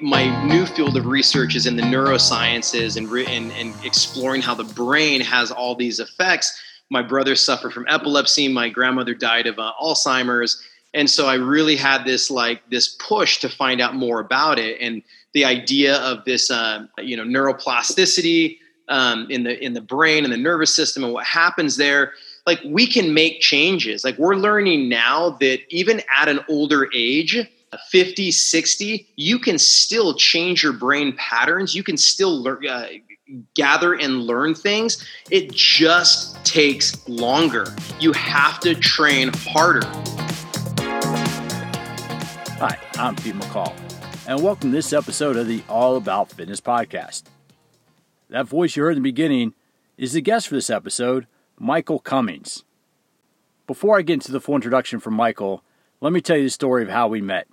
my 0.00 0.44
new 0.46 0.66
field 0.66 0.96
of 0.96 1.06
research 1.06 1.54
is 1.54 1.66
in 1.66 1.76
the 1.76 1.82
neurosciences 1.82 2.96
and, 2.96 3.08
and, 3.28 3.52
and 3.52 3.84
exploring 3.84 4.42
how 4.42 4.54
the 4.54 4.64
brain 4.64 5.20
has 5.20 5.50
all 5.50 5.74
these 5.74 6.00
effects. 6.00 6.60
My 6.90 7.02
brother 7.02 7.34
suffered 7.34 7.72
from 7.72 7.86
epilepsy. 7.88 8.48
My 8.48 8.68
grandmother 8.68 9.14
died 9.14 9.46
of 9.46 9.58
uh, 9.58 9.72
Alzheimer's. 9.80 10.62
And 10.92 11.08
so 11.08 11.26
I 11.26 11.34
really 11.34 11.76
had 11.76 12.04
this 12.04 12.30
like 12.30 12.68
this 12.70 12.96
push 12.98 13.38
to 13.38 13.48
find 13.48 13.80
out 13.80 13.94
more 13.94 14.20
about 14.20 14.58
it. 14.58 14.80
And 14.80 15.02
the 15.32 15.44
idea 15.44 15.96
of 15.98 16.24
this, 16.24 16.50
uh, 16.50 16.86
you 16.98 17.16
know, 17.16 17.22
neuroplasticity 17.22 18.58
um, 18.88 19.26
in 19.30 19.44
the 19.44 19.64
in 19.64 19.74
the 19.74 19.80
brain 19.80 20.24
and 20.24 20.32
the 20.32 20.38
nervous 20.38 20.74
system 20.74 21.04
and 21.04 21.12
what 21.12 21.24
happens 21.24 21.76
there. 21.76 22.12
Like 22.46 22.60
we 22.64 22.86
can 22.86 23.14
make 23.14 23.40
changes. 23.40 24.02
Like 24.02 24.18
we're 24.18 24.34
learning 24.34 24.88
now 24.88 25.30
that 25.40 25.60
even 25.68 26.02
at 26.16 26.28
an 26.28 26.40
older 26.48 26.88
age, 26.92 27.38
50, 27.78 28.32
60, 28.32 29.06
you 29.16 29.38
can 29.38 29.56
still 29.56 30.14
change 30.14 30.62
your 30.62 30.72
brain 30.72 31.14
patterns. 31.16 31.74
You 31.74 31.84
can 31.84 31.96
still 31.96 32.42
learn, 32.42 32.66
uh, 32.66 32.88
gather 33.54 33.94
and 33.94 34.22
learn 34.22 34.56
things. 34.56 35.06
It 35.30 35.52
just 35.52 36.44
takes 36.44 37.08
longer. 37.08 37.72
You 38.00 38.12
have 38.12 38.58
to 38.60 38.74
train 38.74 39.30
harder. 39.34 39.86
Hi, 42.58 42.76
I'm 42.94 43.14
Pete 43.14 43.36
McCall, 43.36 43.72
and 44.26 44.42
welcome 44.42 44.70
to 44.70 44.76
this 44.76 44.92
episode 44.92 45.36
of 45.36 45.46
the 45.46 45.62
All 45.68 45.94
About 45.96 46.32
Fitness 46.32 46.60
podcast. 46.60 47.22
That 48.30 48.46
voice 48.46 48.74
you 48.74 48.82
heard 48.82 48.96
in 48.96 49.02
the 49.02 49.08
beginning 49.08 49.54
is 49.96 50.14
the 50.14 50.20
guest 50.20 50.48
for 50.48 50.56
this 50.56 50.70
episode, 50.70 51.28
Michael 51.56 52.00
Cummings. 52.00 52.64
Before 53.68 53.96
I 53.96 54.02
get 54.02 54.14
into 54.14 54.32
the 54.32 54.40
full 54.40 54.56
introduction 54.56 54.98
from 54.98 55.14
Michael, 55.14 55.62
let 56.00 56.12
me 56.12 56.20
tell 56.20 56.36
you 56.36 56.44
the 56.44 56.50
story 56.50 56.82
of 56.82 56.88
how 56.88 57.06
we 57.06 57.20
met. 57.20 57.46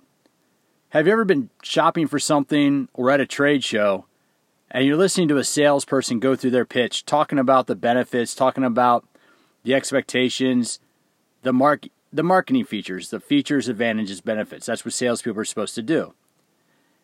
Have 0.90 1.06
you 1.06 1.12
ever 1.12 1.26
been 1.26 1.50
shopping 1.62 2.06
for 2.06 2.18
something 2.18 2.88
or 2.94 3.10
at 3.10 3.20
a 3.20 3.26
trade 3.26 3.62
show 3.62 4.06
and 4.70 4.86
you're 4.86 4.96
listening 4.96 5.28
to 5.28 5.36
a 5.36 5.44
salesperson 5.44 6.18
go 6.18 6.34
through 6.34 6.52
their 6.52 6.64
pitch, 6.64 7.04
talking 7.04 7.38
about 7.38 7.66
the 7.66 7.76
benefits, 7.76 8.34
talking 8.34 8.64
about 8.64 9.06
the 9.64 9.74
expectations, 9.74 10.80
the 11.42 11.52
mark 11.52 11.88
the 12.10 12.22
marketing 12.22 12.64
features, 12.64 13.10
the 13.10 13.20
features, 13.20 13.68
advantages, 13.68 14.22
benefits. 14.22 14.64
That's 14.64 14.82
what 14.82 14.94
salespeople 14.94 15.42
are 15.42 15.44
supposed 15.44 15.74
to 15.74 15.82
do. 15.82 16.14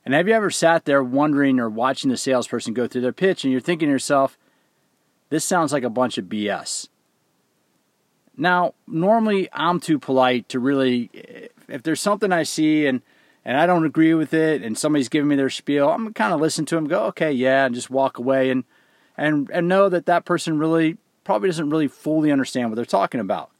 And 0.02 0.14
have 0.14 0.28
you 0.28 0.32
ever 0.32 0.50
sat 0.50 0.86
there 0.86 1.04
wondering 1.04 1.60
or 1.60 1.68
watching 1.68 2.08
the 2.08 2.16
salesperson 2.16 2.72
go 2.72 2.86
through 2.86 3.02
their 3.02 3.12
pitch 3.12 3.44
and 3.44 3.52
you're 3.52 3.60
thinking 3.60 3.88
to 3.88 3.92
yourself, 3.92 4.38
this 5.28 5.44
sounds 5.44 5.74
like 5.74 5.82
a 5.82 5.90
bunch 5.90 6.16
of 6.16 6.24
BS? 6.24 6.88
Now, 8.34 8.72
normally 8.86 9.50
I'm 9.52 9.78
too 9.78 9.98
polite 9.98 10.48
to 10.48 10.58
really, 10.58 11.10
if 11.68 11.82
there's 11.82 12.00
something 12.00 12.32
I 12.32 12.44
see 12.44 12.86
and 12.86 13.02
and 13.44 13.58
I 13.58 13.66
don't 13.66 13.84
agree 13.84 14.14
with 14.14 14.32
it, 14.32 14.62
and 14.62 14.76
somebody's 14.76 15.08
giving 15.08 15.28
me 15.28 15.36
their 15.36 15.50
spiel, 15.50 15.90
I'm 15.90 16.12
kind 16.14 16.32
of 16.32 16.40
listen 16.40 16.64
to 16.66 16.74
them, 16.76 16.88
go, 16.88 17.04
okay, 17.06 17.32
yeah, 17.32 17.66
and 17.66 17.74
just 17.74 17.90
walk 17.90 18.18
away 18.18 18.50
and 18.50 18.64
and 19.16 19.48
and 19.52 19.68
know 19.68 19.88
that 19.88 20.06
that 20.06 20.24
person 20.24 20.58
really 20.58 20.96
probably 21.24 21.48
doesn't 21.48 21.70
really 21.70 21.88
fully 21.88 22.32
understand 22.32 22.70
what 22.70 22.76
they're 22.76 22.84
talking 22.84 23.20
about. 23.20 23.50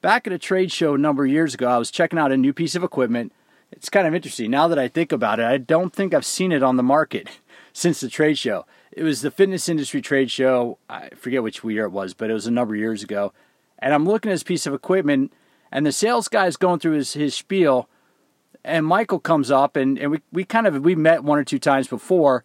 Back 0.00 0.26
at 0.26 0.32
a 0.32 0.38
trade 0.38 0.70
show 0.72 0.94
a 0.94 0.98
number 0.98 1.24
of 1.24 1.30
years 1.30 1.54
ago, 1.54 1.68
I 1.68 1.78
was 1.78 1.90
checking 1.90 2.18
out 2.18 2.32
a 2.32 2.36
new 2.36 2.52
piece 2.52 2.74
of 2.74 2.84
equipment. 2.84 3.32
It's 3.72 3.88
kind 3.88 4.06
of 4.06 4.14
interesting. 4.14 4.50
Now 4.50 4.68
that 4.68 4.78
I 4.78 4.88
think 4.88 5.10
about 5.10 5.40
it, 5.40 5.46
I 5.46 5.58
don't 5.58 5.92
think 5.92 6.14
I've 6.14 6.24
seen 6.24 6.52
it 6.52 6.62
on 6.62 6.76
the 6.76 6.82
market 6.82 7.28
since 7.72 8.00
the 8.00 8.08
trade 8.08 8.38
show. 8.38 8.66
It 8.92 9.02
was 9.02 9.20
the 9.20 9.30
fitness 9.30 9.68
industry 9.68 10.00
trade 10.00 10.30
show. 10.30 10.78
I 10.88 11.10
forget 11.16 11.42
which 11.42 11.62
year 11.64 11.84
it 11.84 11.90
was, 11.90 12.14
but 12.14 12.30
it 12.30 12.34
was 12.34 12.46
a 12.46 12.52
number 12.52 12.74
of 12.74 12.80
years 12.80 13.02
ago. 13.02 13.32
And 13.78 13.92
I'm 13.92 14.06
looking 14.06 14.30
at 14.30 14.34
this 14.34 14.42
piece 14.42 14.66
of 14.66 14.72
equipment, 14.72 15.32
and 15.70 15.84
the 15.84 15.92
sales 15.92 16.28
guy 16.28 16.46
is 16.46 16.56
going 16.56 16.78
through 16.78 16.94
his, 16.94 17.12
his 17.12 17.34
spiel 17.34 17.88
and 18.66 18.84
Michael 18.84 19.20
comes 19.20 19.50
up 19.50 19.76
and, 19.76 19.98
and 19.98 20.10
we, 20.10 20.20
we 20.32 20.44
kind 20.44 20.66
of 20.66 20.84
we 20.84 20.94
met 20.94 21.24
one 21.24 21.38
or 21.38 21.44
two 21.44 21.58
times 21.58 21.88
before 21.88 22.44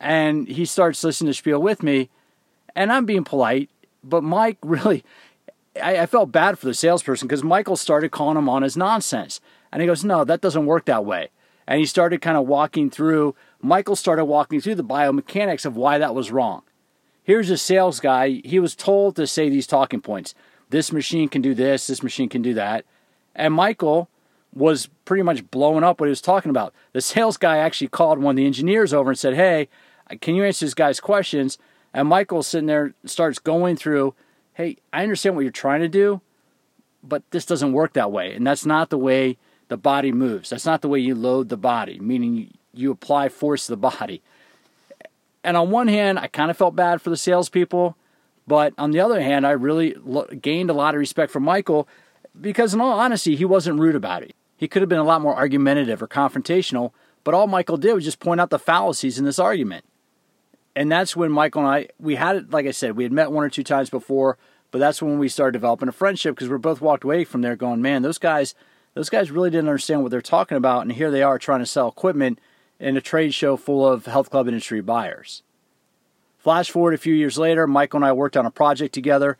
and 0.00 0.46
he 0.46 0.64
starts 0.64 1.02
listening 1.02 1.30
to 1.30 1.34
spiel 1.34 1.60
with 1.60 1.82
me 1.82 2.08
and 2.74 2.92
I'm 2.92 3.06
being 3.06 3.24
polite, 3.24 3.68
but 4.04 4.22
Mike 4.22 4.58
really 4.62 5.04
I, 5.82 5.98
I 5.98 6.06
felt 6.06 6.32
bad 6.32 6.58
for 6.58 6.66
the 6.66 6.74
salesperson 6.74 7.28
because 7.28 7.44
Michael 7.44 7.76
started 7.76 8.10
calling 8.10 8.38
him 8.38 8.48
on 8.48 8.62
his 8.62 8.76
nonsense. 8.76 9.40
And 9.72 9.82
he 9.82 9.86
goes, 9.86 10.04
No, 10.04 10.24
that 10.24 10.40
doesn't 10.40 10.66
work 10.66 10.86
that 10.86 11.04
way. 11.04 11.28
And 11.66 11.80
he 11.80 11.86
started 11.86 12.20
kind 12.22 12.36
of 12.36 12.46
walking 12.46 12.90
through 12.90 13.34
Michael 13.60 13.96
started 13.96 14.26
walking 14.26 14.60
through 14.60 14.76
the 14.76 14.84
biomechanics 14.84 15.66
of 15.66 15.76
why 15.76 15.98
that 15.98 16.14
was 16.14 16.30
wrong. 16.30 16.62
Here's 17.24 17.50
a 17.50 17.58
sales 17.58 17.98
guy, 17.98 18.40
he 18.44 18.60
was 18.60 18.76
told 18.76 19.16
to 19.16 19.26
say 19.26 19.48
these 19.48 19.66
talking 19.66 20.00
points. 20.00 20.34
This 20.70 20.92
machine 20.92 21.28
can 21.28 21.42
do 21.42 21.54
this, 21.54 21.88
this 21.88 22.02
machine 22.02 22.28
can 22.28 22.42
do 22.42 22.54
that. 22.54 22.84
And 23.34 23.52
Michael 23.52 24.08
was 24.54 24.88
pretty 25.04 25.22
much 25.22 25.50
blowing 25.50 25.84
up 25.84 26.00
what 26.00 26.06
he 26.06 26.10
was 26.10 26.22
talking 26.22 26.50
about. 26.50 26.72
The 26.92 27.00
sales 27.00 27.36
guy 27.36 27.58
actually 27.58 27.88
called 27.88 28.18
one 28.18 28.32
of 28.32 28.36
the 28.36 28.46
engineers 28.46 28.94
over 28.94 29.10
and 29.10 29.18
said, 29.18 29.34
Hey, 29.34 29.68
can 30.20 30.34
you 30.34 30.44
answer 30.44 30.64
this 30.64 30.74
guy's 30.74 31.00
questions? 31.00 31.58
And 31.92 32.08
Michael's 32.08 32.46
sitting 32.46 32.66
there 32.66 32.94
starts 33.04 33.38
going 33.38 33.76
through, 33.76 34.14
Hey, 34.54 34.78
I 34.92 35.02
understand 35.02 35.36
what 35.36 35.42
you're 35.42 35.50
trying 35.50 35.80
to 35.80 35.88
do, 35.88 36.20
but 37.02 37.22
this 37.30 37.44
doesn't 37.44 37.72
work 37.72 37.92
that 37.92 38.10
way. 38.10 38.34
And 38.34 38.46
that's 38.46 38.64
not 38.64 38.90
the 38.90 38.98
way 38.98 39.36
the 39.68 39.76
body 39.76 40.12
moves. 40.12 40.50
That's 40.50 40.66
not 40.66 40.80
the 40.80 40.88
way 40.88 41.00
you 41.00 41.14
load 41.14 41.48
the 41.48 41.56
body, 41.56 41.98
meaning 41.98 42.52
you, 42.72 42.90
apply 42.90 43.28
force 43.28 43.66
to 43.66 43.72
the 43.72 43.76
body. 43.76 44.22
And 45.42 45.56
on 45.56 45.70
one 45.70 45.88
hand, 45.88 46.18
I 46.18 46.28
kind 46.28 46.50
of 46.50 46.56
felt 46.56 46.76
bad 46.76 47.00
for 47.00 47.10
the 47.10 47.16
salespeople, 47.16 47.96
but 48.46 48.74
on 48.78 48.90
the 48.90 49.00
other 49.00 49.20
hand, 49.20 49.46
I 49.46 49.52
really 49.52 49.96
gained 50.40 50.70
a 50.70 50.74
lot 50.74 50.94
of 50.94 50.98
respect 50.98 51.32
for 51.32 51.40
Michael 51.40 51.88
because, 52.40 52.74
in 52.74 52.80
all 52.80 52.98
honesty, 52.98 53.36
he 53.36 53.44
wasn't 53.44 53.80
rude 53.80 53.94
about 53.94 54.22
it. 54.22 54.34
He 54.56 54.68
could 54.68 54.82
have 54.82 54.88
been 54.88 54.98
a 54.98 55.04
lot 55.04 55.20
more 55.20 55.34
argumentative 55.34 56.02
or 56.02 56.08
confrontational, 56.08 56.92
but 57.24 57.34
all 57.34 57.46
Michael 57.46 57.76
did 57.76 57.94
was 57.94 58.04
just 58.04 58.20
point 58.20 58.40
out 58.40 58.50
the 58.50 58.58
fallacies 58.58 59.18
in 59.18 59.24
this 59.24 59.38
argument. 59.38 59.84
And 60.74 60.92
that's 60.92 61.16
when 61.16 61.32
Michael 61.32 61.62
and 61.62 61.70
I, 61.70 61.88
we 61.98 62.16
had 62.16 62.36
it, 62.36 62.50
like 62.50 62.66
I 62.66 62.70
said, 62.70 62.96
we 62.96 63.02
had 63.02 63.12
met 63.12 63.32
one 63.32 63.44
or 63.44 63.48
two 63.48 63.64
times 63.64 63.90
before, 63.90 64.36
but 64.70 64.78
that's 64.78 65.00
when 65.00 65.18
we 65.18 65.28
started 65.28 65.52
developing 65.52 65.88
a 65.88 65.92
friendship 65.92 66.34
because 66.34 66.50
we're 66.50 66.58
both 66.58 66.80
walked 66.80 67.04
away 67.04 67.24
from 67.24 67.40
there 67.42 67.56
going, 67.56 67.80
man, 67.80 68.02
those 68.02 68.18
guys, 68.18 68.54
those 68.94 69.08
guys 69.08 69.30
really 69.30 69.50
didn't 69.50 69.68
understand 69.68 70.02
what 70.02 70.10
they're 70.10 70.20
talking 70.20 70.58
about. 70.58 70.82
And 70.82 70.92
here 70.92 71.10
they 71.10 71.22
are 71.22 71.38
trying 71.38 71.60
to 71.60 71.66
sell 71.66 71.88
equipment 71.88 72.38
in 72.78 72.96
a 72.96 73.00
trade 73.00 73.32
show 73.32 73.56
full 73.56 73.88
of 73.88 74.06
health 74.06 74.30
club 74.30 74.48
industry 74.48 74.82
buyers. 74.82 75.42
Flash 76.38 76.70
forward 76.70 76.94
a 76.94 76.98
few 76.98 77.14
years 77.14 77.38
later, 77.38 77.66
Michael 77.66 77.98
and 77.98 78.04
I 78.04 78.12
worked 78.12 78.36
on 78.36 78.46
a 78.46 78.50
project 78.50 78.94
together. 78.94 79.38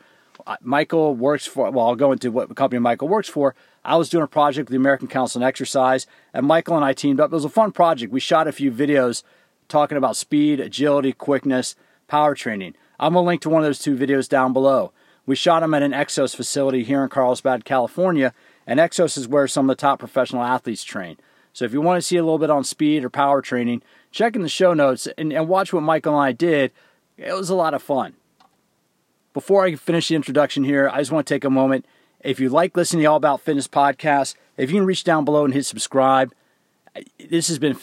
Michael 0.60 1.14
works 1.14 1.46
for, 1.46 1.70
well, 1.70 1.88
I'll 1.88 1.96
go 1.96 2.12
into 2.12 2.30
what 2.30 2.54
company 2.56 2.80
Michael 2.80 3.08
works 3.08 3.28
for, 3.28 3.54
I 3.84 3.96
was 3.96 4.08
doing 4.08 4.24
a 4.24 4.28
project 4.28 4.68
with 4.68 4.72
the 4.72 4.76
American 4.76 5.08
Council 5.08 5.42
on 5.42 5.48
Exercise, 5.48 6.06
and 6.34 6.46
Michael 6.46 6.76
and 6.76 6.84
I 6.84 6.92
teamed 6.92 7.20
up. 7.20 7.30
It 7.30 7.34
was 7.34 7.44
a 7.44 7.48
fun 7.48 7.72
project. 7.72 8.12
We 8.12 8.20
shot 8.20 8.48
a 8.48 8.52
few 8.52 8.70
videos 8.70 9.22
talking 9.68 9.96
about 9.96 10.16
speed, 10.16 10.60
agility, 10.60 11.12
quickness, 11.12 11.76
power 12.08 12.34
training. 12.34 12.74
I'm 12.98 13.12
going 13.12 13.24
to 13.24 13.26
link 13.26 13.42
to 13.42 13.50
one 13.50 13.62
of 13.62 13.66
those 13.66 13.78
two 13.78 13.96
videos 13.96 14.28
down 14.28 14.52
below. 14.52 14.92
We 15.26 15.34
shot 15.34 15.60
them 15.60 15.74
at 15.74 15.82
an 15.82 15.92
Exos 15.92 16.36
facility 16.36 16.84
here 16.84 17.02
in 17.02 17.08
Carlsbad, 17.08 17.64
California, 17.64 18.32
and 18.66 18.78
Exos 18.78 19.18
is 19.18 19.28
where 19.28 19.48
some 19.48 19.68
of 19.68 19.76
the 19.76 19.80
top 19.80 19.98
professional 19.98 20.42
athletes 20.42 20.84
train. 20.84 21.16
So 21.52 21.64
if 21.64 21.72
you 21.72 21.80
want 21.80 21.98
to 21.98 22.02
see 22.02 22.16
a 22.16 22.22
little 22.22 22.38
bit 22.38 22.50
on 22.50 22.64
speed 22.64 23.04
or 23.04 23.10
power 23.10 23.40
training, 23.40 23.82
check 24.10 24.36
in 24.36 24.42
the 24.42 24.48
show 24.48 24.74
notes 24.74 25.08
and, 25.18 25.32
and 25.32 25.48
watch 25.48 25.72
what 25.72 25.82
Michael 25.82 26.14
and 26.14 26.22
I 26.22 26.32
did. 26.32 26.70
It 27.16 27.32
was 27.32 27.50
a 27.50 27.54
lot 27.54 27.74
of 27.74 27.82
fun. 27.82 28.14
Before 29.36 29.66
I 29.66 29.74
finish 29.74 30.08
the 30.08 30.14
introduction 30.14 30.64
here, 30.64 30.88
I 30.88 30.96
just 30.96 31.12
want 31.12 31.26
to 31.26 31.34
take 31.34 31.44
a 31.44 31.50
moment 31.50 31.84
if 32.20 32.40
you 32.40 32.48
like 32.48 32.74
listening 32.74 33.02
to 33.02 33.10
All 33.10 33.16
About 33.18 33.42
Fitness 33.42 33.68
podcast, 33.68 34.34
if 34.56 34.70
you 34.70 34.78
can 34.78 34.86
reach 34.86 35.04
down 35.04 35.26
below 35.26 35.44
and 35.44 35.52
hit 35.52 35.66
subscribe, 35.66 36.32
this 37.28 37.48
has 37.48 37.58
been, 37.58 37.76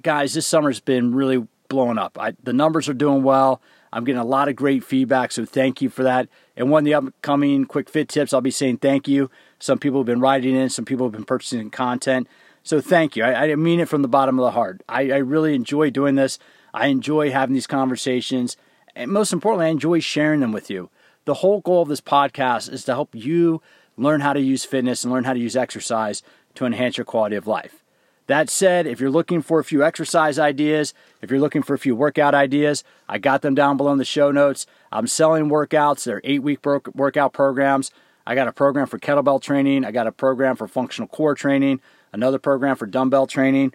guys, 0.00 0.32
this 0.32 0.46
summer's 0.46 0.80
been 0.80 1.14
really 1.14 1.46
blowing 1.68 1.98
up. 1.98 2.16
I, 2.18 2.32
the 2.42 2.54
numbers 2.54 2.88
are 2.88 2.94
doing 2.94 3.22
well. 3.22 3.60
I'm 3.92 4.04
getting 4.04 4.22
a 4.22 4.24
lot 4.24 4.48
of 4.48 4.56
great 4.56 4.84
feedback, 4.84 5.32
so 5.32 5.44
thank 5.44 5.82
you 5.82 5.90
for 5.90 6.02
that. 6.02 6.30
And 6.56 6.70
one 6.70 6.84
of 6.84 6.84
the 6.86 6.94
upcoming 6.94 7.66
quick 7.66 7.90
fit 7.90 8.08
tips, 8.08 8.32
I'll 8.32 8.40
be 8.40 8.50
saying 8.50 8.78
thank 8.78 9.06
you. 9.06 9.30
Some 9.58 9.78
people 9.78 10.00
have 10.00 10.06
been 10.06 10.20
writing 10.20 10.56
in, 10.56 10.70
some 10.70 10.86
people 10.86 11.04
have 11.04 11.12
been 11.12 11.26
purchasing 11.26 11.68
content. 11.68 12.26
So 12.62 12.80
thank 12.80 13.16
you. 13.16 13.22
I, 13.22 13.50
I 13.50 13.54
mean 13.56 13.80
it 13.80 13.90
from 13.90 14.00
the 14.00 14.08
bottom 14.08 14.38
of 14.38 14.46
the 14.46 14.52
heart. 14.52 14.82
I, 14.88 15.10
I 15.10 15.18
really 15.18 15.54
enjoy 15.54 15.90
doing 15.90 16.14
this. 16.14 16.38
I 16.72 16.86
enjoy 16.86 17.32
having 17.32 17.52
these 17.52 17.66
conversations. 17.66 18.56
And 18.96 19.10
most 19.10 19.32
importantly, 19.32 19.66
I 19.66 19.70
enjoy 19.70 20.00
sharing 20.00 20.40
them 20.40 20.52
with 20.52 20.70
you. 20.70 20.88
The 21.26 21.34
whole 21.34 21.60
goal 21.60 21.82
of 21.82 21.88
this 21.88 22.00
podcast 22.00 22.72
is 22.72 22.84
to 22.84 22.94
help 22.94 23.14
you 23.14 23.60
learn 23.98 24.22
how 24.22 24.32
to 24.32 24.40
use 24.40 24.64
fitness 24.64 25.04
and 25.04 25.12
learn 25.12 25.24
how 25.24 25.34
to 25.34 25.38
use 25.38 25.54
exercise 25.54 26.22
to 26.54 26.64
enhance 26.64 26.96
your 26.96 27.04
quality 27.04 27.36
of 27.36 27.46
life. 27.46 27.82
That 28.26 28.48
said, 28.48 28.86
if 28.86 28.98
you're 28.98 29.10
looking 29.10 29.42
for 29.42 29.60
a 29.60 29.64
few 29.64 29.84
exercise 29.84 30.38
ideas, 30.38 30.94
if 31.20 31.30
you're 31.30 31.40
looking 31.40 31.62
for 31.62 31.74
a 31.74 31.78
few 31.78 31.94
workout 31.94 32.34
ideas, 32.34 32.82
I 33.08 33.18
got 33.18 33.42
them 33.42 33.54
down 33.54 33.76
below 33.76 33.92
in 33.92 33.98
the 33.98 34.04
show 34.04 34.32
notes. 34.32 34.66
I'm 34.90 35.06
selling 35.06 35.48
workouts. 35.48 36.04
They're 36.04 36.22
eight 36.24 36.42
week 36.42 36.64
workout 36.64 37.32
programs. 37.34 37.90
I 38.26 38.34
got 38.34 38.48
a 38.48 38.52
program 38.52 38.86
for 38.86 38.98
kettlebell 38.98 39.42
training. 39.42 39.84
I 39.84 39.92
got 39.92 40.08
a 40.08 40.12
program 40.12 40.56
for 40.56 40.66
functional 40.66 41.06
core 41.06 41.34
training, 41.34 41.80
another 42.12 42.38
program 42.38 42.74
for 42.76 42.86
dumbbell 42.86 43.26
training. 43.26 43.74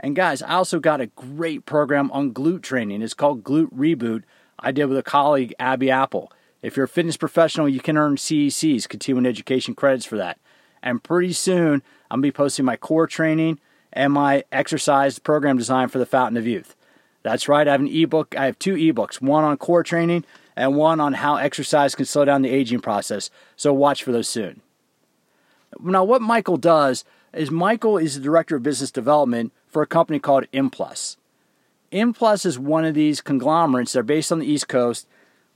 And 0.00 0.16
guys, 0.16 0.42
I 0.42 0.54
also 0.54 0.80
got 0.80 1.00
a 1.00 1.06
great 1.06 1.66
program 1.66 2.10
on 2.10 2.32
glute 2.32 2.62
training. 2.62 3.02
It's 3.02 3.14
called 3.14 3.44
Glute 3.44 3.72
Reboot. 3.72 4.24
I 4.62 4.72
did 4.72 4.86
with 4.86 4.96
a 4.96 5.02
colleague, 5.02 5.54
Abby 5.58 5.90
Apple. 5.90 6.32
If 6.62 6.76
you're 6.76 6.84
a 6.84 6.88
fitness 6.88 7.16
professional, 7.16 7.68
you 7.68 7.80
can 7.80 7.98
earn 7.98 8.16
CECs, 8.16 8.88
continuing 8.88 9.26
education 9.26 9.74
credits 9.74 10.06
for 10.06 10.16
that. 10.16 10.38
And 10.82 11.02
pretty 11.02 11.32
soon, 11.32 11.82
I'm 12.10 12.20
going 12.20 12.22
to 12.22 12.28
be 12.28 12.32
posting 12.32 12.64
my 12.64 12.76
core 12.76 13.08
training 13.08 13.58
and 13.92 14.12
my 14.12 14.44
exercise 14.52 15.18
program 15.18 15.58
design 15.58 15.88
for 15.88 15.98
the 15.98 16.06
Fountain 16.06 16.36
of 16.36 16.46
Youth. 16.46 16.76
That's 17.22 17.48
right, 17.48 17.68
I 17.68 17.72
have 17.72 17.80
an 17.80 17.88
ebook. 17.88 18.34
I 18.36 18.46
have 18.46 18.58
two 18.58 18.74
ebooks, 18.74 19.20
one 19.20 19.44
on 19.44 19.56
core 19.56 19.82
training 19.82 20.24
and 20.56 20.76
one 20.76 21.00
on 21.00 21.14
how 21.14 21.36
exercise 21.36 21.94
can 21.94 22.04
slow 22.04 22.24
down 22.24 22.42
the 22.42 22.50
aging 22.50 22.80
process. 22.80 23.30
So 23.56 23.72
watch 23.72 24.02
for 24.02 24.12
those 24.12 24.28
soon. 24.28 24.60
Now, 25.80 26.04
what 26.04 26.22
Michael 26.22 26.56
does 26.56 27.04
is 27.32 27.50
Michael 27.50 27.96
is 27.96 28.14
the 28.14 28.20
director 28.20 28.56
of 28.56 28.62
business 28.62 28.90
development 28.90 29.52
for 29.66 29.82
a 29.82 29.86
company 29.86 30.18
called 30.18 30.44
Implus. 30.52 31.16
Implus 31.92 32.46
is 32.46 32.58
one 32.58 32.84
of 32.84 32.94
these 32.94 33.20
conglomerates. 33.20 33.92
They're 33.92 34.02
based 34.02 34.32
on 34.32 34.38
the 34.38 34.46
East 34.46 34.68
Coast, 34.68 35.06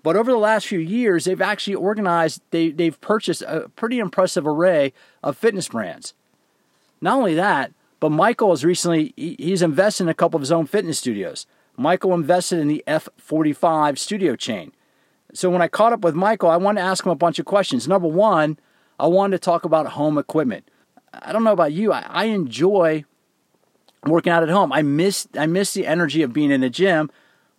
but 0.02 0.16
over 0.16 0.30
the 0.30 0.36
last 0.36 0.66
few 0.66 0.78
years, 0.78 1.24
they've 1.24 1.40
actually 1.40 1.74
organized. 1.74 2.42
They 2.50 2.70
they've 2.70 3.00
purchased 3.00 3.42
a 3.42 3.70
pretty 3.74 3.98
impressive 3.98 4.46
array 4.46 4.92
of 5.22 5.36
fitness 5.36 5.68
brands. 5.68 6.14
Not 7.00 7.16
only 7.16 7.34
that, 7.34 7.72
but 8.00 8.10
Michael 8.10 8.50
has 8.50 8.64
recently 8.64 9.14
he's 9.16 9.62
invested 9.62 10.04
in 10.04 10.08
a 10.08 10.14
couple 10.14 10.36
of 10.36 10.42
his 10.42 10.52
own 10.52 10.66
fitness 10.66 10.98
studios. 10.98 11.46
Michael 11.76 12.14
invested 12.14 12.58
in 12.58 12.68
the 12.68 12.84
F45 12.86 13.98
studio 13.98 14.36
chain. 14.36 14.72
So 15.34 15.50
when 15.50 15.60
I 15.60 15.68
caught 15.68 15.92
up 15.92 16.00
with 16.00 16.14
Michael, 16.14 16.50
I 16.50 16.56
wanted 16.56 16.80
to 16.80 16.86
ask 16.86 17.04
him 17.04 17.12
a 17.12 17.16
bunch 17.16 17.38
of 17.38 17.44
questions. 17.44 17.86
Number 17.86 18.08
one, 18.08 18.58
I 18.98 19.06
wanted 19.06 19.36
to 19.36 19.44
talk 19.44 19.64
about 19.64 19.88
home 19.88 20.16
equipment. 20.16 20.70
I 21.12 21.32
don't 21.32 21.44
know 21.44 21.52
about 21.52 21.72
you. 21.72 21.92
I, 21.92 22.06
I 22.08 22.24
enjoy 22.26 23.04
working 24.10 24.32
out 24.32 24.42
at 24.42 24.48
home. 24.48 24.72
I 24.72 24.82
miss 24.82 25.28
I 25.36 25.46
miss 25.46 25.74
the 25.74 25.86
energy 25.86 26.22
of 26.22 26.32
being 26.32 26.50
in 26.50 26.60
the 26.60 26.70
gym, 26.70 27.10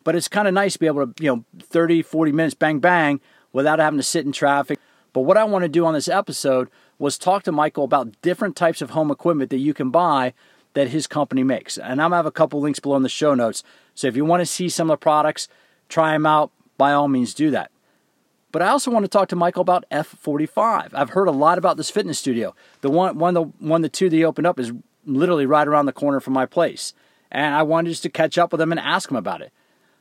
but 0.04 0.16
it's 0.16 0.28
kind 0.28 0.48
of 0.48 0.54
nice 0.54 0.74
to 0.74 0.80
be 0.80 0.88
able 0.88 1.08
to, 1.08 1.24
you 1.24 1.36
know, 1.36 1.46
30, 1.62 2.02
40 2.02 2.32
minutes 2.32 2.56
bang 2.56 2.80
bang 2.80 3.20
without 3.54 3.80
having 3.80 3.98
to 3.98 4.04
sit 4.04 4.26
in 4.26 4.32
traffic. 4.32 4.80
But 5.14 5.22
what 5.22 5.38
I 5.38 5.44
want 5.44 5.64
to 5.64 5.70
do 5.70 5.86
on 5.86 5.94
this 5.94 6.08
episode 6.08 6.70
was 7.00 7.18
talk 7.18 7.44
to 7.44 7.52
Michael 7.52 7.84
about 7.84 8.22
different 8.22 8.56
types 8.56 8.82
of 8.82 8.92
home 8.92 9.12
equipment 9.12 9.50
that 9.50 9.58
you 9.58 9.74
can 9.74 9.90
buy 9.90 10.34
that 10.74 10.90
his 10.90 11.08
company 11.08 11.44
makes. 11.44 11.78
And 11.78 12.02
I'm 12.02 12.10
gonna 12.10 12.18
have 12.18 12.26
a 12.26 12.32
couple 12.32 12.60
links 12.60 12.80
below 12.80 12.96
in 12.96 13.04
the 13.04 13.10
show 13.10 13.34
notes. 13.34 13.64
So 13.96 14.08
if 14.08 14.16
you 14.16 14.26
want 14.26 14.42
to 14.42 14.46
see 14.46 14.70
some 14.70 14.90
of 14.90 15.00
the 15.00 15.04
products, 15.04 15.48
try 15.90 16.12
them 16.12 16.26
out, 16.26 16.52
by 16.78 16.94
all 16.94 17.08
means 17.08 17.34
do 17.34 17.50
that. 17.52 17.72
But 18.52 18.62
I 18.62 18.70
also 18.70 18.92
want 18.92 19.04
to 19.04 19.10
talk 19.10 19.28
to 19.30 19.36
Michael 19.36 19.62
about 19.62 19.86
F45. 19.92 20.94
I've 20.94 21.10
heard 21.10 21.28
a 21.28 21.32
lot 21.32 21.58
about 21.58 21.78
this 21.78 21.90
fitness 21.90 22.18
studio. 22.18 22.56
The 22.82 22.90
one, 22.90 23.18
one, 23.18 23.34
the 23.34 23.44
one, 23.44 23.82
the 23.82 23.90
two 23.90 24.10
they 24.10 24.24
opened 24.24 24.48
up 24.48 24.60
is 24.60 24.72
literally 25.08 25.46
right 25.46 25.68
around 25.68 25.86
the 25.86 25.94
corner 25.94 26.20
from 26.20 26.34
my 26.34 26.46
place, 26.46 26.94
and 27.32 27.56
I 27.56 27.64
wanted 27.64 27.90
just 27.90 28.04
to 28.04 28.10
catch 28.10 28.38
up 28.38 28.52
with 28.52 28.60
them 28.60 28.72
and 28.72 28.80
ask 28.80 29.10
them 29.10 29.18
about 29.18 29.42
it. 29.42 29.52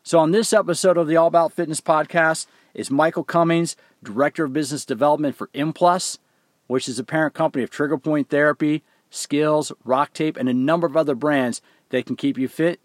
So 0.03 0.19
on 0.19 0.31
this 0.31 0.53
episode 0.53 0.97
of 0.97 1.09
the 1.09 1.17
All 1.17 1.27
About 1.27 1.53
Fitness 1.53 1.81
podcast 1.81 2.47
is 2.75 2.91
Michael 2.91 3.25
Cummings, 3.25 3.77
director 4.03 4.45
of 4.45 4.53
business 4.53 4.85
development 4.85 5.35
for 5.35 5.49
Implus, 5.49 6.19
which 6.67 6.89
is 6.89 6.99
a 6.99 7.05
parent 7.05 7.35
company 7.35 7.65
of 7.65 7.71
Trigger 7.71 7.99
Point 7.99 8.29
Therapy, 8.29 8.83
SKLZ, 9.11 9.73
Rock 9.85 10.13
Tape, 10.13 10.37
and 10.37 10.49
a 10.49 10.55
number 10.55 10.87
of 10.87 10.97
other 10.97 11.15
brands 11.15 11.63
that 11.89 12.07
can 12.07 12.17
keep 12.17 12.37
you 12.39 12.49
fit 12.49 12.81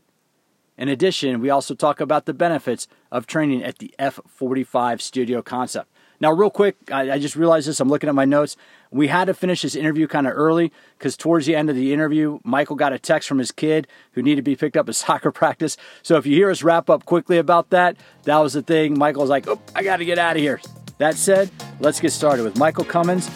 in 0.82 0.90
addition, 0.90 1.42
we 1.42 1.52
also 1.52 1.76
talk 1.76 2.02
about 2.02 2.26
the 2.26 2.34
benefits 2.34 2.88
of 3.12 3.28
training 3.28 3.64
at 3.64 3.78
the 3.78 3.94
F45 4.00 5.00
studio 5.00 5.44
concept. 5.44 5.88
Now, 6.20 6.32
real 6.32 6.50
quick, 6.50 6.76
I, 6.92 7.12
I, 7.12 7.20
just 7.20 7.36
realized 7.36 7.68
this. 7.68 7.80
I'm 7.80 7.88
looking 7.88 8.10
at 8.10 8.16
my 8.16 8.26
notes. 8.26 8.58
We 8.94 9.08
had 9.08 9.26
to 9.26 9.34
finish 9.34 9.62
this 9.62 9.74
interview 9.74 10.06
kind 10.06 10.28
of 10.28 10.34
early 10.36 10.74
because 10.98 11.16
towards 11.16 11.46
the 11.46 11.56
end 11.56 11.70
of 11.70 11.78
the 11.78 11.94
interview, 11.94 12.40
Michael 12.44 12.76
got 12.76 12.92
a 12.92 13.00
text 13.00 13.30
from 13.30 13.38
his 13.38 13.50
kid 13.54 13.88
who 14.12 14.22
needed 14.22 14.38
to 14.38 14.42
be 14.42 14.58
picked 14.58 14.76
up 14.76 14.90
at 14.90 14.96
soccer 15.08 15.32
practice. 15.32 15.78
So 16.04 16.18
if 16.18 16.26
you 16.26 16.36
hear 16.36 16.52
us 16.52 16.62
wrap 16.62 16.90
up 16.90 17.06
quickly 17.06 17.38
about 17.38 17.70
that, 17.70 17.96
that 18.24 18.38
was 18.38 18.52
the 18.52 18.62
thing. 18.62 19.00
Michael's 19.00 19.30
like, 19.30 19.48
oh, 19.48 19.62
I 19.74 19.84
got 19.84 19.98
to 19.98 20.06
get 20.06 20.20
out 20.20 20.36
of 20.36 20.42
here. 20.42 20.60
That 20.98 21.16
said, 21.16 21.50
let's 21.80 22.02
get 22.02 22.12
started 22.12 22.44
with 22.44 22.58
Michael 22.58 22.84
Cummings, 22.84 23.30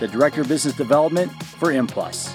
the 0.00 0.08
Director 0.08 0.40
of 0.40 0.48
Business 0.48 0.74
Development 0.74 1.30
for 1.44 1.68
Implus. 1.68 2.34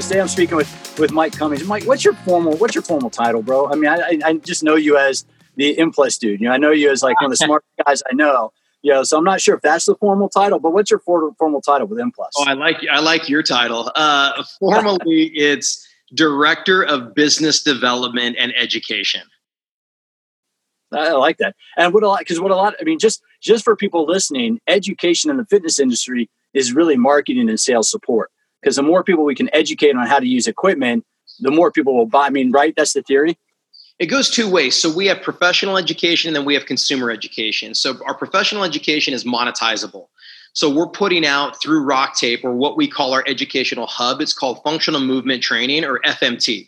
Today 0.00 0.20
I'm 0.20 0.28
speaking 0.28 0.56
with 0.56 0.98
with 0.98 1.12
Mike 1.12 1.32
Cummings. 1.32 1.64
Mike, 1.66 1.84
what's 1.84 2.04
your 2.04 2.14
formal 2.14 2.56
what's 2.56 2.74
your 2.74 2.82
formal 2.82 3.10
title, 3.10 3.42
bro? 3.42 3.68
I 3.68 3.76
mean, 3.76 3.88
I, 3.88 4.18
I 4.24 4.34
just 4.34 4.62
know 4.62 4.76
you 4.76 4.96
as 4.96 5.24
the 5.56 5.76
Implus 5.76 6.18
dude. 6.18 6.40
You 6.40 6.48
know, 6.48 6.54
I 6.54 6.56
know 6.56 6.70
you 6.70 6.90
as 6.90 7.02
like 7.02 7.20
one 7.20 7.30
of 7.30 7.38
the 7.38 7.44
smartest 7.44 7.68
guys 7.84 8.02
I 8.10 8.14
know. 8.14 8.52
You 8.82 8.92
know, 8.92 9.04
so 9.04 9.16
I'm 9.16 9.24
not 9.24 9.40
sure 9.40 9.54
if 9.54 9.62
that's 9.62 9.84
the 9.86 9.94
formal 9.94 10.28
title, 10.28 10.58
but 10.58 10.72
what's 10.72 10.90
your 10.90 10.98
formal 10.98 11.60
title 11.60 11.86
with 11.86 12.00
Implus? 12.00 12.30
Oh, 12.36 12.44
I 12.46 12.54
like 12.54 12.78
I 12.90 13.00
like 13.00 13.28
your 13.28 13.42
title. 13.42 13.92
Uh, 13.94 14.42
formally, 14.58 15.26
it's 15.34 15.86
Director 16.14 16.82
of 16.82 17.14
Business 17.14 17.62
Development 17.62 18.36
and 18.38 18.52
Education. 18.56 19.22
I 20.92 21.12
like 21.12 21.38
that. 21.38 21.54
And 21.76 21.94
what 21.94 22.02
a 22.02 22.08
lot, 22.08 22.18
because 22.18 22.40
what 22.40 22.50
a 22.50 22.56
lot, 22.56 22.74
I 22.80 22.84
mean, 22.84 22.98
just 22.98 23.22
just 23.40 23.64
for 23.64 23.76
people 23.76 24.04
listening, 24.06 24.60
education 24.66 25.30
in 25.30 25.36
the 25.36 25.46
fitness 25.46 25.78
industry 25.78 26.28
is 26.54 26.72
really 26.72 26.96
marketing 26.96 27.48
and 27.48 27.58
sales 27.58 27.90
support 27.90 28.30
because 28.60 28.76
the 28.76 28.82
more 28.82 29.02
people 29.02 29.24
we 29.24 29.34
can 29.34 29.48
educate 29.54 29.96
on 29.96 30.06
how 30.06 30.18
to 30.18 30.26
use 30.26 30.46
equipment, 30.46 31.04
the 31.40 31.50
more 31.50 31.70
people 31.70 31.96
will 31.96 32.06
buy. 32.06 32.26
I 32.26 32.30
mean, 32.30 32.52
right? 32.52 32.74
That's 32.76 32.92
the 32.92 33.02
theory. 33.02 33.38
It 34.02 34.06
goes 34.06 34.28
two 34.28 34.50
ways. 34.50 34.74
So 34.74 34.92
we 34.92 35.06
have 35.06 35.22
professional 35.22 35.78
education 35.78 36.28
and 36.28 36.34
then 36.34 36.44
we 36.44 36.54
have 36.54 36.66
consumer 36.66 37.08
education. 37.08 37.72
So 37.72 38.04
our 38.04 38.16
professional 38.16 38.64
education 38.64 39.14
is 39.14 39.22
monetizable. 39.22 40.08
So 40.54 40.68
we're 40.68 40.88
putting 40.88 41.24
out 41.24 41.62
through 41.62 41.84
Rock 41.84 42.16
Tape 42.16 42.44
or 42.44 42.50
what 42.50 42.76
we 42.76 42.88
call 42.88 43.12
our 43.12 43.22
educational 43.28 43.86
hub. 43.86 44.20
It's 44.20 44.32
called 44.32 44.60
Functional 44.64 45.00
Movement 45.00 45.40
Training 45.40 45.84
or 45.84 46.00
FMT. 46.00 46.66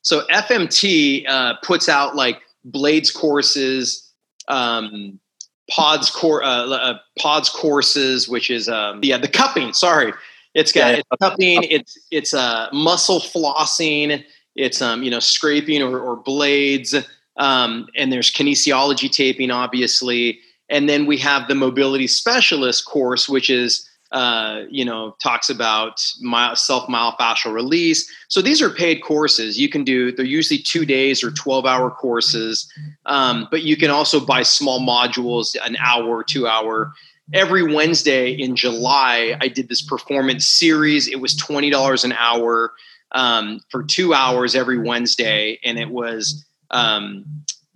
So 0.00 0.26
FMT 0.28 1.28
uh, 1.28 1.56
puts 1.62 1.86
out 1.86 2.16
like 2.16 2.40
blades 2.64 3.10
courses, 3.10 4.10
um, 4.48 5.20
pods 5.68 6.08
core, 6.08 6.42
uh, 6.42 6.66
uh, 6.66 6.98
pods 7.18 7.50
courses, 7.50 8.26
which 8.26 8.50
is 8.50 8.70
um, 8.70 9.00
yeah 9.02 9.18
the 9.18 9.28
cupping. 9.28 9.74
Sorry, 9.74 10.14
it's 10.54 10.72
got 10.72 10.92
yeah. 10.92 11.00
it's 11.00 11.08
cupping, 11.20 11.62
it's 11.64 11.98
it's 12.10 12.32
uh, 12.32 12.70
muscle 12.72 13.20
flossing, 13.20 14.24
it's 14.56 14.82
um, 14.82 15.02
you 15.02 15.10
know 15.10 15.20
scraping 15.20 15.82
or, 15.82 15.98
or 15.98 16.16
blades, 16.16 16.94
um, 17.36 17.86
and 17.96 18.12
there's 18.12 18.32
kinesiology 18.32 19.10
taping, 19.10 19.50
obviously, 19.50 20.40
and 20.68 20.88
then 20.88 21.06
we 21.06 21.16
have 21.18 21.48
the 21.48 21.54
mobility 21.54 22.06
specialist 22.06 22.84
course, 22.84 23.28
which 23.28 23.50
is 23.50 23.88
uh, 24.12 24.62
you 24.70 24.84
know 24.84 25.16
talks 25.22 25.48
about 25.48 26.00
self 26.00 26.88
myofascial 26.88 27.52
release. 27.52 28.10
So 28.28 28.42
these 28.42 28.60
are 28.60 28.70
paid 28.70 29.02
courses. 29.02 29.58
You 29.58 29.68
can 29.68 29.84
do. 29.84 30.12
They're 30.12 30.24
usually 30.24 30.58
two 30.58 30.84
days 30.84 31.22
or 31.22 31.30
twelve 31.30 31.66
hour 31.66 31.90
courses, 31.90 32.70
um, 33.06 33.48
but 33.50 33.62
you 33.62 33.76
can 33.76 33.90
also 33.90 34.24
buy 34.24 34.42
small 34.42 34.80
modules, 34.80 35.56
an 35.64 35.76
hour, 35.76 36.24
two 36.24 36.46
hour 36.46 36.92
every 37.32 37.62
Wednesday 37.62 38.32
in 38.32 38.56
July, 38.56 39.36
I 39.40 39.48
did 39.48 39.68
this 39.68 39.82
performance 39.82 40.46
series. 40.46 41.08
It 41.08 41.20
was 41.20 41.36
twenty 41.36 41.70
dollars 41.70 42.04
an 42.04 42.12
hour 42.12 42.72
um, 43.12 43.60
for 43.70 43.82
two 43.82 44.14
hours 44.14 44.54
every 44.54 44.78
Wednesday, 44.78 45.58
and 45.64 45.78
it 45.78 45.90
was 45.90 46.44
um, 46.70 47.24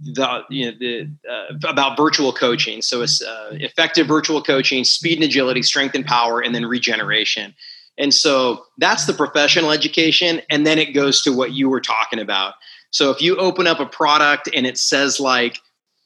the 0.01 0.43
you 0.51 0.67
know 0.67 0.77
the 0.79 1.11
uh, 1.31 1.69
about 1.69 1.97
virtual 1.97 2.33
coaching. 2.33 2.83
So 2.83 3.03
it's 3.03 3.23
uh, 3.23 3.51
effective 3.53 4.07
virtual 4.07 4.43
coaching, 4.43 4.85
speed 4.85 5.19
and 5.19 5.25
agility, 5.25 5.63
strength 5.63 5.95
and 5.95 6.05
power, 6.05 6.41
and 6.41 6.55
then 6.55 6.67
regeneration. 6.67 7.55
And 7.97 8.13
so 8.13 8.65
that's 8.79 9.07
the 9.07 9.13
professional 9.13 9.71
education, 9.71 10.43
and 10.51 10.67
then 10.67 10.79
it 10.79 10.93
goes 10.95 11.23
to 11.23 11.33
what 11.33 11.53
you 11.53 11.69
were 11.69 11.81
talking 11.81 12.19
about. 12.19 12.55
So 12.91 13.11
if 13.11 13.21
you 13.21 13.37
open 13.37 13.67
up 13.67 13.81
a 13.81 13.87
product 13.87 14.49
and 14.55 14.67
it 14.67 14.79
says 14.79 15.19
like, 15.19 15.59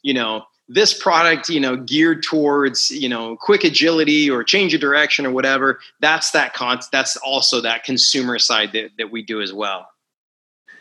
you 0.02 0.14
know, 0.14 0.44
this 0.68 0.92
product 0.92 1.48
you 1.48 1.60
know 1.60 1.76
geared 1.76 2.22
towards 2.22 2.90
you 2.90 3.08
know 3.08 3.36
quick 3.36 3.64
agility 3.64 4.30
or 4.30 4.44
change 4.44 4.74
of 4.74 4.80
direction 4.80 5.24
or 5.24 5.30
whatever 5.30 5.80
that's 6.00 6.30
that 6.32 6.52
con 6.52 6.78
that's 6.92 7.16
also 7.18 7.60
that 7.60 7.84
consumer 7.84 8.38
side 8.38 8.72
that, 8.72 8.90
that 8.98 9.10
we 9.10 9.22
do 9.22 9.40
as 9.40 9.52
well. 9.52 9.88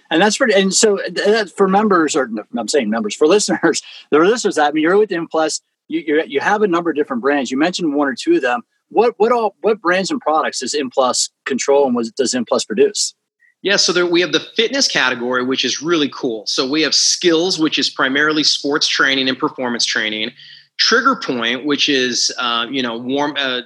And 0.09 0.21
that's 0.21 0.37
pretty 0.37 0.53
and 0.53 0.73
so 0.73 0.99
that 1.11 1.49
for 1.49 1.67
members 1.67 2.15
or 2.15 2.29
i'm 2.57 2.67
saying 2.67 2.89
members 2.89 3.15
for 3.15 3.27
listeners 3.35 3.81
the 4.11 4.19
listeners 4.19 4.57
i 4.57 4.71
mean 4.71 4.83
you're 4.83 4.97
with 4.97 5.09
Implus 5.09 5.61
you, 5.87 6.03
you 6.05 6.23
you 6.27 6.39
have 6.39 6.61
a 6.61 6.67
number 6.67 6.89
of 6.89 6.95
different 6.95 7.21
brands. 7.21 7.51
You 7.51 7.57
mentioned 7.57 7.93
one 7.93 8.07
or 8.07 8.15
two 8.15 8.35
of 8.35 8.41
them. 8.41 8.61
What 8.89 9.15
what 9.17 9.31
all 9.31 9.55
what 9.61 9.81
brands 9.81 10.11
and 10.11 10.21
products 10.21 10.59
does 10.59 10.73
Implus 10.73 11.29
control 11.45 11.85
and 11.85 11.95
what 11.95 12.07
does 12.15 12.33
Implus 12.33 12.65
produce 12.65 13.15
yeah, 13.63 13.75
so 13.75 13.91
there, 13.91 14.05
we 14.05 14.21
have 14.21 14.31
the 14.31 14.39
fitness 14.39 14.87
category, 14.87 15.43
which 15.43 15.65
is 15.65 15.81
really 15.81 16.09
cool. 16.09 16.45
So 16.45 16.69
we 16.69 16.83
have 16.83 16.91
SKLZ, 16.91 17.59
which 17.59 17.79
is 17.79 17.89
primarily 17.89 18.43
sports 18.43 18.87
training 18.87 19.27
and 19.27 19.37
performance 19.37 19.83
training. 19.83 20.31
Trigger 20.77 21.15
point, 21.15 21.65
which 21.65 21.89
is 21.89 22.31
uh, 22.37 22.67
you 22.69 22.83
know 22.83 22.97
warm, 22.97 23.35
uh, 23.37 23.61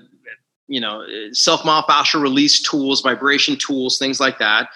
you 0.68 0.80
know 0.80 1.06
self 1.34 1.62
myofascial 1.62 2.22
release 2.22 2.62
tools, 2.62 3.02
vibration 3.02 3.58
tools, 3.58 3.98
things 3.98 4.20
like 4.20 4.40
that. 4.40 4.70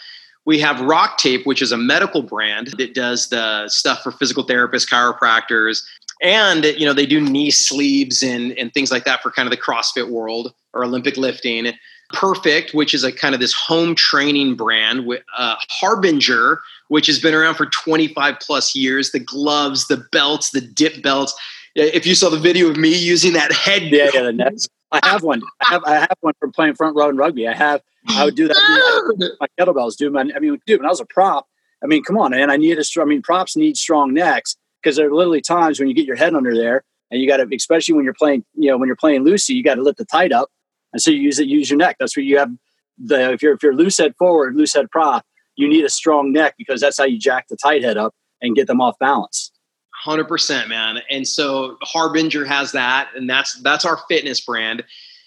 We 0.44 0.60
have 0.60 0.82
Rock 0.82 1.18
Tape, 1.18 1.46
which 1.46 1.62
is 1.62 1.72
a 1.72 1.78
medical 1.78 2.22
brand 2.22 2.74
that 2.78 2.94
does 2.94 3.30
the 3.30 3.68
stuff 3.70 4.04
for 4.04 4.12
physical 4.12 4.46
therapists, 4.46 4.88
chiropractors, 4.88 5.84
and 6.22 6.66
you 6.66 6.86
know 6.86 6.94
they 6.94 7.06
do 7.06 7.22
knee 7.22 7.52
sleeves 7.52 8.22
and 8.22 8.52
and 8.60 8.74
things 8.74 8.92
like 8.92 9.06
that 9.06 9.24
for 9.24 9.32
kind 9.32 9.48
of 9.48 9.52
the 9.52 9.62
CrossFit 9.62 10.10
world 10.10 10.54
or 10.74 10.84
Olympic 10.84 11.16
lifting. 11.16 11.74
Perfect, 12.14 12.74
which 12.74 12.94
is 12.94 13.04
a 13.04 13.12
kind 13.12 13.34
of 13.34 13.42
this 13.42 13.54
home 13.54 13.96
training 13.96 14.56
brand, 14.56 15.06
with 15.06 15.24
uh, 15.38 15.56
Harbinger, 15.70 16.60
which 16.88 17.08
has 17.08 17.20
been 17.20 17.34
around 17.34 17.56
for 17.56 17.66
25 17.66 18.36
plus 18.40 18.76
years. 18.76 19.12
The 19.12 19.20
gloves, 19.20 19.88
the 19.88 19.98
belts, 20.12 20.52
the 20.52 20.62
dip 20.62 21.02
belts. 21.02 21.34
If 21.76 22.06
you 22.06 22.16
saw 22.16 22.30
the 22.30 22.40
video 22.40 22.70
of 22.70 22.78
me 22.78 22.96
using 22.96 23.34
that 23.34 23.52
head, 23.52 23.84
yeah, 23.84 24.10
yeah, 24.14 24.22
the 24.22 24.68
I 24.92 25.00
have 25.04 25.24
one. 25.24 25.42
I 25.62 25.66
have 25.66 25.84
I 25.84 25.96
have 25.96 26.18
one 26.22 26.34
from 26.40 26.52
playing 26.52 26.76
front 26.76 26.96
row 26.96 27.10
in 27.10 27.18
rugby. 27.18 27.48
I 27.48 27.54
have. 27.54 27.82
I 28.08 28.24
would 28.24 28.36
do 28.36 28.48
that. 28.48 29.38
my 29.40 29.48
kettlebells, 29.60 29.98
dude. 29.98 30.16
I 30.16 30.24
mean, 30.40 30.60
dude, 30.68 30.80
when 30.80 30.86
I 30.86 30.90
was 30.90 31.00
a 31.00 31.06
prop, 31.06 31.48
I 31.84 31.88
mean, 31.88 32.04
come 32.04 32.18
on, 32.18 32.32
man. 32.32 32.52
I 32.52 32.58
need 32.58 32.78
a 32.78 32.84
strong. 32.84 33.08
I 33.08 33.10
mean, 33.10 33.22
props 33.22 33.58
need 33.58 33.78
strong 33.78 34.14
necks 34.14 34.56
because 34.82 34.96
there 34.96 35.08
are 35.08 35.14
literally 35.14 35.42
times 35.42 35.80
when 35.80 35.90
you 35.90 35.96
get 35.96 36.06
your 36.06 36.16
head 36.16 36.36
under 36.36 36.56
there 36.56 36.84
and 37.12 37.20
you 37.20 37.28
got 37.28 37.38
to, 37.38 37.56
especially 37.56 37.96
when 37.96 38.06
you're 38.06 38.14
playing, 38.14 38.46
you 38.56 38.70
know, 38.70 38.78
when 38.78 38.88
you're 38.88 38.96
playing 38.96 39.26
loosey, 39.26 39.56
you 39.56 39.64
got 39.64 39.76
to 39.76 39.82
lift 39.82 39.98
the 39.98 40.06
tight 40.06 40.32
up, 40.32 40.50
and 40.96 41.02
so 41.02 41.12
you 41.12 41.20
use 41.20 41.40
it. 41.40 41.50
Use 41.50 41.70
your 41.70 41.78
neck. 41.78 41.98
That's 42.00 42.16
where 42.16 42.24
you 42.24 42.38
have 42.38 42.50
the 42.98 43.34
if 43.34 43.42
you're 43.42 43.54
if 43.54 43.62
you're 43.62 43.76
loose 43.76 43.98
head 43.98 44.16
forward, 44.16 44.56
loose 44.56 44.74
head 44.74 44.90
prop, 44.90 45.26
you 45.58 45.68
need 45.68 45.84
a 45.84 45.90
strong 45.90 46.32
neck 46.32 46.56
because 46.58 46.80
that's 46.80 46.98
how 46.98 47.04
you 47.04 47.20
jack 47.20 47.50
the 47.50 47.58
tight 47.58 47.84
head 47.84 47.98
up 47.98 48.16
and 48.42 48.56
get 48.56 48.68
them 48.68 48.80
off 48.80 48.98
balance. 48.98 49.52
Hundred 49.94 50.30
percent, 50.30 50.70
man. 50.70 51.02
And 51.10 51.28
so 51.28 51.76
Harbinger 51.82 52.46
has 52.46 52.72
that, 52.72 53.10
and 53.14 53.30
that's 53.30 53.62
that's 53.62 53.84
our 53.84 54.00
fitness 54.08 54.40
brand. 54.40 54.86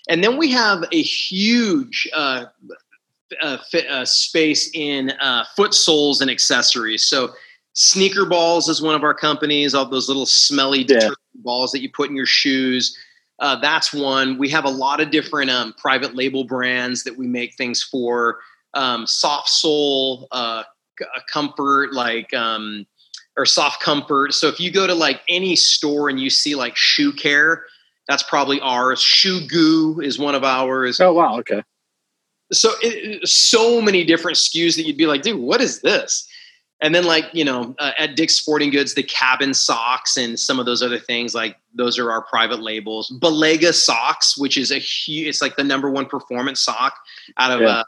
And 0.09 0.25
then 0.25 0.39
we 0.39 0.51
have 0.53 0.85
a 0.91 1.03
huge 1.03 2.09
uh, 2.17 2.47
uh, 3.43 3.59
fit, 3.71 3.87
uh, 3.91 4.07
space 4.07 4.71
in 4.73 5.11
uh, 5.21 5.45
foot 5.55 5.75
soles 5.75 6.23
and 6.23 6.31
accessories. 6.31 7.05
So 7.05 7.35
Sneaker 7.75 8.25
Balls 8.25 8.71
is 8.71 8.81
one 8.81 8.95
of 8.95 9.03
our 9.03 9.13
companies. 9.13 9.75
All 9.75 9.85
those 9.85 10.09
little 10.09 10.25
smelly 10.25 10.87
yeah. 10.89 11.11
balls 11.35 11.73
that 11.73 11.83
you 11.83 11.91
put 11.93 12.09
in 12.09 12.17
your 12.17 12.25
shoes. 12.25 12.97
Uh, 13.39 13.57
that's 13.57 13.93
one. 13.93 14.39
We 14.39 14.49
have 14.51 14.65
a 14.65 14.71
lot 14.71 15.01
of 15.01 15.11
different 15.11 15.51
um, 15.51 15.73
private 15.75 16.15
label 16.15 16.45
brands 16.45 17.05
that 17.05 17.17
we 17.17 17.27
make 17.27 17.55
things 17.55 17.83
for. 17.83 18.39
Um, 18.75 19.07
Sof 19.07 19.47
Sole, 19.49 20.29
uh, 20.33 20.65
comfort, 21.33 21.93
like 21.93 22.35
um, 22.35 22.87
or 23.37 23.47
soft 23.47 23.81
comfort. 23.81 24.35
So 24.35 24.49
if 24.49 24.59
you 24.59 24.71
go 24.71 24.87
to 24.87 24.95
like 24.95 25.21
any 25.29 25.57
store 25.57 26.09
and 26.09 26.21
you 26.21 26.31
see 26.31 26.55
like 26.55 26.77
shoe 26.77 27.13
care, 27.13 27.65
that's 28.09 28.23
probably 28.23 28.61
ours. 28.61 29.01
Shoe 29.01 29.47
goo 29.47 30.01
is 30.01 30.19
one 30.19 30.35
of 30.35 30.43
ours. 30.43 31.01
Oh 31.01 31.13
wow, 31.13 31.39
okay. 31.39 31.63
So 32.53 32.71
it, 32.83 33.29
so 33.29 33.81
many 33.81 34.05
different 34.05 34.39
SKUs 34.39 34.77
that 34.77 34.87
you'd 34.87 34.97
be 34.97 35.07
like, 35.07 35.23
dude, 35.23 35.39
what 35.39 35.61
is 35.61 35.81
this? 35.83 36.27
And 36.81 36.95
then 36.95 37.05
like 37.05 37.25
you 37.33 37.45
know 37.45 37.75
uh, 37.79 37.93
at 37.99 38.15
Dick's 38.15 38.37
Sporting 38.37 38.71
Goods, 38.71 38.95
the 38.95 39.03
cabin 39.03 39.53
socks 39.53 40.17
and 40.17 40.39
some 40.39 40.61
of 40.61 40.67
those 40.67 40.83
other 40.83 40.99
things 40.99 41.35
like 41.35 41.57
those 41.75 41.99
are 41.99 42.11
our 42.11 42.23
private 42.23 42.61
labels. 42.61 43.13
Balega 43.21 43.75
socks, 43.75 44.39
which 44.39 44.57
is 44.57 44.71
a 44.71 44.79
huge, 44.79 45.29
it's 45.29 45.43
like 45.43 45.57
the 45.57 45.65
number 45.65 45.91
one 45.91 46.07
performance 46.07 46.61
sock 46.61 46.95
out 47.37 47.51
of 47.51 47.63
yeah. 47.63 47.69
uh, 47.69 47.85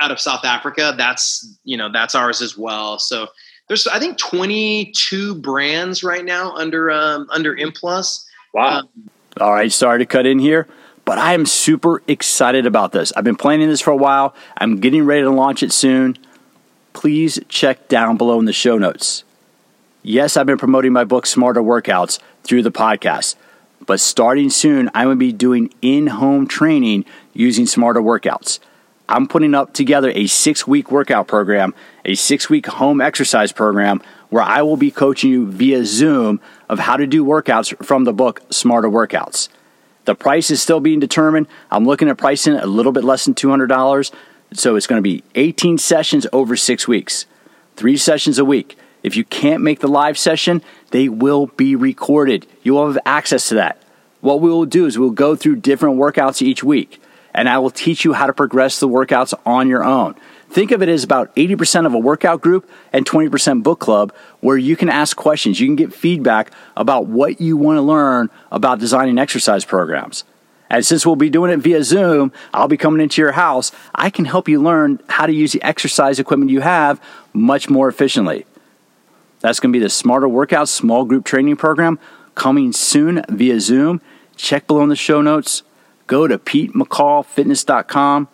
out 0.00 0.10
of 0.10 0.18
South 0.18 0.44
Africa. 0.44 0.94
That's 0.96 1.58
you 1.64 1.76
know 1.76 1.90
that's 1.92 2.14
ours 2.14 2.40
as 2.40 2.56
well. 2.56 2.98
So 2.98 3.28
there's 3.68 3.86
I 3.86 3.98
think 3.98 4.18
22 4.18 5.36
brands 5.36 6.02
right 6.02 6.24
now 6.24 6.52
under 6.54 6.90
um, 6.90 7.28
under 7.30 7.54
Implus. 7.54 8.24
Wow. 8.52 8.80
Um, 8.80 8.88
All 9.40 9.52
right, 9.52 9.70
sorry 9.70 10.00
to 10.00 10.06
cut 10.06 10.26
in 10.26 10.38
here, 10.38 10.66
but 11.04 11.18
I 11.18 11.34
am 11.34 11.46
super 11.46 12.02
excited 12.08 12.66
about 12.66 12.92
this. 12.92 13.12
I've 13.14 13.22
been 13.22 13.36
planning 13.36 13.68
this 13.68 13.80
for 13.80 13.90
a 13.90 13.96
while. 13.96 14.34
I'm 14.58 14.80
getting 14.80 15.04
ready 15.04 15.22
to 15.22 15.30
launch 15.30 15.62
it 15.62 15.72
soon. 15.72 16.18
Please 16.92 17.38
check 17.48 17.88
down 17.88 18.16
below 18.16 18.38
in 18.38 18.44
the 18.44 18.52
show 18.52 18.78
notes. 18.78 19.24
Yes, 20.02 20.36
I've 20.36 20.46
been 20.46 20.58
promoting 20.58 20.92
my 20.92 21.04
book 21.04 21.26
Smarter 21.26 21.62
Workouts 21.62 22.18
through 22.42 22.62
the 22.62 22.72
podcast, 22.72 23.36
but 23.86 24.00
starting 24.00 24.50
soon, 24.50 24.90
I'm 24.94 25.06
going 25.06 25.16
to 25.16 25.20
be 25.20 25.32
doing 25.32 25.72
in-home 25.82 26.46
training 26.48 27.04
using 27.34 27.66
Smarter 27.66 28.00
Workouts. 28.00 28.60
I'm 29.10 29.26
putting 29.26 29.54
up 29.54 29.72
together 29.72 30.10
a 30.14 30.26
six 30.26 30.66
week 30.66 30.90
workout 30.90 31.26
program, 31.26 31.74
a 32.04 32.14
six 32.14 32.48
week 32.48 32.66
home 32.66 33.00
exercise 33.00 33.50
program 33.50 34.00
where 34.30 34.44
I 34.44 34.62
will 34.62 34.76
be 34.76 34.92
coaching 34.92 35.30
you 35.30 35.50
via 35.50 35.84
Zoom 35.84 36.40
of 36.68 36.78
how 36.78 36.96
to 36.96 37.06
do 37.06 37.24
workouts 37.24 37.84
from 37.84 38.04
the 38.04 38.12
book 38.12 38.40
Smarter 38.50 38.88
Workouts. 38.88 39.48
The 40.04 40.14
price 40.14 40.50
is 40.50 40.62
still 40.62 40.80
being 40.80 41.00
determined. 41.00 41.48
I'm 41.70 41.84
looking 41.84 42.08
at 42.08 42.18
pricing 42.18 42.54
a 42.54 42.66
little 42.66 42.92
bit 42.92 43.04
less 43.04 43.24
than 43.24 43.34
$200. 43.34 44.12
So 44.52 44.76
it's 44.76 44.86
going 44.86 44.98
to 44.98 45.02
be 45.02 45.22
18 45.34 45.78
sessions 45.78 46.26
over 46.32 46.56
six 46.56 46.88
weeks, 46.88 47.26
three 47.76 47.96
sessions 47.96 48.38
a 48.38 48.44
week. 48.44 48.76
If 49.02 49.16
you 49.16 49.24
can't 49.24 49.62
make 49.62 49.80
the 49.80 49.88
live 49.88 50.18
session, 50.18 50.62
they 50.90 51.08
will 51.08 51.46
be 51.46 51.76
recorded. 51.76 52.46
You 52.62 52.74
will 52.74 52.88
have 52.88 52.98
access 53.06 53.48
to 53.48 53.54
that. 53.54 53.80
What 54.20 54.40
we 54.40 54.50
will 54.50 54.66
do 54.66 54.86
is 54.86 54.98
we'll 54.98 55.10
go 55.10 55.36
through 55.36 55.56
different 55.56 55.98
workouts 55.98 56.42
each 56.42 56.62
week 56.62 57.00
and 57.34 57.48
I 57.48 57.58
will 57.58 57.70
teach 57.70 58.04
you 58.04 58.12
how 58.12 58.26
to 58.26 58.32
progress 58.32 58.80
the 58.80 58.88
workouts 58.88 59.34
on 59.46 59.68
your 59.68 59.84
own. 59.84 60.14
Think 60.48 60.72
of 60.72 60.82
it 60.82 60.88
as 60.88 61.04
about 61.04 61.34
80% 61.36 61.86
of 61.86 61.94
a 61.94 61.98
workout 61.98 62.40
group 62.40 62.68
and 62.92 63.06
20% 63.06 63.62
book 63.62 63.78
club 63.78 64.12
where 64.40 64.58
you 64.58 64.76
can 64.76 64.88
ask 64.88 65.16
questions. 65.16 65.60
You 65.60 65.68
can 65.68 65.76
get 65.76 65.94
feedback 65.94 66.50
about 66.76 67.06
what 67.06 67.40
you 67.40 67.56
want 67.56 67.76
to 67.76 67.82
learn 67.82 68.30
about 68.50 68.80
designing 68.80 69.18
exercise 69.18 69.64
programs. 69.64 70.24
And 70.70 70.86
since 70.86 71.04
we'll 71.04 71.16
be 71.16 71.30
doing 71.30 71.50
it 71.50 71.58
via 71.58 71.82
Zoom, 71.82 72.32
I'll 72.54 72.68
be 72.68 72.76
coming 72.76 73.00
into 73.00 73.20
your 73.20 73.32
house. 73.32 73.72
I 73.94 74.08
can 74.08 74.24
help 74.24 74.48
you 74.48 74.62
learn 74.62 75.00
how 75.08 75.26
to 75.26 75.32
use 75.32 75.52
the 75.52 75.62
exercise 75.62 76.18
equipment 76.20 76.50
you 76.50 76.60
have 76.60 77.02
much 77.32 77.68
more 77.68 77.88
efficiently. 77.88 78.46
That's 79.40 79.58
going 79.58 79.72
to 79.72 79.78
be 79.78 79.82
the 79.82 79.90
Smarter 79.90 80.28
Workouts 80.28 80.68
Small 80.68 81.04
Group 81.04 81.24
Training 81.24 81.56
Program 81.56 81.98
coming 82.34 82.72
soon 82.72 83.24
via 83.28 83.60
Zoom. 83.60 84.00
Check 84.36 84.66
below 84.66 84.82
in 84.82 84.88
the 84.88 84.96
show 84.96 85.20
notes 85.20 85.64
go 86.10 86.26
to 86.26 86.38
PeteMcCallFitness.com. 86.38 88.28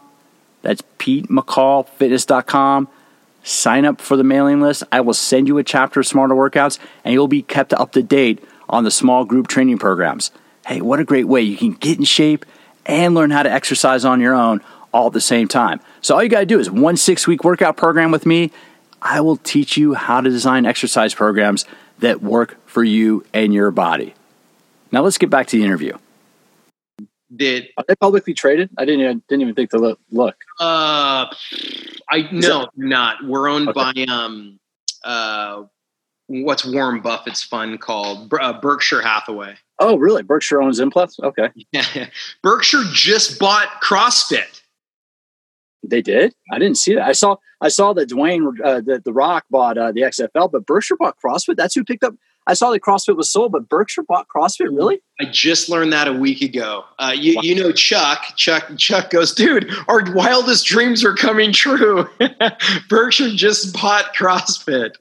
That's 0.63 0.83
PeteMcCallFitness.com. 0.99 2.89
Sign 3.43 3.85
up 3.85 4.01
for 4.01 4.17
the 4.17 4.25
mailing 4.25 4.63
list. 4.63 4.83
I 4.91 5.03
will 5.03 5.13
send 5.13 5.47
you 5.47 5.59
a 5.59 5.63
chapter 5.63 6.01
of 6.01 6.07
Smarter 6.07 6.35
Workouts, 6.35 6.79
and 7.05 7.13
you'll 7.13 7.29
be 7.29 7.43
kept 7.43 7.75
up 7.75 7.93
to 7.93 8.03
date 8.03 8.43
on 8.67 8.85
the 8.85 8.91
small 8.91 9.27
group 9.27 9.47
training 9.47 9.77
programs. 9.77 10.31
Hey, 10.67 10.81
what 10.81 10.99
a 10.99 11.05
great 11.05 11.29
way 11.29 11.43
you 11.43 11.57
can 11.57 11.75
get 11.75 11.97
in 11.97 12.05
shape 12.05 12.45
and 12.87 13.15
learn 13.15 13.31
how 13.31 13.45
to 13.45 13.51
exercise 13.51 14.05
on 14.05 14.21
your 14.21 14.35
own 14.35 14.61
all 14.93 15.07
at 15.07 15.13
the 15.13 15.21
same 15.21 15.47
time. 15.47 15.81
So 16.01 16.17
all 16.17 16.23
you 16.25 16.29
got 16.29 16.41
to 16.41 16.47
do 16.47 16.59
is 16.59 16.69
one 16.69 16.97
six 16.97 17.25
week 17.25 17.45
workout 17.45 17.77
program 17.77 18.11
with 18.11 18.27
me. 18.27 18.51
I 19.01 19.21
will 19.21 19.37
teach 19.37 19.77
you 19.77 19.95
how 19.95 20.21
to 20.21 20.29
design 20.29 20.67
exercise 20.67 21.15
programs 21.15 21.67
that 22.01 22.21
work 22.21 22.59
for 22.67 22.83
you 22.83 23.25
and 23.33 23.55
your 23.55 23.71
body. 23.71 24.15
Now 24.91 25.03
let's 25.03 25.19
get 25.19 25.31
back 25.31 25.47
to 25.49 25.57
the 25.57 25.65
interview 25.65 25.97
Did 27.35 27.69
are 27.77 27.85
they 27.87 27.95
publicly 27.95 28.35
traded? 28.35 28.71
I 28.77 28.85
didn't 28.85 29.03
even, 29.03 29.23
didn't 29.29 29.43
even 29.43 29.55
think 29.55 29.71
to 29.71 29.79
look. 29.79 30.01
look. 30.11 30.35
Uh, 30.59 31.27
I 32.11 32.29
no, 32.33 32.67
not. 32.75 33.25
We're 33.25 33.49
owned 33.49 33.69
okay. 33.69 34.05
by 34.05 34.13
um, 34.13 34.59
uh, 35.05 35.63
what's 36.27 36.65
Warren 36.65 37.03
Buffett's 37.03 37.45
fund 37.45 37.81
called 37.81 38.35
uh, 38.35 38.61
Berkshire 38.61 39.01
Hathaway. 39.03 39.59
Oh, 39.79 39.97
really? 39.99 40.23
Berkshire 40.23 40.63
owns 40.63 40.81
Implus? 40.81 41.23
Okay. 41.23 41.51
Yeah, 41.73 42.07
Berkshire 42.43 42.83
just 42.93 43.39
bought 43.39 43.83
CrossFit. 43.83 44.63
They 45.83 46.03
did. 46.03 46.35
I 46.51 46.59
didn't 46.59 46.79
see 46.79 46.95
that. 46.95 47.07
I 47.07 47.13
saw. 47.13 47.37
I 47.61 47.69
saw 47.69 47.95
that 47.95 48.11
Dwayne, 48.11 48.61
uh, 48.63 48.83
that 48.83 49.05
The 49.05 49.13
Rock 49.13 49.45
bought 49.51 49.79
uh, 49.79 49.91
the 49.91 50.03
XFL, 50.03 50.53
but 50.53 50.67
Berkshire 50.67 50.97
bought 50.97 51.17
CrossFit. 51.25 51.57
That's 51.57 51.75
who 51.75 51.85
picked 51.85 52.05
up. 52.05 52.15
I 52.47 52.55
saw 52.55 52.71
that 52.71 52.83
CrossFit 52.83 53.17
was 53.17 53.31
sold, 53.31 53.53
but 53.53 53.69
Berkshire 53.69 54.03
bought 54.03 54.27
CrossFit. 54.29 54.69
Really? 54.77 55.01
I 55.21 55.25
just 55.25 55.69
learned 55.69 55.93
that 55.93 56.07
a 56.07 56.13
week 56.13 56.43
ago. 56.43 56.85
Uh, 56.99 57.13
you, 57.15 57.37
wow. 57.37 57.43
you 57.43 57.55
know, 57.57 57.73
Chuck. 57.73 58.23
Chuck. 58.37 58.71
Chuck 58.77 59.11
goes, 59.11 59.35
dude. 59.35 59.71
Our 59.89 60.05
wildest 60.13 60.67
dreams 60.67 61.05
are 61.05 61.15
coming 61.15 61.53
true. 61.53 62.09
Berkshire 62.89 63.31
just 63.31 63.73
bought 63.73 64.15
CrossFit. 64.15 64.93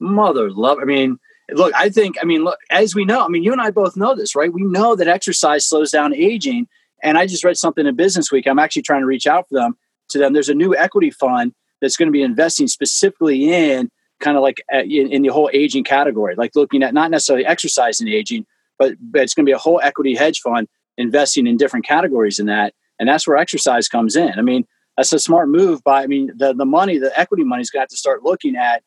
Mother 0.00 0.50
love. 0.50 0.78
I 0.80 0.84
mean, 0.84 1.18
look. 1.52 1.74
I 1.74 1.88
think. 1.88 2.16
I 2.20 2.24
mean, 2.24 2.44
look. 2.44 2.58
As 2.70 2.94
we 2.94 3.04
know, 3.04 3.24
I 3.24 3.28
mean, 3.28 3.42
you 3.42 3.52
and 3.52 3.60
I 3.60 3.70
both 3.70 3.96
know 3.96 4.14
this, 4.14 4.34
right? 4.34 4.52
We 4.52 4.62
know 4.62 4.96
that 4.96 5.08
exercise 5.08 5.66
slows 5.66 5.90
down 5.90 6.14
aging. 6.14 6.68
And 7.02 7.18
I 7.18 7.26
just 7.26 7.44
read 7.44 7.56
something 7.56 7.86
in 7.86 7.94
Business 7.94 8.32
Week. 8.32 8.46
I'm 8.46 8.58
actually 8.58 8.82
trying 8.82 9.02
to 9.02 9.06
reach 9.06 9.26
out 9.26 9.48
for 9.48 9.54
them 9.54 9.76
to 10.08 10.18
them. 10.18 10.32
There's 10.32 10.48
a 10.48 10.54
new 10.54 10.74
equity 10.74 11.10
fund 11.10 11.52
that's 11.80 11.96
going 11.96 12.08
to 12.08 12.12
be 12.12 12.22
investing 12.22 12.68
specifically 12.68 13.52
in 13.52 13.90
kind 14.20 14.36
of 14.36 14.42
like 14.42 14.62
uh, 14.72 14.78
in, 14.78 15.22
the 15.22 15.28
whole 15.28 15.50
aging 15.52 15.84
category, 15.84 16.34
like 16.36 16.52
looking 16.56 16.82
at 16.82 16.94
not 16.94 17.10
necessarily 17.10 17.44
exercise 17.44 18.00
and 18.00 18.08
aging, 18.08 18.46
but, 18.78 18.94
but 19.00 19.22
it's 19.22 19.34
going 19.34 19.44
to 19.44 19.48
be 19.48 19.54
a 19.54 19.58
whole 19.58 19.80
equity 19.82 20.14
hedge 20.14 20.40
fund 20.40 20.68
investing 20.96 21.46
in 21.46 21.56
different 21.56 21.86
categories 21.86 22.38
in 22.38 22.46
that. 22.46 22.72
And 22.98 23.08
that's 23.08 23.26
where 23.28 23.36
exercise 23.36 23.88
comes 23.88 24.16
in. 24.16 24.32
I 24.38 24.42
mean, 24.42 24.66
that's 24.96 25.12
a 25.12 25.18
smart 25.18 25.50
move 25.50 25.84
by, 25.84 26.02
I 26.02 26.06
mean, 26.06 26.32
the, 26.34 26.54
the 26.54 26.64
money, 26.64 26.96
the 26.98 27.16
equity 27.18 27.44
money 27.44 27.60
is 27.60 27.70
going 27.70 27.80
to 27.80 27.82
have 27.82 27.88
to 27.90 27.96
start 27.96 28.22
looking 28.22 28.56
at, 28.56 28.82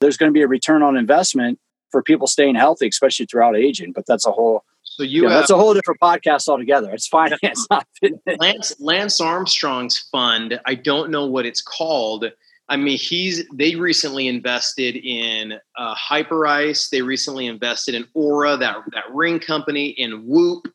there's 0.00 0.16
going 0.16 0.30
to 0.30 0.34
be 0.34 0.42
a 0.42 0.48
return 0.48 0.84
on 0.84 0.96
investment 0.96 1.58
for 1.90 2.02
people 2.02 2.26
staying 2.26 2.54
healthy, 2.54 2.88
especially 2.88 3.26
throughout 3.26 3.56
aging. 3.56 3.92
But 3.92 4.04
that's 4.06 4.26
a 4.26 4.30
whole, 4.30 4.64
so 4.82 5.02
you, 5.02 5.08
you 5.08 5.22
know, 5.22 5.28
have, 5.30 5.40
that's 5.40 5.50
a 5.50 5.56
whole 5.56 5.74
different 5.74 6.00
podcast 6.00 6.48
altogether. 6.48 6.90
It's 6.92 7.08
finance, 7.08 7.66
not 7.70 7.86
fitness. 8.00 8.36
Lance, 8.40 8.74
Lance 8.80 9.20
Armstrong's 9.20 9.98
fund, 9.98 10.60
I 10.66 10.74
don't 10.74 11.10
know 11.10 11.26
what 11.26 11.46
it's 11.46 11.62
called 11.62 12.30
I 12.68 12.76
mean, 12.76 12.98
he's 12.98 13.44
they 13.52 13.76
recently 13.76 14.28
invested 14.28 14.96
in 14.96 15.58
uh, 15.76 15.94
Hyperice. 15.94 16.90
They 16.90 17.00
recently 17.00 17.46
invested 17.46 17.94
in 17.94 18.04
Oura, 18.14 18.58
that 18.60 18.76
that 18.92 19.04
ring 19.10 19.40
company, 19.40 19.88
in 19.88 20.26
Whoop. 20.26 20.66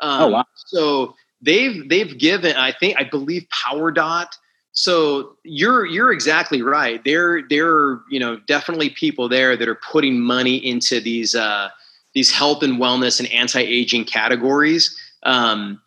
Um, 0.00 0.22
oh 0.22 0.28
wow! 0.28 0.44
So 0.66 1.14
they've 1.40 1.88
they've 1.88 2.16
given. 2.16 2.54
I 2.56 2.72
think 2.72 3.00
I 3.00 3.04
believe 3.04 3.46
PowerDot. 3.52 4.28
So 4.72 5.36
you're 5.44 5.84
you're 5.86 6.12
exactly 6.12 6.62
right. 6.62 7.02
There 7.04 7.42
there 7.42 7.68
are 7.68 8.02
you 8.10 8.18
know 8.18 8.38
definitely 8.46 8.90
people 8.90 9.28
there 9.28 9.56
that 9.56 9.68
are 9.68 9.74
putting 9.76 10.20
money 10.20 10.56
into 10.56 11.00
these 11.00 11.34
uh, 11.34 11.68
these 12.14 12.30
health 12.30 12.62
and 12.62 12.80
wellness 12.80 13.20
and 13.20 13.30
anti 13.32 13.60
aging 13.60 14.04
categories. 14.06 14.96
Um, 15.24 15.80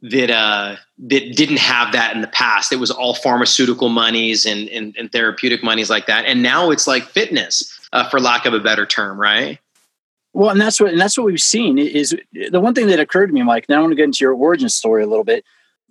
that 0.00 0.30
uh, 0.30 0.76
that 0.98 1.36
didn't 1.36 1.58
have 1.58 1.92
that 1.92 2.14
in 2.14 2.20
the 2.20 2.28
past. 2.28 2.72
It 2.72 2.76
was 2.76 2.90
all 2.90 3.14
pharmaceutical 3.14 3.88
monies 3.88 4.46
and, 4.46 4.68
and, 4.68 4.94
and 4.96 5.10
therapeutic 5.10 5.64
monies 5.64 5.90
like 5.90 6.06
that, 6.06 6.24
and 6.24 6.42
now 6.42 6.70
it's 6.70 6.86
like 6.86 7.02
fitness, 7.04 7.88
uh, 7.92 8.08
for 8.08 8.20
lack 8.20 8.46
of 8.46 8.54
a 8.54 8.60
better 8.60 8.86
term, 8.86 9.20
right? 9.20 9.58
Well, 10.32 10.50
and 10.50 10.60
that's 10.60 10.80
what 10.80 10.92
and 10.92 11.00
that's 11.00 11.18
what 11.18 11.24
we've 11.24 11.40
seen 11.40 11.78
is 11.78 12.16
the 12.32 12.60
one 12.60 12.74
thing 12.74 12.86
that 12.86 13.00
occurred 13.00 13.26
to 13.28 13.32
me, 13.32 13.42
Mike. 13.42 13.68
Now 13.68 13.78
I 13.78 13.80
want 13.80 13.90
to 13.92 13.96
get 13.96 14.04
into 14.04 14.18
your 14.20 14.34
origin 14.34 14.68
story 14.68 15.02
a 15.02 15.06
little 15.06 15.24
bit. 15.24 15.44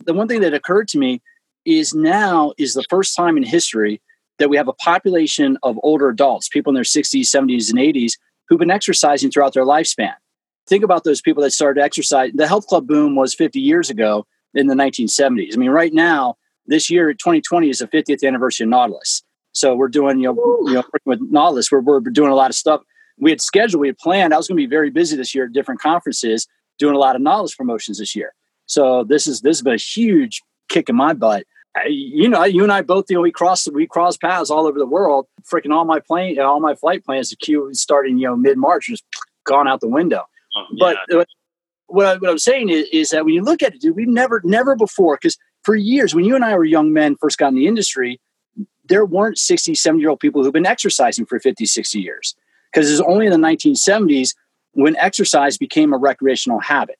The 0.05 0.13
one 0.13 0.29
thing 0.29 0.41
that 0.41 0.53
occurred 0.53 0.87
to 0.89 0.97
me 0.97 1.21
is 1.67 1.93
now 1.93 2.53
is 2.57 2.73
the 2.73 2.85
first 2.89 3.15
time 3.15 3.35
in 3.35 3.43
history 3.43 4.01
that 4.39 4.49
we 4.49 4.55
have 4.55 4.67
a 4.67 4.73
population 4.73 5.57
of 5.63 5.77
older 5.83 6.09
adults, 6.09 6.47
people 6.47 6.71
in 6.71 6.75
their 6.75 6.83
60s, 6.83 7.21
70s, 7.21 7.69
and 7.69 7.77
80s, 7.77 8.13
who've 8.47 8.59
been 8.59 8.71
exercising 8.71 9.29
throughout 9.29 9.53
their 9.53 9.65
lifespan. 9.65 10.13
Think 10.67 10.83
about 10.83 11.03
those 11.03 11.21
people 11.21 11.43
that 11.43 11.51
started 11.51 11.81
exercise. 11.81 12.31
The 12.33 12.47
health 12.47 12.67
club 12.67 12.87
boom 12.87 13.15
was 13.15 13.33
50 13.33 13.59
years 13.59 13.89
ago 13.89 14.25
in 14.53 14.67
the 14.67 14.75
1970s. 14.75 15.53
I 15.53 15.57
mean, 15.57 15.71
right 15.71 15.93
now, 15.93 16.37
this 16.65 16.89
year, 16.89 17.13
2020 17.13 17.69
is 17.69 17.79
the 17.79 17.87
50th 17.87 18.25
anniversary 18.25 18.65
of 18.65 18.69
Nautilus. 18.69 19.23
So 19.53 19.75
we're 19.75 19.87
doing, 19.87 20.19
you 20.19 20.33
know, 20.33 20.57
you 20.67 20.73
know 20.73 20.83
working 20.93 21.01
with 21.05 21.19
Nautilus, 21.21 21.71
we're, 21.71 21.79
we're 21.79 21.99
doing 21.99 22.31
a 22.31 22.35
lot 22.35 22.49
of 22.49 22.55
stuff. 22.55 22.81
We 23.17 23.31
had 23.31 23.41
scheduled, 23.41 23.81
we 23.81 23.87
had 23.87 23.97
planned. 23.97 24.33
I 24.33 24.37
was 24.37 24.47
going 24.47 24.57
to 24.57 24.61
be 24.61 24.69
very 24.69 24.91
busy 24.91 25.17
this 25.17 25.33
year 25.33 25.45
at 25.45 25.53
different 25.53 25.81
conferences, 25.81 26.47
doing 26.77 26.95
a 26.95 26.99
lot 26.99 27.15
of 27.15 27.21
Nautilus 27.21 27.55
promotions 27.55 27.97
this 27.97 28.15
year. 28.15 28.33
So 28.67 29.03
this 29.03 29.25
is 29.25 29.41
this 29.41 29.57
has 29.57 29.63
been 29.63 29.73
a 29.73 29.77
huge 29.77 30.41
kick 30.69 30.89
in 30.89 30.95
my 30.95 31.13
butt. 31.13 31.45
You 31.85 32.29
know, 32.29 32.43
you 32.43 32.63
and 32.63 32.71
I 32.71 32.81
both, 32.81 33.05
you 33.09 33.15
know, 33.15 33.21
we 33.21 33.31
cross 33.31 33.67
we 33.69 33.87
cross 33.87 34.17
paths 34.17 34.49
all 34.49 34.67
over 34.67 34.79
the 34.79 34.85
world. 34.85 35.27
Freaking 35.43 35.73
all 35.73 35.85
my 35.85 35.99
plane, 35.99 36.39
all 36.39 36.59
my 36.59 36.75
flight 36.75 37.05
plans 37.05 37.29
to 37.29 37.35
queue 37.35 37.69
starting, 37.73 38.17
you 38.17 38.27
know, 38.27 38.35
mid 38.35 38.57
March, 38.57 38.87
just 38.87 39.03
gone 39.45 39.67
out 39.67 39.81
the 39.81 39.87
window. 39.87 40.25
Oh, 40.55 40.65
yeah. 40.71 40.93
But 41.07 41.15
uh, 41.15 41.25
what, 41.87 42.05
I, 42.05 42.17
what 42.17 42.29
I'm 42.29 42.39
saying 42.39 42.69
is, 42.69 42.87
is 42.91 43.09
that 43.11 43.25
when 43.25 43.33
you 43.33 43.41
look 43.41 43.63
at 43.63 43.73
it, 43.73 43.81
dude, 43.81 43.95
we've 43.95 44.07
never, 44.07 44.41
never 44.43 44.75
before, 44.75 45.17
because 45.21 45.37
for 45.63 45.75
years, 45.75 46.13
when 46.13 46.25
you 46.25 46.35
and 46.35 46.45
I 46.45 46.55
were 46.55 46.65
young 46.65 46.93
men, 46.93 47.15
first 47.15 47.37
got 47.37 47.49
in 47.49 47.55
the 47.55 47.67
industry, 47.67 48.19
there 48.87 49.05
weren't 49.05 49.37
60, 49.37 49.75
70 49.75 50.01
year 50.01 50.09
old 50.09 50.19
people 50.19 50.43
who've 50.43 50.53
been 50.53 50.65
exercising 50.65 51.25
for 51.25 51.39
50, 51.39 51.65
60 51.65 51.99
years. 51.99 52.35
Because 52.71 52.89
it 52.89 52.93
was 52.93 53.01
only 53.01 53.25
in 53.25 53.31
the 53.31 53.47
1970s 53.47 54.35
when 54.73 54.95
exercise 54.97 55.57
became 55.57 55.93
a 55.93 55.97
recreational 55.97 56.59
habit. 56.59 56.97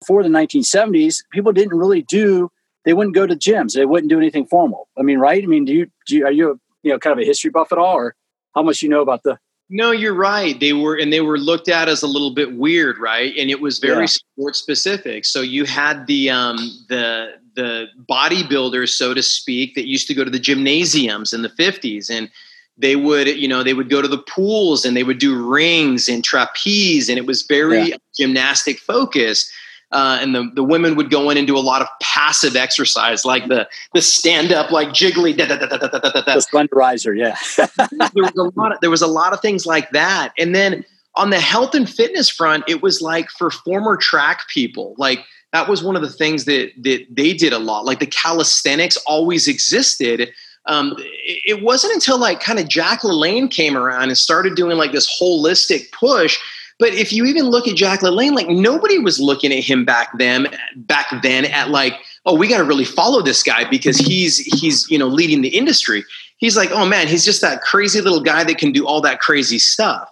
Before 0.00 0.22
the 0.22 0.28
1970s, 0.28 1.24
people 1.32 1.52
didn't 1.52 1.76
really 1.76 2.02
do, 2.02 2.50
they 2.88 2.94
wouldn't 2.94 3.14
go 3.14 3.26
to 3.26 3.36
gyms. 3.36 3.74
They 3.74 3.84
wouldn't 3.84 4.08
do 4.08 4.16
anything 4.16 4.46
formal. 4.46 4.88
I 4.98 5.02
mean, 5.02 5.18
right? 5.18 5.44
I 5.44 5.46
mean, 5.46 5.66
do 5.66 5.74
you, 5.74 5.90
do 6.06 6.16
you 6.16 6.24
are 6.24 6.32
you, 6.32 6.58
you 6.82 6.90
know, 6.90 6.98
kind 6.98 7.12
of 7.12 7.22
a 7.22 7.26
history 7.26 7.50
buff 7.50 7.70
at 7.70 7.76
all 7.76 7.94
or 7.94 8.14
how 8.54 8.62
much 8.62 8.80
you 8.80 8.88
know 8.88 9.02
about 9.02 9.24
the 9.24 9.38
no, 9.68 9.90
you're 9.90 10.14
right. 10.14 10.58
They 10.58 10.72
were, 10.72 10.96
and 10.96 11.12
they 11.12 11.20
were 11.20 11.36
looked 11.36 11.68
at 11.68 11.90
as 11.90 12.02
a 12.02 12.06
little 12.06 12.30
bit 12.30 12.54
weird, 12.54 12.98
right? 12.98 13.34
And 13.36 13.50
it 13.50 13.60
was 13.60 13.78
very 13.78 14.04
yeah. 14.04 14.06
sport 14.06 14.56
specific. 14.56 15.26
So 15.26 15.42
you 15.42 15.66
had 15.66 16.06
the 16.06 16.30
um, 16.30 16.56
the 16.88 17.34
the 17.54 17.88
bodybuilders, 18.08 18.88
so 18.88 19.12
to 19.12 19.22
speak, 19.22 19.74
that 19.74 19.86
used 19.86 20.06
to 20.06 20.14
go 20.14 20.24
to 20.24 20.30
the 20.30 20.38
gymnasiums 20.38 21.34
in 21.34 21.42
the 21.42 21.50
'50s, 21.50 22.10
and 22.10 22.30
they 22.78 22.96
would, 22.96 23.28
you 23.28 23.46
know, 23.46 23.62
they 23.62 23.74
would 23.74 23.90
go 23.90 24.00
to 24.00 24.08
the 24.08 24.22
pools 24.22 24.86
and 24.86 24.96
they 24.96 25.04
would 25.04 25.18
do 25.18 25.36
rings 25.36 26.08
and 26.08 26.24
trapeze, 26.24 27.10
and 27.10 27.18
it 27.18 27.26
was 27.26 27.42
very 27.42 27.90
yeah. 27.90 27.96
gymnastic 28.18 28.78
focused. 28.78 29.52
Uh, 29.90 30.18
and 30.20 30.34
the, 30.34 30.50
the 30.54 30.62
women 30.62 30.96
would 30.96 31.10
go 31.10 31.30
in 31.30 31.38
and 31.38 31.46
do 31.46 31.56
a 31.56 31.60
lot 31.60 31.80
of 31.80 31.88
passive 32.02 32.56
exercise, 32.56 33.24
like 33.24 33.48
the 33.48 33.66
the 33.94 34.02
stand 34.02 34.52
up, 34.52 34.70
like 34.70 34.88
jiggly, 34.88 35.34
da, 35.34 35.46
da, 35.46 35.56
da, 35.56 35.66
da, 35.66 35.78
da, 35.78 35.88
da, 35.88 35.98
da. 35.98 36.34
the 36.34 36.40
slenderizer. 36.40 37.16
Yeah, 37.16 37.36
there 38.14 38.22
was 38.22 38.32
a 38.36 38.60
lot. 38.60 38.72
Of, 38.72 38.80
there 38.80 38.90
was 38.90 39.00
a 39.00 39.06
lot 39.06 39.32
of 39.32 39.40
things 39.40 39.64
like 39.64 39.90
that. 39.92 40.32
And 40.38 40.54
then 40.54 40.84
on 41.14 41.30
the 41.30 41.40
health 41.40 41.74
and 41.74 41.88
fitness 41.88 42.28
front, 42.28 42.64
it 42.68 42.82
was 42.82 43.00
like 43.00 43.30
for 43.30 43.50
former 43.50 43.96
track 43.96 44.42
people, 44.48 44.94
like 44.98 45.24
that 45.52 45.68
was 45.68 45.82
one 45.82 45.96
of 45.96 46.02
the 46.02 46.10
things 46.10 46.44
that 46.44 46.70
that 46.82 47.06
they 47.10 47.32
did 47.32 47.54
a 47.54 47.58
lot. 47.58 47.86
Like 47.86 47.98
the 47.98 48.06
calisthenics 48.06 48.98
always 49.06 49.48
existed. 49.48 50.30
Um, 50.66 50.96
it, 50.98 51.58
it 51.58 51.62
wasn't 51.62 51.94
until 51.94 52.18
like 52.18 52.40
kind 52.40 52.58
of 52.58 52.68
Jack 52.68 53.00
LaLanne 53.00 53.50
came 53.50 53.74
around 53.74 54.08
and 54.08 54.18
started 54.18 54.54
doing 54.54 54.76
like 54.76 54.92
this 54.92 55.08
holistic 55.20 55.90
push 55.92 56.38
but 56.78 56.94
if 56.94 57.12
you 57.12 57.24
even 57.24 57.46
look 57.46 57.66
at 57.66 57.76
Jack 57.76 58.00
LaLanne, 58.00 58.34
like 58.34 58.48
nobody 58.48 58.98
was 58.98 59.18
looking 59.18 59.52
at 59.52 59.64
him 59.64 59.84
back 59.84 60.16
then, 60.16 60.46
back 60.76 61.06
then 61.22 61.44
at 61.46 61.70
like, 61.70 61.94
oh, 62.24 62.36
we 62.36 62.46
got 62.46 62.58
to 62.58 62.64
really 62.64 62.84
follow 62.84 63.20
this 63.20 63.42
guy 63.42 63.68
because 63.68 63.98
he's 63.98 64.38
he's 64.38 64.88
you 64.90 64.98
know 64.98 65.08
leading 65.08 65.42
the 65.42 65.48
industry. 65.48 66.04
He's 66.36 66.56
like, 66.56 66.70
oh 66.70 66.86
man, 66.86 67.08
he's 67.08 67.24
just 67.24 67.40
that 67.40 67.62
crazy 67.62 68.00
little 68.00 68.20
guy 68.20 68.44
that 68.44 68.58
can 68.58 68.70
do 68.70 68.86
all 68.86 69.00
that 69.00 69.20
crazy 69.20 69.58
stuff. 69.58 70.08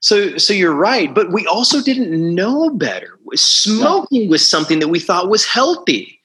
So 0.00 0.36
so 0.36 0.52
you're 0.52 0.74
right, 0.74 1.14
but 1.14 1.32
we 1.32 1.46
also 1.46 1.82
didn't 1.82 2.34
know 2.34 2.70
better. 2.70 3.18
Smoking 3.34 4.28
was 4.28 4.46
something 4.46 4.78
that 4.80 4.88
we 4.88 4.98
thought 4.98 5.30
was 5.30 5.46
healthy. 5.46 6.20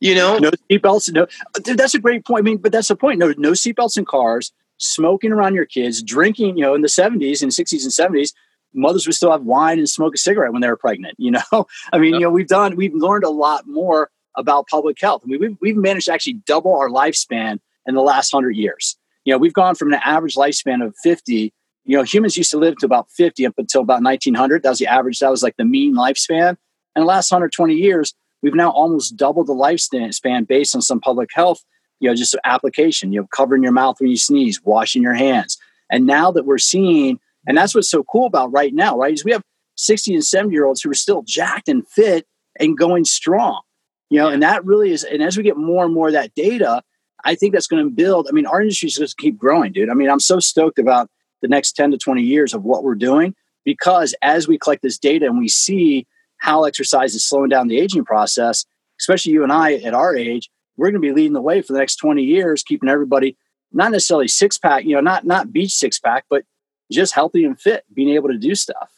You 0.00 0.14
know, 0.14 0.38
no 0.38 0.50
seatbelts. 0.70 1.12
No, 1.12 1.26
that's 1.74 1.94
a 1.94 1.98
great 1.98 2.26
point. 2.26 2.42
I 2.42 2.44
mean, 2.44 2.56
but 2.58 2.72
that's 2.72 2.88
the 2.88 2.96
point. 2.96 3.18
No, 3.18 3.34
no 3.36 3.52
seatbelts 3.52 3.96
in 3.96 4.04
cars. 4.04 4.52
Smoking 4.78 5.30
around 5.30 5.54
your 5.54 5.66
kids, 5.66 6.02
drinking. 6.02 6.56
You 6.56 6.64
know, 6.64 6.74
in 6.74 6.80
the 6.80 6.88
'70s 6.88 7.42
and 7.42 7.52
'60s 7.52 7.82
and 7.82 8.14
'70s, 8.14 8.32
mothers 8.74 9.06
would 9.06 9.14
still 9.14 9.30
have 9.30 9.42
wine 9.42 9.78
and 9.78 9.88
smoke 9.88 10.14
a 10.14 10.18
cigarette 10.18 10.52
when 10.52 10.62
they 10.62 10.68
were 10.68 10.76
pregnant. 10.76 11.14
You 11.18 11.32
know, 11.32 11.40
I 11.92 11.98
mean, 11.98 12.12
yep. 12.12 12.20
you 12.20 12.26
know, 12.26 12.30
we've 12.30 12.48
done, 12.48 12.76
we've 12.76 12.94
learned 12.94 13.24
a 13.24 13.30
lot 13.30 13.66
more 13.66 14.10
about 14.36 14.68
public 14.68 15.00
health. 15.00 15.22
I 15.24 15.28
mean, 15.28 15.40
we've, 15.40 15.56
we've 15.60 15.76
managed 15.76 16.06
to 16.06 16.12
actually 16.12 16.34
double 16.46 16.76
our 16.76 16.88
lifespan 16.88 17.58
in 17.86 17.94
the 17.94 18.02
last 18.02 18.30
hundred 18.30 18.56
years. 18.56 18.96
You 19.24 19.32
know, 19.32 19.38
we've 19.38 19.52
gone 19.52 19.74
from 19.74 19.92
an 19.92 20.00
average 20.04 20.34
lifespan 20.34 20.84
of 20.84 20.94
50. 21.02 21.52
You 21.84 21.96
know, 21.96 22.02
humans 22.02 22.36
used 22.36 22.50
to 22.50 22.58
live 22.58 22.76
to 22.78 22.86
about 22.86 23.10
50 23.10 23.46
up 23.46 23.54
until 23.58 23.82
about 23.82 24.02
1900. 24.02 24.62
That 24.62 24.70
was 24.70 24.78
the 24.78 24.86
average. 24.86 25.18
That 25.18 25.30
was 25.30 25.42
like 25.42 25.56
the 25.56 25.64
mean 25.64 25.94
lifespan. 25.94 26.56
And 26.94 27.02
the 27.02 27.06
last 27.06 27.30
120 27.30 27.74
years, 27.74 28.14
we've 28.42 28.54
now 28.54 28.70
almost 28.70 29.16
doubled 29.16 29.46
the 29.46 29.54
lifespan 29.54 30.46
based 30.46 30.74
on 30.74 30.82
some 30.82 31.00
public 31.00 31.30
health, 31.34 31.64
you 31.98 32.08
know, 32.08 32.14
just 32.14 32.34
application, 32.44 33.12
you 33.12 33.20
know, 33.20 33.26
covering 33.34 33.62
your 33.62 33.72
mouth 33.72 33.96
when 34.00 34.10
you 34.10 34.16
sneeze, 34.16 34.60
washing 34.64 35.02
your 35.02 35.14
hands. 35.14 35.58
And 35.90 36.06
now 36.06 36.30
that 36.30 36.46
we're 36.46 36.58
seeing 36.58 37.18
and 37.46 37.56
that's 37.56 37.74
what's 37.74 37.90
so 37.90 38.04
cool 38.04 38.26
about 38.26 38.52
right 38.52 38.74
now, 38.74 38.96
right? 38.96 39.12
Is 39.12 39.24
we 39.24 39.32
have 39.32 39.42
60 39.76 40.14
and 40.14 40.24
70 40.24 40.52
year 40.52 40.66
olds 40.66 40.82
who 40.82 40.90
are 40.90 40.94
still 40.94 41.22
jacked 41.22 41.68
and 41.68 41.86
fit 41.88 42.26
and 42.58 42.76
going 42.76 43.04
strong. 43.04 43.62
You 44.10 44.18
know, 44.18 44.28
and 44.28 44.42
that 44.42 44.64
really 44.64 44.90
is, 44.90 45.04
and 45.04 45.22
as 45.22 45.36
we 45.36 45.42
get 45.42 45.56
more 45.56 45.84
and 45.84 45.94
more 45.94 46.08
of 46.08 46.14
that 46.14 46.34
data, 46.34 46.82
I 47.24 47.34
think 47.34 47.52
that's 47.52 47.66
going 47.66 47.84
to 47.84 47.90
build. 47.90 48.26
I 48.28 48.32
mean, 48.32 48.46
our 48.46 48.60
industry 48.60 48.88
is 48.88 48.98
going 48.98 49.08
to 49.08 49.14
keep 49.16 49.38
growing, 49.38 49.72
dude. 49.72 49.88
I 49.88 49.94
mean, 49.94 50.10
I'm 50.10 50.20
so 50.20 50.40
stoked 50.40 50.78
about 50.78 51.08
the 51.42 51.48
next 51.48 51.72
10 51.72 51.92
to 51.92 51.98
20 51.98 52.22
years 52.22 52.52
of 52.52 52.64
what 52.64 52.82
we're 52.82 52.94
doing 52.94 53.34
because 53.64 54.14
as 54.22 54.48
we 54.48 54.58
collect 54.58 54.82
this 54.82 54.98
data 54.98 55.26
and 55.26 55.38
we 55.38 55.48
see 55.48 56.06
how 56.38 56.64
exercise 56.64 57.14
is 57.14 57.26
slowing 57.26 57.50
down 57.50 57.68
the 57.68 57.78
aging 57.78 58.04
process, 58.04 58.64
especially 58.98 59.32
you 59.32 59.42
and 59.42 59.52
I 59.52 59.74
at 59.74 59.94
our 59.94 60.16
age, 60.16 60.50
we're 60.76 60.90
going 60.90 61.00
to 61.02 61.06
be 61.06 61.12
leading 61.12 61.34
the 61.34 61.42
way 61.42 61.62
for 61.62 61.72
the 61.72 61.78
next 61.78 61.96
20 61.96 62.22
years, 62.22 62.62
keeping 62.62 62.88
everybody 62.88 63.36
not 63.72 63.92
necessarily 63.92 64.28
six 64.28 64.58
pack, 64.58 64.84
you 64.84 64.94
know, 64.94 65.00
not 65.00 65.24
not 65.24 65.52
beach 65.52 65.72
six 65.72 65.98
pack, 65.98 66.24
but 66.28 66.44
just 66.90 67.14
healthy 67.14 67.44
and 67.44 67.60
fit, 67.60 67.84
being 67.92 68.10
able 68.10 68.28
to 68.28 68.38
do 68.38 68.54
stuff. 68.54 68.90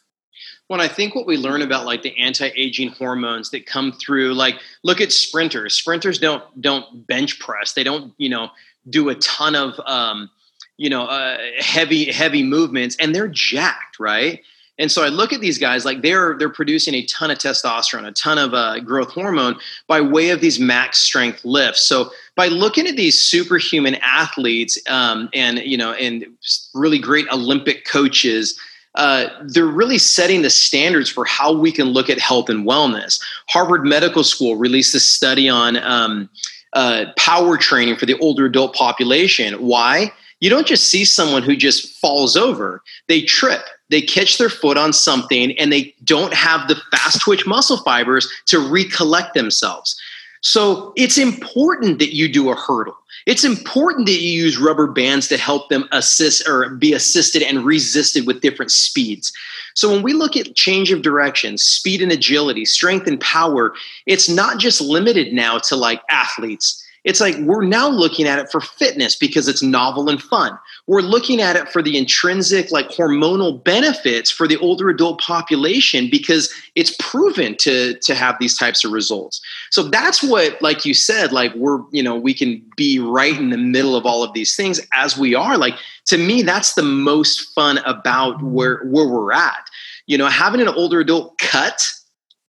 Well, 0.69 0.81
I 0.81 0.87
think 0.87 1.13
what 1.13 1.27
we 1.27 1.37
learn 1.37 1.61
about 1.61 1.85
like 1.85 2.01
the 2.01 2.17
anti-aging 2.17 2.89
hormones 2.89 3.51
that 3.51 3.65
come 3.65 3.91
through, 3.91 4.33
like 4.33 4.55
look 4.83 5.01
at 5.01 5.11
sprinters. 5.11 5.75
Sprinters 5.75 6.19
don't 6.19 6.43
don't 6.61 7.05
bench 7.05 7.39
press. 7.39 7.73
They 7.73 7.83
don't, 7.83 8.13
you 8.17 8.29
know, 8.29 8.49
do 8.89 9.09
a 9.09 9.15
ton 9.15 9.55
of 9.55 9.79
um, 9.85 10.29
you 10.77 10.89
know, 10.89 11.03
uh, 11.03 11.37
heavy 11.59 12.11
heavy 12.11 12.43
movements, 12.43 12.95
and 12.99 13.13
they're 13.13 13.27
jacked, 13.27 13.99
right? 13.99 14.41
And 14.79 14.91
so 14.91 15.03
I 15.03 15.09
look 15.09 15.31
at 15.31 15.41
these 15.41 15.57
guys 15.57 15.85
like 15.85 16.01
they're 16.01 16.35
they're 16.37 16.49
producing 16.49 16.95
a 16.95 17.05
ton 17.05 17.29
of 17.29 17.37
testosterone, 17.37 18.07
a 18.07 18.11
ton 18.11 18.37
of 18.37 18.53
uh, 18.53 18.79
growth 18.79 19.11
hormone 19.11 19.55
by 19.87 20.01
way 20.01 20.29
of 20.29 20.41
these 20.41 20.59
max 20.59 20.97
strength 20.99 21.45
lifts. 21.45 21.81
So 21.81 22.11
by 22.35 22.47
looking 22.47 22.87
at 22.87 22.95
these 22.95 23.19
superhuman 23.19 23.95
athletes 23.95 24.77
um, 24.89 25.29
and 25.33 25.59
you 25.59 25.77
know 25.77 25.93
and 25.93 26.25
really 26.73 26.99
great 26.99 27.27
Olympic 27.31 27.85
coaches. 27.85 28.59
Uh, 28.95 29.27
they're 29.45 29.65
really 29.65 29.97
setting 29.97 30.43
the 30.43 30.51
standards 30.51 31.09
for 31.09 31.25
how 31.25 31.51
we 31.51 31.71
can 31.71 31.87
look 31.87 32.11
at 32.11 32.19
health 32.19 32.47
and 32.47 32.63
wellness. 32.63 33.19
Harvard 33.49 33.83
Medical 33.83 34.23
School 34.23 34.55
released 34.55 34.93
a 34.93 34.99
study 34.99 35.49
on 35.49 35.77
um, 35.77 36.29
uh, 36.73 37.05
power 37.17 37.57
training 37.57 37.95
for 37.95 38.05
the 38.05 38.15
older 38.19 38.45
adult 38.45 38.75
population. 38.75 39.55
Why? 39.55 40.13
You 40.41 40.51
don't 40.51 40.67
just 40.67 40.91
see 40.91 41.05
someone 41.05 41.41
who 41.41 41.55
just 41.55 41.99
falls 41.99 42.37
over; 42.37 42.83
they 43.07 43.23
trip 43.23 43.63
they 43.93 44.01
catch 44.01 44.37
their 44.37 44.49
foot 44.49 44.77
on 44.77 44.91
something 44.91 45.57
and 45.59 45.71
they 45.71 45.93
don't 46.03 46.33
have 46.33 46.67
the 46.67 46.75
fast 46.91 47.21
twitch 47.21 47.45
muscle 47.45 47.77
fibers 47.77 48.27
to 48.47 48.59
recollect 48.59 49.33
themselves. 49.35 49.99
So 50.41 50.91
it's 50.97 51.17
important 51.17 51.99
that 51.99 52.13
you 52.13 52.27
do 52.27 52.49
a 52.49 52.55
hurdle. 52.55 52.97
It's 53.25 53.45
important 53.45 54.07
that 54.07 54.19
you 54.19 54.43
use 54.43 54.57
rubber 54.57 54.87
bands 54.87 55.29
to 55.29 55.37
help 55.37 55.69
them 55.69 55.87
assist 55.91 56.47
or 56.47 56.71
be 56.71 56.91
assisted 56.91 57.41
and 57.41 57.63
resisted 57.63 58.27
with 58.27 58.41
different 58.41 58.71
speeds. 58.71 59.31
So 59.75 59.89
when 59.89 60.03
we 60.03 60.11
look 60.11 60.35
at 60.35 60.55
change 60.55 60.91
of 60.91 61.01
direction, 61.01 61.57
speed 61.57 62.01
and 62.01 62.11
agility, 62.11 62.65
strength 62.65 63.07
and 63.07 63.19
power, 63.21 63.73
it's 64.05 64.27
not 64.27 64.57
just 64.57 64.81
limited 64.81 65.33
now 65.33 65.59
to 65.59 65.75
like 65.75 66.01
athletes. 66.09 66.82
It's 67.03 67.19
like 67.19 67.35
we're 67.39 67.65
now 67.65 67.89
looking 67.89 68.27
at 68.27 68.39
it 68.39 68.49
for 68.49 68.61
fitness 68.61 69.15
because 69.15 69.47
it's 69.47 69.61
novel 69.61 70.09
and 70.09 70.21
fun. 70.21 70.57
We're 70.87 71.01
looking 71.01 71.41
at 71.41 71.55
it 71.55 71.69
for 71.69 71.81
the 71.81 71.97
intrinsic, 71.97 72.71
like 72.71 72.89
hormonal 72.89 73.61
benefits 73.61 74.31
for 74.31 74.47
the 74.47 74.57
older 74.57 74.89
adult 74.89 75.19
population 75.19 76.09
because 76.09 76.53
it's 76.75 76.95
proven 76.99 77.57
to 77.57 77.95
to 77.99 78.15
have 78.15 78.37
these 78.39 78.57
types 78.57 78.85
of 78.85 78.91
results. 78.91 79.41
So 79.69 79.83
that's 79.83 80.23
what, 80.23 80.61
like 80.61 80.85
you 80.85 80.93
said, 80.93 81.31
like 81.31 81.53
we're 81.55 81.79
you 81.91 82.03
know 82.03 82.15
we 82.15 82.33
can 82.33 82.63
be 82.77 82.99
right 82.99 83.37
in 83.37 83.49
the 83.49 83.57
middle 83.57 83.95
of 83.95 84.05
all 84.05 84.23
of 84.23 84.33
these 84.33 84.55
things 84.55 84.79
as 84.93 85.17
we 85.17 85.35
are. 85.35 85.57
Like 85.57 85.75
to 86.05 86.17
me, 86.17 86.41
that's 86.41 86.73
the 86.75 86.83
most 86.83 87.53
fun 87.53 87.79
about 87.79 88.41
where 88.41 88.83
where 88.85 89.07
we're 89.07 89.33
at. 89.33 89.69
You 90.07 90.17
know, 90.17 90.27
having 90.27 90.61
an 90.61 90.69
older 90.69 91.01
adult 91.01 91.37
cut 91.37 91.81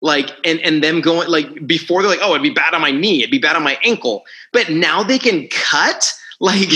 like 0.02 0.30
and 0.44 0.60
and 0.60 0.82
them 0.82 1.00
going 1.00 1.28
like 1.28 1.66
before 1.66 2.02
they're 2.02 2.10
like 2.10 2.20
oh 2.20 2.30
it'd 2.30 2.42
be 2.42 2.50
bad 2.50 2.74
on 2.74 2.80
my 2.80 2.90
knee 2.90 3.20
it'd 3.20 3.30
be 3.30 3.38
bad 3.38 3.56
on 3.56 3.62
my 3.62 3.78
ankle. 3.84 4.24
But 4.52 4.68
now 4.70 5.02
they 5.02 5.18
can 5.18 5.48
cut? 5.48 6.12
Like 6.42 6.68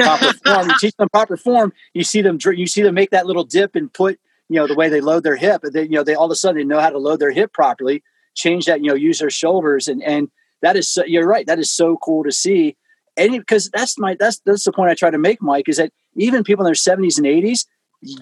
proper 0.00 0.32
form. 0.44 0.68
You 0.68 0.74
teach 0.80 0.96
them 0.96 1.08
proper 1.08 1.36
form 1.36 1.72
you 1.94 2.02
see 2.02 2.22
them 2.22 2.38
you 2.44 2.66
see 2.66 2.82
them 2.82 2.96
make 2.96 3.10
that 3.10 3.24
little 3.24 3.44
dip 3.44 3.76
and 3.76 3.92
put 3.92 4.18
you 4.48 4.56
know 4.56 4.66
the 4.66 4.74
way 4.74 4.88
they 4.88 5.00
load 5.00 5.22
their 5.22 5.36
hip 5.36 5.62
and 5.62 5.72
then 5.72 5.84
you 5.84 5.92
know 5.92 6.02
they 6.02 6.16
all 6.16 6.24
of 6.24 6.32
a 6.32 6.34
sudden 6.34 6.56
they 6.56 6.64
know 6.64 6.80
how 6.80 6.90
to 6.90 6.98
load 6.98 7.20
their 7.20 7.30
hip 7.30 7.52
properly 7.52 8.02
change 8.34 8.64
that 8.64 8.80
you 8.80 8.88
know 8.88 8.96
use 8.96 9.20
their 9.20 9.30
shoulders 9.30 9.86
and 9.86 10.02
and 10.02 10.28
that 10.60 10.76
is 10.76 10.88
so, 10.88 11.04
you're 11.04 11.26
right 11.26 11.46
that 11.46 11.60
is 11.60 11.70
so 11.70 11.96
cool 11.98 12.24
to 12.24 12.32
see. 12.32 12.76
And 13.16 13.32
because 13.32 13.70
that's 13.70 13.98
my 13.98 14.16
that's 14.18 14.40
that's 14.44 14.64
the 14.64 14.72
point 14.72 14.90
i 14.90 14.94
try 14.94 15.10
to 15.10 15.18
make 15.18 15.40
mike 15.40 15.68
is 15.68 15.76
that 15.76 15.92
even 16.16 16.42
people 16.42 16.64
in 16.64 16.72
their 16.72 16.74
70s 16.74 17.16
and 17.16 17.26
80s 17.26 17.66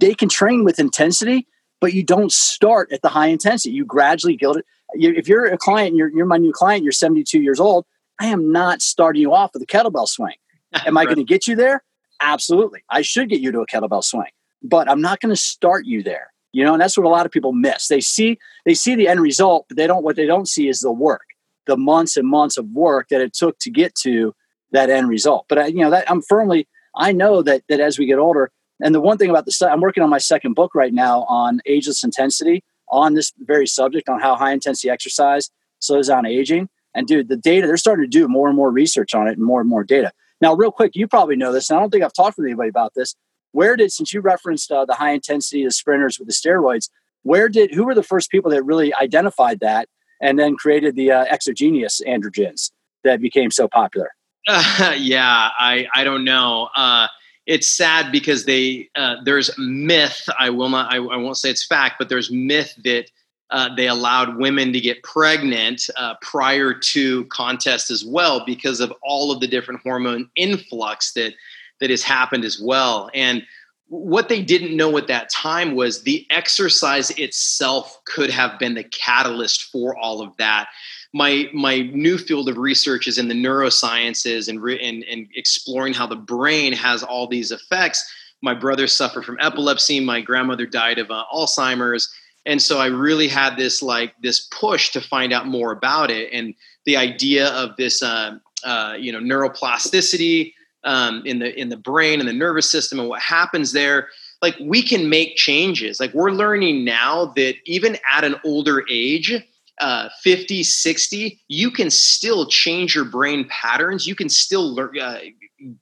they 0.00 0.14
can 0.14 0.28
train 0.28 0.64
with 0.64 0.78
intensity 0.78 1.46
but 1.80 1.94
you 1.94 2.02
don't 2.02 2.30
start 2.30 2.92
at 2.92 3.02
the 3.02 3.08
high 3.08 3.28
intensity. 3.28 3.74
You 3.74 3.84
gradually 3.84 4.36
build 4.36 4.58
it. 4.58 4.66
If 4.92 5.28
you're 5.28 5.46
a 5.46 5.56
client, 5.56 5.96
you're, 5.96 6.08
you're 6.08 6.26
my 6.26 6.36
new 6.36 6.52
client, 6.52 6.82
you're 6.82 6.92
72 6.92 7.40
years 7.40 7.60
old, 7.60 7.86
I 8.20 8.26
am 8.26 8.52
not 8.52 8.82
starting 8.82 9.22
you 9.22 9.32
off 9.32 9.52
with 9.54 9.62
a 9.62 9.66
kettlebell 9.66 10.06
swing. 10.06 10.34
Am 10.86 10.96
I 10.96 11.04
going 11.04 11.16
to 11.16 11.24
get 11.24 11.48
you 11.48 11.56
there? 11.56 11.82
Absolutely. 12.20 12.84
I 12.90 13.02
should 13.02 13.28
get 13.28 13.40
you 13.40 13.50
to 13.50 13.60
a 13.60 13.66
kettlebell 13.66 14.04
swing, 14.04 14.30
but 14.62 14.88
I'm 14.88 15.00
not 15.00 15.20
going 15.20 15.34
to 15.34 15.40
start 15.40 15.86
you 15.86 16.02
there. 16.02 16.32
You 16.52 16.64
know, 16.64 16.74
and 16.74 16.82
that's 16.82 16.96
what 16.96 17.06
a 17.06 17.08
lot 17.08 17.26
of 17.26 17.32
people 17.32 17.52
miss. 17.52 17.88
They 17.88 18.00
see 18.00 18.38
they 18.64 18.74
see 18.74 18.94
the 18.94 19.08
end 19.08 19.20
result, 19.20 19.66
but 19.68 19.76
they 19.76 19.86
don't 19.86 20.02
what 20.02 20.16
they 20.16 20.26
don't 20.26 20.48
see 20.48 20.68
is 20.68 20.80
the 20.80 20.92
work, 20.92 21.22
the 21.66 21.76
months 21.76 22.16
and 22.16 22.28
months 22.28 22.56
of 22.56 22.68
work 22.70 23.08
that 23.08 23.20
it 23.20 23.32
took 23.32 23.58
to 23.60 23.70
get 23.70 23.94
to 24.02 24.34
that 24.72 24.90
end 24.90 25.08
result. 25.08 25.46
But 25.48 25.58
I, 25.58 25.66
you 25.66 25.80
know, 25.80 25.90
that 25.90 26.10
I'm 26.10 26.22
firmly 26.22 26.68
I 26.94 27.12
know 27.12 27.42
that 27.42 27.62
that 27.68 27.80
as 27.80 27.98
we 27.98 28.06
get 28.06 28.18
older, 28.18 28.50
and 28.82 28.94
the 28.94 29.00
one 29.00 29.18
thing 29.18 29.30
about 29.30 29.46
the 29.46 29.68
I'm 29.70 29.80
working 29.80 30.02
on 30.02 30.10
my 30.10 30.18
second 30.18 30.54
book 30.54 30.74
right 30.74 30.92
now 30.92 31.22
on 31.24 31.60
ageless 31.66 32.04
intensity 32.04 32.64
on 32.88 33.14
this 33.14 33.32
very 33.38 33.66
subject 33.66 34.08
on 34.08 34.20
how 34.20 34.34
high 34.34 34.52
intensity 34.52 34.90
exercise 34.90 35.50
slows 35.78 36.08
down 36.08 36.26
aging. 36.26 36.68
And 36.94 37.06
dude, 37.06 37.28
the 37.28 37.36
data 37.36 37.66
they're 37.66 37.76
starting 37.76 38.04
to 38.04 38.08
do 38.08 38.26
more 38.28 38.48
and 38.48 38.56
more 38.56 38.70
research 38.70 39.14
on 39.14 39.28
it 39.28 39.36
and 39.36 39.46
more 39.46 39.60
and 39.60 39.70
more 39.70 39.84
data. 39.84 40.12
Now, 40.40 40.54
real 40.54 40.72
quick, 40.72 40.92
you 40.94 41.06
probably 41.06 41.36
know 41.36 41.52
this, 41.52 41.68
and 41.68 41.76
I 41.76 41.80
don't 41.80 41.90
think 41.90 42.02
I've 42.02 42.12
talked 42.12 42.38
with 42.38 42.46
anybody 42.46 42.68
about 42.68 42.94
this. 42.94 43.14
Where 43.52 43.76
did, 43.76 43.92
since 43.92 44.14
you 44.14 44.20
referenced 44.20 44.70
uh, 44.72 44.84
the 44.84 44.94
high 44.94 45.12
intensity, 45.12 45.64
the 45.64 45.70
sprinters 45.70 46.18
with 46.18 46.28
the 46.28 46.34
steroids, 46.34 46.88
where 47.22 47.48
did 47.48 47.74
who 47.74 47.84
were 47.84 47.94
the 47.94 48.02
first 48.02 48.30
people 48.30 48.50
that 48.52 48.62
really 48.62 48.94
identified 48.94 49.60
that 49.60 49.88
and 50.20 50.38
then 50.38 50.56
created 50.56 50.96
the 50.96 51.12
uh, 51.12 51.24
exogenous 51.24 52.00
androgens 52.06 52.70
that 53.04 53.20
became 53.20 53.50
so 53.50 53.68
popular? 53.68 54.10
Uh, 54.48 54.94
yeah, 54.98 55.50
I 55.58 55.86
I 55.94 56.04
don't 56.04 56.24
know. 56.24 56.68
Uh, 56.74 57.08
it's 57.46 57.68
sad 57.68 58.12
because 58.12 58.44
they 58.44 58.88
uh, 58.96 59.16
there's 59.24 59.50
myth. 59.58 60.28
I 60.38 60.50
will 60.50 60.68
not. 60.68 60.92
I, 60.92 60.96
I, 60.96 61.16
won't 61.16 61.36
say 61.36 61.50
it's 61.50 61.66
fact, 61.66 61.96
but 61.98 62.08
there's 62.08 62.30
myth 62.30 62.74
that 62.84 63.10
uh, 63.50 63.74
they 63.74 63.88
allowed 63.88 64.36
women 64.36 64.72
to 64.72 64.80
get 64.80 65.02
pregnant 65.02 65.88
uh, 65.96 66.14
prior 66.22 66.72
to 66.74 67.24
contest 67.26 67.90
as 67.90 68.04
well 68.04 68.44
because 68.44 68.80
of 68.80 68.92
all 69.02 69.32
of 69.32 69.40
the 69.40 69.48
different 69.48 69.80
hormone 69.82 70.30
influx 70.36 71.12
that 71.14 71.34
that 71.80 71.90
has 71.90 72.02
happened 72.02 72.44
as 72.44 72.60
well. 72.60 73.10
And 73.14 73.42
what 73.88 74.28
they 74.28 74.40
didn't 74.40 74.76
know 74.76 74.96
at 74.98 75.08
that 75.08 75.30
time 75.30 75.74
was 75.74 76.02
the 76.02 76.24
exercise 76.30 77.10
itself 77.10 77.98
could 78.04 78.30
have 78.30 78.56
been 78.58 78.74
the 78.74 78.84
catalyst 78.84 79.64
for 79.64 79.96
all 79.96 80.22
of 80.22 80.36
that 80.36 80.68
my 81.12 81.48
my 81.52 81.78
new 81.92 82.18
field 82.18 82.48
of 82.48 82.56
research 82.56 83.08
is 83.08 83.18
in 83.18 83.28
the 83.28 83.34
neurosciences 83.34 84.48
and 84.48 84.64
and, 84.80 85.04
and 85.04 85.28
exploring 85.34 85.92
how 85.92 86.06
the 86.06 86.16
brain 86.16 86.72
has 86.72 87.02
all 87.02 87.26
these 87.26 87.50
effects. 87.50 88.08
My 88.42 88.54
brother 88.54 88.86
suffered 88.86 89.24
from 89.24 89.38
epilepsy. 89.40 90.00
My 90.00 90.20
grandmother 90.20 90.66
died 90.66 90.98
of 90.98 91.10
uh, 91.10 91.24
Alzheimer's, 91.32 92.12
and 92.46 92.60
so 92.62 92.78
I 92.78 92.86
really 92.86 93.28
had 93.28 93.56
this 93.56 93.82
like 93.82 94.14
this 94.22 94.48
push 94.50 94.90
to 94.90 95.00
find 95.00 95.32
out 95.32 95.46
more 95.46 95.72
about 95.72 96.10
it 96.10 96.32
and 96.32 96.54
the 96.84 96.96
idea 96.96 97.48
of 97.48 97.76
this 97.76 98.02
uh, 98.02 98.38
uh, 98.64 98.94
you 98.98 99.12
know 99.12 99.20
neuroplasticity 99.20 100.52
um, 100.84 101.22
in 101.26 101.38
the 101.38 101.58
in 101.58 101.68
the 101.68 101.76
brain 101.76 102.20
and 102.20 102.28
the 102.28 102.32
nervous 102.32 102.70
system 102.70 102.98
and 102.98 103.08
what 103.08 103.20
happens 103.20 103.72
there 103.72 104.08
like 104.42 104.56
we 104.60 104.82
can 104.82 105.08
make 105.08 105.36
changes 105.36 106.00
like 106.00 106.12
we're 106.14 106.30
learning 106.30 106.84
now 106.84 107.26
that 107.36 107.54
even 107.66 107.96
at 108.10 108.24
an 108.24 108.36
older 108.44 108.82
age 108.90 109.34
uh, 109.80 110.08
50, 110.22 110.62
60, 110.62 111.40
you 111.48 111.70
can 111.70 111.90
still 111.90 112.46
change 112.46 112.94
your 112.94 113.04
brain 113.04 113.48
patterns. 113.48 114.06
You 114.06 114.14
can 114.14 114.28
still 114.28 114.74
learn, 114.74 114.98
uh, 114.98 115.18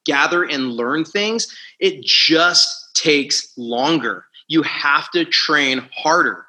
gather 0.05 0.45
and 0.45 0.73
learn 0.73 1.05
things. 1.05 1.55
It 1.79 2.03
just 2.05 2.95
takes 2.95 3.53
longer. 3.57 4.25
You 4.49 4.63
have 4.63 5.11
to 5.11 5.25
train 5.25 5.89
harder. 5.95 6.47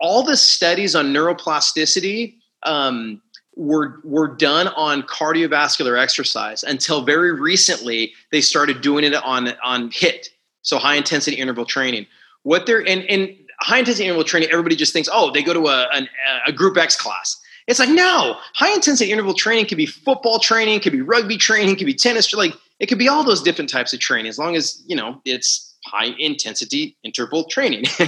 All 0.00 0.22
the 0.22 0.36
studies 0.36 0.94
on 0.94 1.12
neuroplasticity 1.12 2.36
um, 2.64 3.20
were 3.56 4.00
were 4.04 4.28
done 4.28 4.68
on 4.68 5.02
cardiovascular 5.02 6.00
exercise 6.00 6.62
until 6.62 7.02
very 7.02 7.32
recently 7.32 8.12
they 8.30 8.40
started 8.40 8.80
doing 8.80 9.04
it 9.04 9.14
on 9.14 9.52
on 9.62 9.90
HIIT, 9.90 10.28
so 10.62 10.78
high 10.78 10.96
intensity 10.96 11.36
interval 11.36 11.64
training. 11.64 12.06
What 12.42 12.66
they're 12.66 12.86
and 12.86 13.04
and 13.04 13.36
high 13.60 13.78
intensity 13.78 14.04
interval 14.04 14.24
training, 14.24 14.50
everybody 14.50 14.76
just 14.76 14.92
thinks, 14.92 15.08
oh, 15.12 15.30
they 15.30 15.42
go 15.42 15.52
to 15.52 15.66
a, 15.66 15.86
a, 15.92 16.08
a 16.48 16.52
group 16.52 16.76
X 16.76 16.96
class. 16.96 17.40
It's 17.66 17.78
like, 17.78 17.90
no, 17.90 18.36
high 18.54 18.72
intensity 18.72 19.12
interval 19.12 19.34
training 19.34 19.66
could 19.66 19.76
be 19.76 19.86
football 19.86 20.38
training, 20.38 20.80
could 20.80 20.92
be 20.92 21.02
rugby 21.02 21.36
training, 21.36 21.76
could 21.76 21.86
be 21.86 21.94
tennis, 21.94 22.32
like 22.34 22.54
it 22.80 22.86
could 22.86 22.98
be 22.98 23.08
all 23.08 23.22
those 23.22 23.42
different 23.42 23.70
types 23.70 23.92
of 23.92 24.00
training 24.00 24.28
as 24.28 24.38
long 24.38 24.56
as, 24.56 24.82
you 24.86 24.96
know, 24.96 25.20
it's 25.24 25.76
high 25.84 26.14
intensity 26.18 26.96
interval 27.04 27.44
training. 27.44 27.84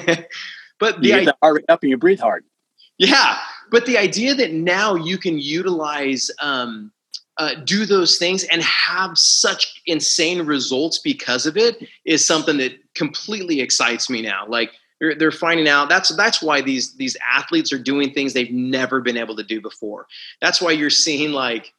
but 0.80 1.00
the 1.00 1.08
you 1.08 1.14
get 1.14 1.24
the 1.26 1.36
heart 1.42 1.56
rate 1.56 1.64
up 1.68 1.82
and 1.82 1.90
you 1.90 1.96
breathe 1.96 2.20
hard. 2.20 2.44
Yeah. 2.98 3.38
But 3.70 3.86
the 3.86 3.98
idea 3.98 4.34
that 4.34 4.52
now 4.52 4.94
you 4.94 5.18
can 5.18 5.38
utilize, 5.38 6.30
um, 6.40 6.92
uh, 7.38 7.54
do 7.64 7.86
those 7.86 8.18
things 8.18 8.44
and 8.44 8.62
have 8.62 9.16
such 9.16 9.80
insane 9.86 10.42
results 10.42 10.98
because 10.98 11.46
of 11.46 11.56
it 11.56 11.88
is 12.04 12.26
something 12.26 12.58
that 12.58 12.72
completely 12.94 13.60
excites 13.60 14.10
me 14.10 14.20
now. 14.20 14.44
Like 14.46 14.72
they're, 15.02 15.16
they're 15.16 15.32
finding 15.32 15.66
out 15.66 15.88
that's 15.88 16.14
that's 16.14 16.40
why 16.40 16.60
these 16.60 16.94
these 16.94 17.16
athletes 17.34 17.72
are 17.72 17.78
doing 17.78 18.12
things 18.12 18.32
they've 18.32 18.52
never 18.52 19.00
been 19.00 19.16
able 19.16 19.34
to 19.34 19.42
do 19.42 19.60
before. 19.60 20.06
That's 20.40 20.62
why 20.62 20.70
you're 20.70 20.90
seeing 20.90 21.32
like 21.32 21.74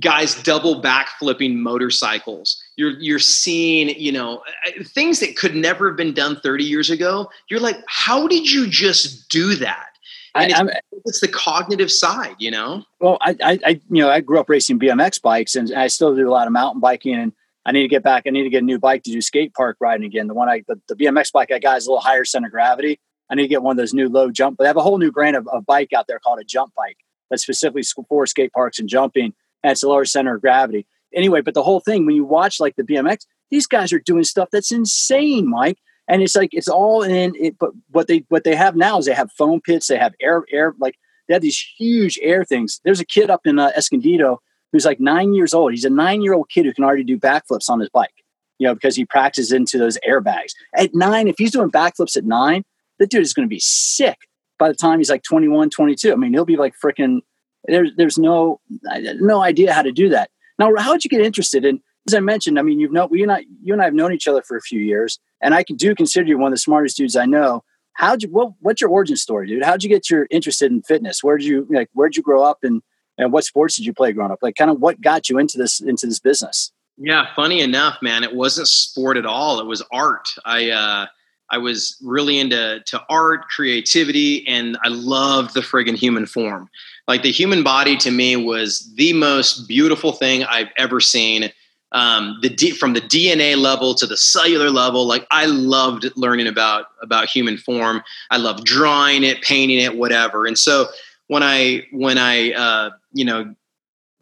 guys 0.00 0.40
double 0.44 0.80
back 0.80 1.08
flipping 1.18 1.60
motorcycles. 1.60 2.62
You're 2.76 2.92
you're 3.00 3.18
seeing, 3.18 3.88
you 3.98 4.12
know, 4.12 4.44
uh, 4.66 4.80
uh, 4.80 4.84
things 4.84 5.18
that 5.20 5.36
could 5.36 5.56
never 5.56 5.88
have 5.88 5.96
been 5.96 6.14
done 6.14 6.36
30 6.40 6.62
years 6.62 6.88
ago. 6.88 7.28
You're 7.50 7.60
like, 7.60 7.78
how 7.88 8.28
did 8.28 8.48
you 8.48 8.68
just 8.68 9.28
do 9.28 9.56
that? 9.56 9.88
And 10.36 10.52
I, 10.52 10.62
it's, 10.62 10.80
it's, 11.06 11.20
the 11.20 11.28
cognitive 11.28 11.90
side, 11.90 12.36
you 12.38 12.50
know. 12.50 12.84
Well, 13.00 13.16
I, 13.22 13.36
I, 13.42 13.80
you 13.88 14.02
know, 14.02 14.10
I 14.10 14.20
grew 14.20 14.38
up 14.38 14.50
racing 14.50 14.78
BMX 14.78 15.20
bikes, 15.22 15.56
and 15.56 15.72
I 15.72 15.86
still 15.86 16.14
do 16.14 16.28
a 16.28 16.30
lot 16.30 16.46
of 16.46 16.52
mountain 16.52 16.78
biking, 16.78 17.14
and 17.14 17.32
I 17.66 17.72
need 17.72 17.82
to 17.82 17.88
get 17.88 18.04
back. 18.04 18.22
I 18.26 18.30
need 18.30 18.44
to 18.44 18.48
get 18.48 18.62
a 18.62 18.64
new 18.64 18.78
bike 18.78 19.02
to 19.02 19.10
do 19.10 19.20
skate 19.20 19.52
park 19.52 19.76
riding 19.80 20.06
again. 20.06 20.28
The 20.28 20.34
one 20.34 20.48
I, 20.48 20.62
the, 20.68 20.80
the 20.88 20.94
BMX 20.94 21.32
bike 21.32 21.50
I 21.50 21.58
got 21.58 21.78
is 21.78 21.86
a 21.86 21.90
little 21.90 22.00
higher 22.00 22.24
center 22.24 22.48
gravity. 22.48 23.00
I 23.28 23.34
need 23.34 23.42
to 23.42 23.48
get 23.48 23.64
one 23.64 23.72
of 23.72 23.76
those 23.76 23.92
new 23.92 24.08
low 24.08 24.30
jump. 24.30 24.56
But 24.56 24.64
they 24.64 24.68
have 24.68 24.76
a 24.76 24.82
whole 24.82 24.98
new 24.98 25.10
brand 25.10 25.34
of, 25.34 25.48
of 25.48 25.66
bike 25.66 25.92
out 25.92 26.06
there 26.06 26.20
called 26.20 26.38
a 26.38 26.44
jump 26.44 26.72
bike 26.76 26.98
that's 27.28 27.42
specifically 27.42 27.82
for 28.08 28.24
skate 28.24 28.52
parks 28.52 28.78
and 28.78 28.88
jumping. 28.88 29.34
And 29.64 29.72
it's 29.72 29.82
a 29.82 29.88
lower 29.88 30.04
center 30.04 30.36
of 30.36 30.42
gravity. 30.42 30.86
Anyway, 31.12 31.40
but 31.40 31.54
the 31.54 31.62
whole 31.64 31.80
thing, 31.80 32.06
when 32.06 32.14
you 32.14 32.24
watch 32.24 32.60
like 32.60 32.76
the 32.76 32.84
BMX, 32.84 33.26
these 33.50 33.66
guys 33.66 33.92
are 33.92 33.98
doing 33.98 34.22
stuff 34.22 34.48
that's 34.52 34.70
insane, 34.70 35.50
Mike. 35.50 35.78
And 36.06 36.22
it's 36.22 36.36
like 36.36 36.50
it's 36.52 36.68
all 36.68 37.02
in 37.02 37.34
it. 37.34 37.58
But 37.58 37.70
what 37.90 38.06
they 38.06 38.24
what 38.28 38.44
they 38.44 38.54
have 38.54 38.76
now 38.76 38.98
is 38.98 39.06
they 39.06 39.12
have 39.12 39.32
foam 39.32 39.60
pits. 39.60 39.88
They 39.88 39.98
have 39.98 40.14
air 40.20 40.44
air 40.52 40.72
like 40.78 40.94
they 41.26 41.34
have 41.34 41.42
these 41.42 41.60
huge 41.76 42.16
air 42.22 42.44
things. 42.44 42.80
There's 42.84 43.00
a 43.00 43.04
kid 43.04 43.28
up 43.28 43.40
in 43.44 43.58
uh, 43.58 43.72
Escondido 43.76 44.40
who's 44.72 44.84
like 44.84 45.00
nine 45.00 45.34
years 45.34 45.54
old. 45.54 45.72
He's 45.72 45.84
a 45.84 45.90
nine 45.90 46.22
year 46.22 46.34
old 46.34 46.48
kid 46.48 46.66
who 46.66 46.72
can 46.72 46.84
already 46.84 47.04
do 47.04 47.18
backflips 47.18 47.68
on 47.68 47.80
his 47.80 47.88
bike, 47.90 48.24
you 48.58 48.66
know, 48.66 48.74
because 48.74 48.96
he 48.96 49.04
practices 49.04 49.52
into 49.52 49.78
those 49.78 49.98
airbags. 50.06 50.52
At 50.74 50.94
nine, 50.94 51.28
if 51.28 51.36
he's 51.38 51.52
doing 51.52 51.70
backflips 51.70 52.16
at 52.16 52.24
nine, 52.24 52.64
the 52.98 53.06
dude 53.06 53.22
is 53.22 53.34
going 53.34 53.46
to 53.46 53.52
be 53.52 53.60
sick 53.60 54.18
by 54.58 54.68
the 54.68 54.74
time 54.74 54.98
he's 54.98 55.10
like 55.10 55.22
21, 55.22 55.70
22. 55.70 56.12
I 56.12 56.16
mean, 56.16 56.32
he'll 56.32 56.44
be 56.44 56.56
like 56.56 56.74
freaking, 56.82 57.20
there's, 57.64 57.90
there's 57.96 58.18
no, 58.18 58.60
no 58.82 59.42
idea 59.42 59.72
how 59.72 59.82
to 59.82 59.92
do 59.92 60.08
that. 60.10 60.30
Now, 60.58 60.74
how 60.78 60.92
did 60.92 61.04
you 61.04 61.10
get 61.10 61.20
interested 61.20 61.64
in, 61.64 61.80
as 62.08 62.14
I 62.14 62.20
mentioned, 62.20 62.58
I 62.58 62.62
mean, 62.62 62.80
you've 62.80 62.92
known, 62.92 63.08
I, 63.30 63.44
you 63.62 63.72
and 63.72 63.82
I 63.82 63.84
have 63.84 63.94
known 63.94 64.12
each 64.12 64.28
other 64.28 64.42
for 64.42 64.56
a 64.56 64.62
few 64.62 64.80
years, 64.80 65.18
and 65.42 65.54
I 65.54 65.62
do 65.62 65.94
consider 65.94 66.28
you 66.28 66.38
one 66.38 66.52
of 66.52 66.54
the 66.54 66.60
smartest 66.60 66.96
dudes 66.96 67.16
I 67.16 67.26
know. 67.26 67.64
How'd 67.94 68.22
you, 68.22 68.30
what, 68.30 68.52
what's 68.60 68.80
your 68.80 68.90
origin 68.90 69.16
story, 69.16 69.48
dude? 69.48 69.64
How'd 69.64 69.82
you 69.82 69.88
get 69.88 70.08
your 70.08 70.26
interested 70.30 70.70
in 70.70 70.82
fitness? 70.82 71.22
Where'd 71.22 71.42
you, 71.42 71.66
like, 71.68 71.88
where'd 71.92 72.16
you 72.16 72.22
grow 72.22 72.42
up 72.42 72.58
and, 72.62 72.82
And 73.18 73.32
what 73.32 73.44
sports 73.44 73.76
did 73.76 73.86
you 73.86 73.92
play 73.92 74.12
growing 74.12 74.30
up? 74.30 74.40
Like, 74.42 74.56
kind 74.56 74.70
of 74.70 74.80
what 74.80 75.00
got 75.00 75.28
you 75.28 75.38
into 75.38 75.58
this 75.58 75.80
into 75.80 76.06
this 76.06 76.18
business? 76.18 76.72
Yeah, 76.98 77.26
funny 77.34 77.60
enough, 77.60 77.98
man, 78.00 78.24
it 78.24 78.34
wasn't 78.34 78.68
sport 78.68 79.16
at 79.16 79.26
all. 79.26 79.60
It 79.60 79.66
was 79.66 79.82
art. 79.92 80.28
I 80.44 80.70
uh, 80.70 81.06
I 81.50 81.58
was 81.58 81.96
really 82.02 82.38
into 82.38 82.80
to 82.86 83.02
art, 83.08 83.48
creativity, 83.48 84.46
and 84.48 84.78
I 84.84 84.88
loved 84.88 85.54
the 85.54 85.60
friggin' 85.60 85.94
human 85.94 86.26
form. 86.26 86.68
Like 87.06 87.22
the 87.22 87.30
human 87.30 87.62
body 87.62 87.96
to 87.98 88.10
me 88.10 88.36
was 88.36 88.92
the 88.94 89.12
most 89.12 89.68
beautiful 89.68 90.12
thing 90.12 90.44
I've 90.44 90.70
ever 90.76 91.00
seen. 91.00 91.52
Um, 91.92 92.38
the 92.42 92.48
D, 92.48 92.72
from 92.72 92.94
the 92.94 93.00
DNA 93.00 93.56
level 93.56 93.94
to 93.94 94.06
the 94.06 94.16
cellular 94.16 94.70
level, 94.70 95.06
like 95.06 95.26
I 95.30 95.46
loved 95.46 96.10
learning 96.16 96.48
about 96.48 96.86
about 97.00 97.28
human 97.28 97.56
form. 97.58 98.02
I 98.30 98.38
loved 98.38 98.64
drawing 98.64 99.22
it, 99.22 99.42
painting 99.42 99.78
it, 99.78 99.96
whatever. 99.96 100.46
And 100.46 100.58
so 100.58 100.88
when 101.28 101.42
I 101.42 101.86
when 101.92 102.18
I 102.18 102.52
uh, 102.52 102.90
you 103.16 103.24
know 103.24 103.54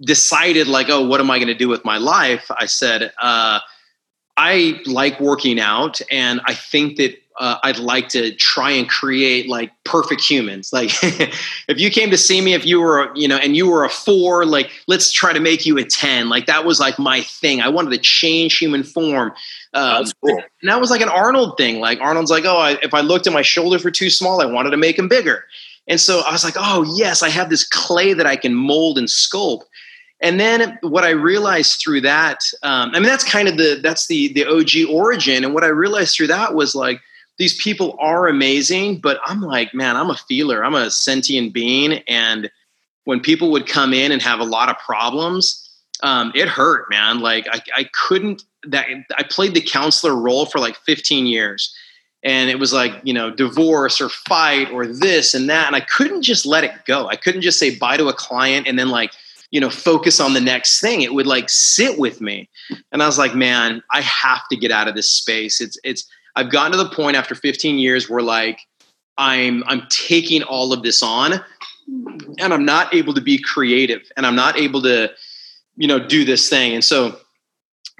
decided 0.00 0.66
like, 0.66 0.88
oh, 0.90 1.06
what 1.06 1.20
am 1.20 1.30
I 1.30 1.38
going 1.38 1.48
to 1.48 1.54
do 1.54 1.68
with 1.68 1.84
my 1.84 1.98
life? 1.98 2.50
I 2.50 2.66
said, 2.66 3.12
uh, 3.20 3.60
I 4.36 4.80
like 4.86 5.20
working 5.20 5.60
out, 5.60 6.00
and 6.10 6.40
I 6.46 6.54
think 6.54 6.96
that 6.96 7.16
uh, 7.38 7.58
I'd 7.62 7.78
like 7.78 8.08
to 8.10 8.34
try 8.34 8.70
and 8.70 8.88
create 8.88 9.48
like 9.48 9.72
perfect 9.84 10.20
humans. 10.20 10.72
Like, 10.72 10.90
if 11.02 11.78
you 11.78 11.90
came 11.90 12.10
to 12.10 12.18
see 12.18 12.40
me, 12.40 12.54
if 12.54 12.64
you 12.64 12.80
were, 12.80 13.12
you 13.14 13.26
know, 13.26 13.36
and 13.36 13.56
you 13.56 13.68
were 13.68 13.84
a 13.84 13.88
four, 13.88 14.44
like, 14.44 14.70
let's 14.86 15.12
try 15.12 15.32
to 15.32 15.40
make 15.40 15.66
you 15.66 15.78
a 15.78 15.84
10. 15.84 16.28
Like, 16.28 16.46
that 16.46 16.64
was 16.64 16.78
like 16.78 16.98
my 16.98 17.22
thing. 17.22 17.60
I 17.60 17.68
wanted 17.68 17.90
to 17.90 17.98
change 17.98 18.58
human 18.58 18.84
form. 18.84 19.32
Um, 19.72 20.04
That's 20.04 20.12
cool. 20.14 20.42
And 20.62 20.70
that 20.70 20.80
was 20.80 20.90
like 20.90 21.00
an 21.00 21.08
Arnold 21.08 21.56
thing. 21.56 21.80
Like, 21.80 22.00
Arnold's 22.00 22.30
like, 22.30 22.44
oh, 22.44 22.56
I, 22.56 22.72
if 22.82 22.94
I 22.94 23.00
looked 23.00 23.26
at 23.26 23.32
my 23.32 23.42
shoulders 23.42 23.84
were 23.84 23.90
too 23.90 24.10
small, 24.10 24.40
I 24.40 24.46
wanted 24.46 24.70
to 24.70 24.76
make 24.76 24.96
them 24.96 25.08
bigger. 25.08 25.44
And 25.86 26.00
so 26.00 26.20
I 26.20 26.32
was 26.32 26.44
like, 26.44 26.54
oh, 26.56 26.84
yes, 26.96 27.22
I 27.22 27.28
have 27.28 27.50
this 27.50 27.66
clay 27.66 28.14
that 28.14 28.26
I 28.26 28.36
can 28.36 28.54
mold 28.54 28.98
and 28.98 29.08
sculpt 29.08 29.64
and 30.24 30.40
then 30.40 30.78
what 30.80 31.04
I 31.04 31.10
realized 31.10 31.82
through 31.82 32.00
that, 32.00 32.40
um, 32.62 32.92
I 32.94 32.98
mean, 32.98 33.08
that's 33.08 33.30
kind 33.30 33.46
of 33.46 33.58
the 33.58 33.78
that's 33.82 34.06
the 34.06 34.32
the 34.32 34.46
OG 34.46 34.90
origin. 34.90 35.44
And 35.44 35.52
what 35.52 35.64
I 35.64 35.68
realized 35.68 36.16
through 36.16 36.28
that 36.28 36.54
was 36.54 36.74
like 36.74 37.02
these 37.36 37.60
people 37.62 37.94
are 38.00 38.26
amazing, 38.26 39.00
but 39.00 39.20
I'm 39.26 39.42
like, 39.42 39.74
man, 39.74 39.96
I'm 39.96 40.08
a 40.08 40.16
feeler. 40.16 40.64
I'm 40.64 40.74
a 40.74 40.90
sentient 40.90 41.52
being, 41.52 42.02
and 42.08 42.50
when 43.04 43.20
people 43.20 43.50
would 43.50 43.66
come 43.66 43.92
in 43.92 44.12
and 44.12 44.22
have 44.22 44.40
a 44.40 44.44
lot 44.44 44.70
of 44.70 44.78
problems, 44.78 45.68
um, 46.02 46.32
it 46.34 46.48
hurt, 46.48 46.88
man. 46.88 47.20
Like 47.20 47.46
I, 47.52 47.60
I 47.76 47.90
couldn't. 47.92 48.44
That 48.66 48.86
I 49.18 49.24
played 49.24 49.52
the 49.52 49.60
counselor 49.60 50.16
role 50.16 50.46
for 50.46 50.58
like 50.58 50.76
15 50.86 51.26
years, 51.26 51.74
and 52.24 52.48
it 52.48 52.58
was 52.58 52.72
like 52.72 52.92
you 53.04 53.12
know 53.12 53.30
divorce 53.30 54.00
or 54.00 54.08
fight 54.08 54.70
or 54.70 54.86
this 54.86 55.34
and 55.34 55.48
that, 55.48 55.66
and 55.66 55.76
I 55.76 55.80
couldn't 55.80 56.22
just 56.22 56.46
let 56.46 56.64
it 56.64 56.72
go. 56.86 57.06
I 57.08 57.16
couldn't 57.16 57.42
just 57.42 57.58
say 57.58 57.76
bye 57.76 57.98
to 57.98 58.08
a 58.08 58.14
client 58.14 58.66
and 58.66 58.78
then 58.78 58.88
like 58.88 59.12
you 59.50 59.60
know 59.60 59.70
focus 59.70 60.18
on 60.18 60.32
the 60.34 60.40
next 60.40 60.80
thing. 60.80 61.02
It 61.02 61.14
would 61.14 61.26
like 61.26 61.48
sit 61.48 61.98
with 61.98 62.20
me. 62.20 62.48
And 62.90 63.02
i 63.02 63.06
was 63.06 63.18
like 63.18 63.34
man 63.34 63.82
i 63.92 64.00
have 64.00 64.48
to 64.48 64.56
get 64.56 64.72
out 64.72 64.88
of 64.88 64.94
this 64.94 65.08
space. 65.08 65.60
It's 65.60 65.78
it's 65.84 66.04
i've 66.34 66.50
gotten 66.50 66.72
to 66.72 66.78
the 66.78 66.90
point 66.90 67.16
after 67.16 67.34
15 67.34 67.78
years 67.78 68.10
where 68.10 68.22
like 68.22 68.58
i'm 69.18 69.62
i'm 69.68 69.86
taking 69.90 70.42
all 70.42 70.72
of 70.72 70.82
this 70.82 71.02
on 71.02 71.34
and 72.40 72.52
i'm 72.52 72.64
not 72.64 72.92
able 72.92 73.14
to 73.14 73.20
be 73.20 73.38
creative 73.38 74.02
and 74.16 74.26
i'm 74.26 74.34
not 74.34 74.58
able 74.58 74.82
to 74.82 75.08
you 75.76 75.86
know 75.86 76.00
do 76.00 76.24
this 76.24 76.48
thing. 76.48 76.74
And 76.74 76.82
so 76.82 77.16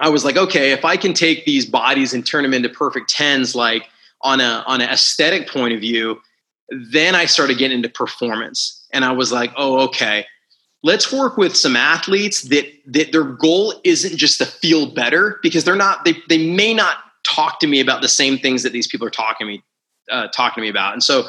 i 0.01 0.09
was 0.09 0.25
like 0.25 0.35
okay 0.35 0.71
if 0.71 0.83
i 0.83 0.97
can 0.97 1.13
take 1.13 1.45
these 1.45 1.65
bodies 1.65 2.13
and 2.13 2.25
turn 2.25 2.43
them 2.43 2.53
into 2.53 2.67
perfect 2.67 3.09
tens 3.09 3.55
like 3.55 3.87
on 4.25 4.41
a 4.41 4.63
on 4.67 4.81
an 4.81 4.89
aesthetic 4.89 5.47
point 5.47 5.73
of 5.73 5.79
view 5.79 6.19
then 6.69 7.15
i 7.15 7.25
started 7.25 7.57
getting 7.57 7.77
into 7.77 7.89
performance. 7.89 8.85
And 8.91 9.05
i 9.05 9.11
was 9.11 9.31
like 9.31 9.53
oh 9.55 9.79
okay 9.85 10.25
let's 10.85 11.11
work 11.11 11.35
with 11.35 11.55
some 11.57 11.75
athletes 11.75 12.43
that 12.43 12.65
that 12.85 13.11
their 13.11 13.23
goal 13.23 13.73
isn't 13.83 14.17
just 14.17 14.37
to 14.37 14.45
feel 14.45 14.85
better 14.85 15.39
because 15.41 15.63
they're 15.63 15.75
not 15.75 16.05
they, 16.05 16.15
they 16.29 16.47
may 16.47 16.73
not 16.73 16.97
talk 17.25 17.59
to 17.59 17.67
me 17.67 17.79
about 17.79 18.01
the 18.01 18.07
same 18.07 18.37
things 18.37 18.63
that 18.63 18.71
these 18.71 18.87
people 18.87 19.05
are 19.05 19.11
talking 19.11 19.47
me 19.47 19.63
uh, 20.11 20.27
talking 20.27 20.61
to 20.61 20.61
me 20.61 20.69
about. 20.69 20.93
And 20.93 21.03
so 21.03 21.25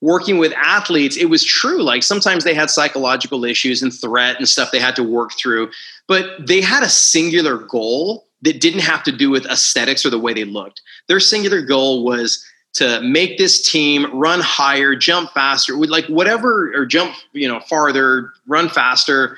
working 0.00 0.38
with 0.38 0.52
athletes 0.52 1.16
it 1.16 1.26
was 1.26 1.44
true. 1.44 1.82
Like 1.82 2.02
sometimes 2.04 2.44
they 2.44 2.54
had 2.54 2.70
psychological 2.70 3.44
issues 3.44 3.82
and 3.82 3.92
threat 3.92 4.36
and 4.38 4.48
stuff 4.48 4.70
they 4.70 4.78
had 4.78 4.96
to 4.96 5.02
work 5.02 5.32
through 5.32 5.70
but 6.08 6.46
they 6.46 6.60
had 6.60 6.82
a 6.82 6.88
singular 6.88 7.56
goal 7.56 8.28
that 8.42 8.60
didn't 8.60 8.80
have 8.80 9.02
to 9.04 9.12
do 9.12 9.30
with 9.30 9.46
aesthetics 9.46 10.04
or 10.04 10.10
the 10.10 10.18
way 10.18 10.32
they 10.32 10.44
looked 10.44 10.80
their 11.08 11.20
singular 11.20 11.62
goal 11.62 12.04
was 12.04 12.44
to 12.74 13.00
make 13.02 13.36
this 13.36 13.70
team 13.70 14.06
run 14.18 14.40
higher, 14.40 14.94
jump 14.96 15.30
faster, 15.32 15.76
with 15.76 15.90
like 15.90 16.06
whatever 16.06 16.72
or 16.74 16.86
jump, 16.86 17.14
you 17.32 17.46
know, 17.46 17.60
farther, 17.60 18.32
run 18.46 18.68
faster. 18.68 19.36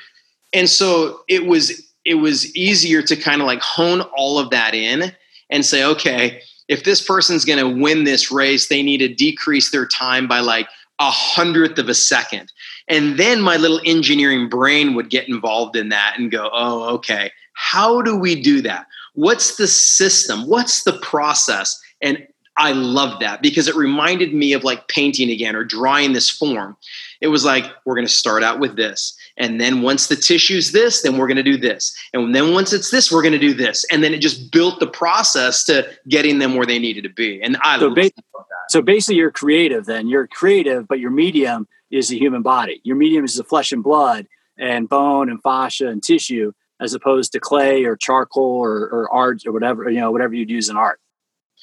And 0.52 0.68
so 0.68 1.20
it 1.28 1.46
was 1.46 1.82
it 2.04 2.14
was 2.14 2.54
easier 2.54 3.02
to 3.02 3.16
kind 3.16 3.40
of 3.40 3.46
like 3.46 3.60
hone 3.60 4.02
all 4.16 4.38
of 4.38 4.50
that 4.50 4.74
in 4.74 5.12
and 5.50 5.64
say, 5.64 5.82
okay, 5.84 6.40
if 6.68 6.84
this 6.84 7.04
person's 7.04 7.44
going 7.44 7.58
to 7.58 7.82
win 7.82 8.04
this 8.04 8.30
race, 8.30 8.68
they 8.68 8.82
need 8.82 8.98
to 8.98 9.08
decrease 9.08 9.70
their 9.70 9.86
time 9.86 10.28
by 10.28 10.40
like 10.40 10.68
a 10.98 11.10
hundredth 11.10 11.78
of 11.78 11.88
a 11.88 11.94
second. 11.94 12.52
And 12.88 13.18
then 13.18 13.40
my 13.40 13.56
little 13.56 13.80
engineering 13.84 14.48
brain 14.48 14.94
would 14.94 15.08
get 15.08 15.28
involved 15.28 15.76
in 15.76 15.88
that 15.88 16.16
and 16.18 16.30
go, 16.30 16.50
oh, 16.52 16.94
okay, 16.96 17.30
how 17.54 18.02
do 18.02 18.16
we 18.16 18.40
do 18.40 18.60
that? 18.62 18.86
What's 19.14 19.56
the 19.56 19.66
system? 19.66 20.46
What's 20.46 20.84
the 20.84 20.98
process? 20.98 21.80
And 22.02 22.26
I 22.56 22.72
love 22.72 23.18
that 23.20 23.42
because 23.42 23.66
it 23.66 23.74
reminded 23.74 24.32
me 24.32 24.52
of 24.52 24.62
like 24.62 24.86
painting 24.86 25.30
again 25.30 25.56
or 25.56 25.64
drawing 25.64 26.12
this 26.12 26.30
form. 26.30 26.76
It 27.20 27.28
was 27.28 27.44
like, 27.44 27.64
we're 27.84 27.96
going 27.96 28.06
to 28.06 28.12
start 28.12 28.44
out 28.44 28.60
with 28.60 28.76
this. 28.76 29.16
And 29.36 29.60
then 29.60 29.82
once 29.82 30.06
the 30.06 30.14
tissue's 30.14 30.70
this, 30.70 31.02
then 31.02 31.16
we're 31.16 31.26
going 31.26 31.36
to 31.36 31.42
do 31.42 31.56
this. 31.56 31.96
And 32.12 32.34
then 32.34 32.52
once 32.52 32.72
it's 32.72 32.90
this, 32.90 33.10
we're 33.10 33.22
going 33.22 33.32
to 33.32 33.38
do 33.38 33.54
this. 33.54 33.84
And 33.90 34.04
then 34.04 34.14
it 34.14 34.18
just 34.18 34.52
built 34.52 34.78
the 34.78 34.86
process 34.86 35.64
to 35.64 35.88
getting 36.08 36.38
them 36.38 36.54
where 36.54 36.66
they 36.66 36.78
needed 36.78 37.02
to 37.02 37.08
be. 37.08 37.42
And 37.42 37.56
I 37.62 37.80
so, 37.80 37.92
ba- 37.92 38.10
so 38.68 38.82
basically, 38.82 39.16
you're 39.16 39.32
creative 39.32 39.86
then. 39.86 40.06
You're 40.06 40.28
creative, 40.28 40.86
but 40.86 41.00
your 41.00 41.10
medium 41.10 41.66
is 41.90 42.08
the 42.08 42.18
human 42.18 42.42
body. 42.42 42.80
Your 42.84 42.96
medium 42.96 43.24
is 43.24 43.34
the 43.34 43.44
flesh 43.44 43.72
and 43.72 43.82
blood 43.82 44.28
and 44.56 44.88
bone 44.88 45.28
and 45.28 45.42
fascia 45.42 45.88
and 45.88 46.00
tissue 46.00 46.52
as 46.80 46.94
opposed 46.94 47.32
to 47.32 47.40
clay 47.40 47.84
or 47.84 47.96
charcoal 47.96 48.44
or, 48.44 48.88
or 48.88 49.12
art 49.12 49.46
or 49.46 49.52
whatever, 49.52 49.88
you 49.88 50.00
know, 50.00 50.10
whatever 50.10 50.34
you'd 50.34 50.50
use 50.50 50.68
in 50.68 50.76
art. 50.76 51.00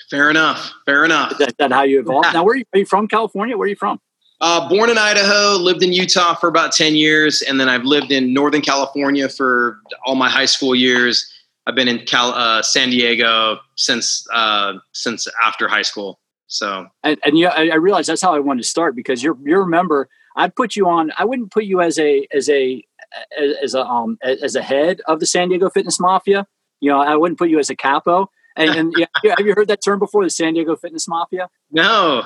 Fair 0.10 0.30
enough. 0.30 0.74
Fair 0.86 1.06
enough. 1.06 1.34
Is 1.34 1.38
that, 1.40 1.58
that 1.58 1.72
how 1.72 1.84
you 1.84 2.00
evolved? 2.00 2.28
Yeah. 2.28 2.34
Now, 2.34 2.44
where 2.44 2.54
are 2.54 2.58
you, 2.58 2.66
are 2.74 2.80
you, 2.80 2.86
from? 2.86 3.08
California? 3.08 3.58
Where 3.58 3.66
are 3.66 3.70
you 3.70 3.76
from? 3.76 4.00
Uh, 4.40 4.68
born 4.68 4.90
in 4.90 4.98
Idaho, 4.98 5.56
lived 5.58 5.84
in 5.84 5.94
Utah 5.94 6.34
for 6.34 6.50
about 6.50 6.72
10 6.72 6.96
years, 6.96 7.44
and 7.44 7.60
then 7.60 7.70
I've 7.70 7.84
lived 7.84 8.12
in 8.12 8.34
Northern 8.34 8.62
California 8.62 9.30
for 9.30 9.80
all 10.04 10.16
my 10.16 10.30
high 10.30 10.46
school 10.46 10.74
years. 10.74 11.32
I've 11.68 11.76
been 11.76 11.88
in 11.88 12.00
Cal, 12.06 12.30
uh, 12.30 12.64
San 12.64 12.90
Diego 12.90 13.60
since 13.76 14.26
uh, 14.34 14.74
since 14.94 15.28
after 15.44 15.68
high 15.68 15.84
school. 15.84 16.20
So, 16.48 16.88
and, 17.04 17.20
and 17.24 17.38
yeah, 17.38 17.50
I, 17.50 17.70
I 17.70 17.76
realize 17.76 18.08
that's 18.08 18.22
how 18.22 18.34
I 18.34 18.40
wanted 18.40 18.64
to 18.64 18.68
start 18.68 18.96
because 18.96 19.22
you're 19.22 19.38
you're 19.44 19.62
a 19.62 19.68
member. 19.68 20.10
I'd 20.36 20.56
put 20.56 20.76
you 20.76 20.90
on. 20.90 21.12
I 21.18 21.26
wouldn't 21.26 21.52
put 21.52 21.66
you 21.66 21.82
as 21.82 22.00
a 22.00 22.28
as 22.34 22.50
a 22.50 22.84
as 23.62 23.74
a 23.74 23.86
um 23.86 24.18
as 24.22 24.56
a 24.56 24.62
head 24.62 25.02
of 25.08 25.20
the 25.20 25.26
San 25.26 25.50
Diego 25.50 25.70
Fitness 25.70 26.00
Mafia. 26.00 26.48
You 26.80 26.92
know, 26.92 27.00
I 27.00 27.16
wouldn't 27.16 27.38
put 27.38 27.50
you 27.50 27.60
as 27.60 27.70
a 27.70 27.76
capo. 27.76 28.30
And, 28.56 28.70
and 28.72 28.94
yeah, 29.24 29.36
have 29.38 29.46
you 29.46 29.54
heard 29.56 29.68
that 29.68 29.84
term 29.84 30.00
before, 30.00 30.24
the 30.24 30.30
San 30.30 30.54
Diego 30.54 30.76
Fitness 30.76 31.08
Mafia? 31.08 31.50
No. 31.72 32.24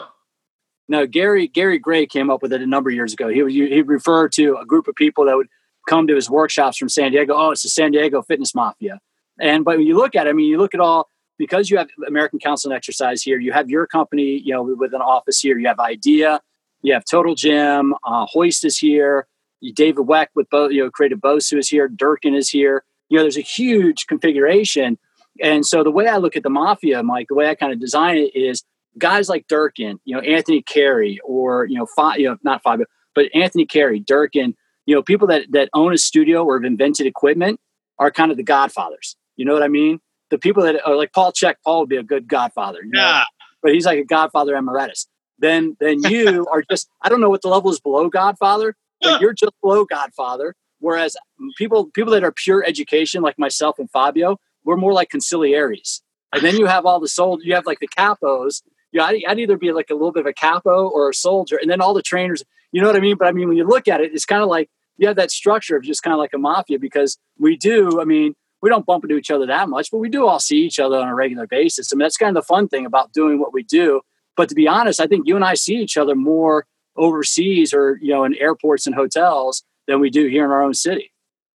No, 0.87 1.07
Gary 1.07 1.47
Gary 1.47 1.79
Gray 1.79 2.05
came 2.05 2.29
up 2.29 2.41
with 2.41 2.53
it 2.53 2.61
a 2.61 2.67
number 2.67 2.89
of 2.89 2.95
years 2.95 3.13
ago. 3.13 3.27
He 3.27 3.43
he 3.67 3.81
referred 3.81 4.31
to 4.33 4.57
a 4.57 4.65
group 4.65 4.87
of 4.87 4.95
people 4.95 5.25
that 5.25 5.35
would 5.35 5.47
come 5.87 6.07
to 6.07 6.15
his 6.15 6.29
workshops 6.29 6.77
from 6.77 6.89
San 6.89 7.11
Diego. 7.11 7.33
Oh, 7.35 7.51
it's 7.51 7.63
the 7.63 7.69
San 7.69 7.91
Diego 7.91 8.21
Fitness 8.21 8.53
Mafia. 8.53 8.99
And 9.39 9.65
but 9.65 9.77
when 9.77 9.87
you 9.87 9.95
look 9.95 10.15
at 10.15 10.27
it, 10.27 10.29
I 10.29 10.33
mean, 10.33 10.47
you 10.47 10.57
look 10.57 10.73
at 10.73 10.79
all 10.79 11.09
because 11.37 11.69
you 11.69 11.77
have 11.77 11.87
American 12.07 12.39
Council 12.39 12.71
on 12.71 12.77
Exercise 12.77 13.23
here. 13.23 13.39
You 13.39 13.51
have 13.51 13.69
your 13.69 13.87
company, 13.87 14.41
you 14.43 14.53
know, 14.53 14.63
with 14.63 14.93
an 14.93 15.01
office 15.01 15.39
here. 15.39 15.57
You 15.57 15.67
have 15.67 15.79
Idea. 15.79 16.39
You 16.81 16.93
have 16.93 17.03
Total 17.03 17.33
Gym. 17.33 17.95
Uh, 18.03 18.25
Hoist 18.27 18.63
is 18.63 18.77
here. 18.77 19.27
You, 19.61 19.73
David 19.73 20.05
Weck 20.05 20.27
with 20.35 20.49
both, 20.49 20.71
you 20.71 20.83
know, 20.83 20.89
created 20.89 21.21
Bosu 21.21 21.57
is 21.57 21.69
here. 21.69 21.87
Durkin 21.87 22.35
is 22.35 22.49
here. 22.49 22.83
You 23.09 23.17
know, 23.17 23.23
there's 23.23 23.37
a 23.37 23.41
huge 23.41 24.07
configuration 24.07 24.97
and 25.41 25.65
so 25.65 25.83
the 25.83 25.91
way 25.91 26.07
I 26.07 26.17
look 26.17 26.35
at 26.35 26.43
the 26.43 26.49
mafia, 26.49 27.03
Mike, 27.03 27.27
the 27.27 27.35
way 27.35 27.49
I 27.49 27.55
kind 27.55 27.73
of 27.73 27.79
design 27.79 28.17
it 28.17 28.35
is 28.35 28.63
guys 28.97 29.27
like 29.27 29.47
Durkin, 29.47 29.99
you 30.05 30.15
know, 30.15 30.21
Anthony 30.21 30.61
Carey, 30.61 31.19
or 31.23 31.65
you 31.65 31.77
know, 31.77 31.85
Fi- 31.85 32.17
you 32.17 32.29
know, 32.29 32.37
not 32.43 32.63
Fabio, 32.63 32.85
but 33.13 33.25
Anthony 33.33 33.65
Carey, 33.65 33.99
Durkin, 33.99 34.55
you 34.85 34.95
know, 34.95 35.01
people 35.01 35.27
that 35.27 35.51
that 35.51 35.69
own 35.73 35.93
a 35.93 35.97
studio 35.97 36.43
or 36.43 36.57
have 36.57 36.65
invented 36.65 37.05
equipment 37.05 37.59
are 37.99 38.11
kind 38.11 38.31
of 38.31 38.37
the 38.37 38.43
godfathers. 38.43 39.15
You 39.35 39.45
know 39.45 39.53
what 39.53 39.63
I 39.63 39.67
mean? 39.67 39.99
The 40.29 40.37
people 40.37 40.63
that 40.63 40.85
are 40.87 40.95
like 40.95 41.13
Paul 41.13 41.33
Chek, 41.33 41.55
Paul 41.63 41.81
would 41.81 41.89
be 41.89 41.97
a 41.97 42.03
good 42.03 42.27
godfather. 42.27 42.79
yeah. 42.93 43.01
Know? 43.01 43.23
But 43.61 43.73
he's 43.73 43.85
like 43.85 43.99
a 43.99 44.05
godfather 44.05 44.55
emeritus. 44.55 45.07
Then 45.39 45.75
then 45.79 46.01
you 46.03 46.45
are 46.51 46.63
just 46.69 46.87
I 47.01 47.09
don't 47.09 47.19
know 47.19 47.29
what 47.29 47.41
the 47.41 47.49
level 47.49 47.71
is 47.71 47.79
below 47.79 48.07
godfather, 48.09 48.75
you're 49.19 49.33
just 49.33 49.53
low 49.63 49.85
godfather. 49.85 50.55
Whereas 50.79 51.15
people 51.57 51.89
people 51.91 52.13
that 52.13 52.23
are 52.23 52.31
pure 52.31 52.63
education 52.65 53.21
like 53.21 53.39
myself 53.39 53.79
and 53.79 53.89
Fabio, 53.89 54.37
we're 54.63 54.77
more 54.77 54.93
like 54.93 55.09
conciliaries. 55.09 56.01
And 56.33 56.43
then 56.43 56.57
you 56.57 56.65
have 56.65 56.85
all 56.85 56.99
the 56.99 57.07
soldiers, 57.07 57.45
you 57.45 57.55
have 57.55 57.65
like 57.65 57.79
the 57.79 57.87
capos. 57.87 58.61
You 58.91 58.99
know, 58.99 59.05
I'd, 59.05 59.21
I'd, 59.27 59.39
either 59.39 59.57
be 59.57 59.71
like 59.71 59.89
a 59.89 59.93
little 59.93 60.11
bit 60.11 60.21
of 60.21 60.27
a 60.27 60.33
capo 60.33 60.87
or 60.87 61.09
a 61.09 61.13
soldier. 61.13 61.57
And 61.61 61.69
then 61.69 61.81
all 61.81 61.93
the 61.93 62.01
trainers, 62.01 62.43
you 62.71 62.81
know 62.81 62.87
what 62.87 62.95
I 62.95 62.99
mean? 62.99 63.17
But 63.17 63.27
I 63.27 63.31
mean, 63.31 63.47
when 63.47 63.57
you 63.57 63.65
look 63.65 63.87
at 63.87 64.01
it, 64.01 64.13
it's 64.13 64.25
kind 64.25 64.41
of 64.41 64.47
like 64.47 64.69
you 64.97 65.07
have 65.07 65.17
that 65.17 65.31
structure 65.31 65.75
of 65.75 65.83
just 65.83 66.03
kind 66.03 66.13
of 66.13 66.19
like 66.19 66.33
a 66.33 66.37
mafia 66.37 66.79
because 66.79 67.17
we 67.37 67.57
do. 67.57 68.01
I 68.01 68.05
mean, 68.05 68.35
we 68.61 68.69
don't 68.69 68.85
bump 68.85 69.03
into 69.03 69.17
each 69.17 69.31
other 69.31 69.45
that 69.45 69.69
much, 69.69 69.91
but 69.91 69.97
we 69.97 70.09
do 70.09 70.27
all 70.27 70.39
see 70.39 70.57
each 70.57 70.79
other 70.79 70.97
on 70.97 71.07
a 71.07 71.15
regular 71.15 71.47
basis. 71.47 71.91
I 71.91 71.95
mean, 71.95 71.99
that's 71.99 72.17
kind 72.17 72.35
of 72.35 72.43
the 72.43 72.47
fun 72.47 72.67
thing 72.67 72.85
about 72.85 73.13
doing 73.13 73.39
what 73.39 73.53
we 73.53 73.63
do. 73.63 74.01
But 74.35 74.49
to 74.49 74.55
be 74.55 74.67
honest, 74.67 74.99
I 74.99 75.07
think 75.07 75.27
you 75.27 75.35
and 75.35 75.45
I 75.45 75.53
see 75.53 75.75
each 75.75 75.97
other 75.97 76.15
more 76.15 76.65
overseas 76.97 77.73
or 77.73 77.99
you 78.01 78.11
know 78.11 78.23
in 78.23 78.35
airports 78.35 78.85
and 78.85 78.95
hotels 78.95 79.63
than 79.87 79.99
we 79.99 80.09
do 80.09 80.27
here 80.27 80.45
in 80.45 80.51
our 80.51 80.63
own 80.63 80.73
city. 80.73 81.11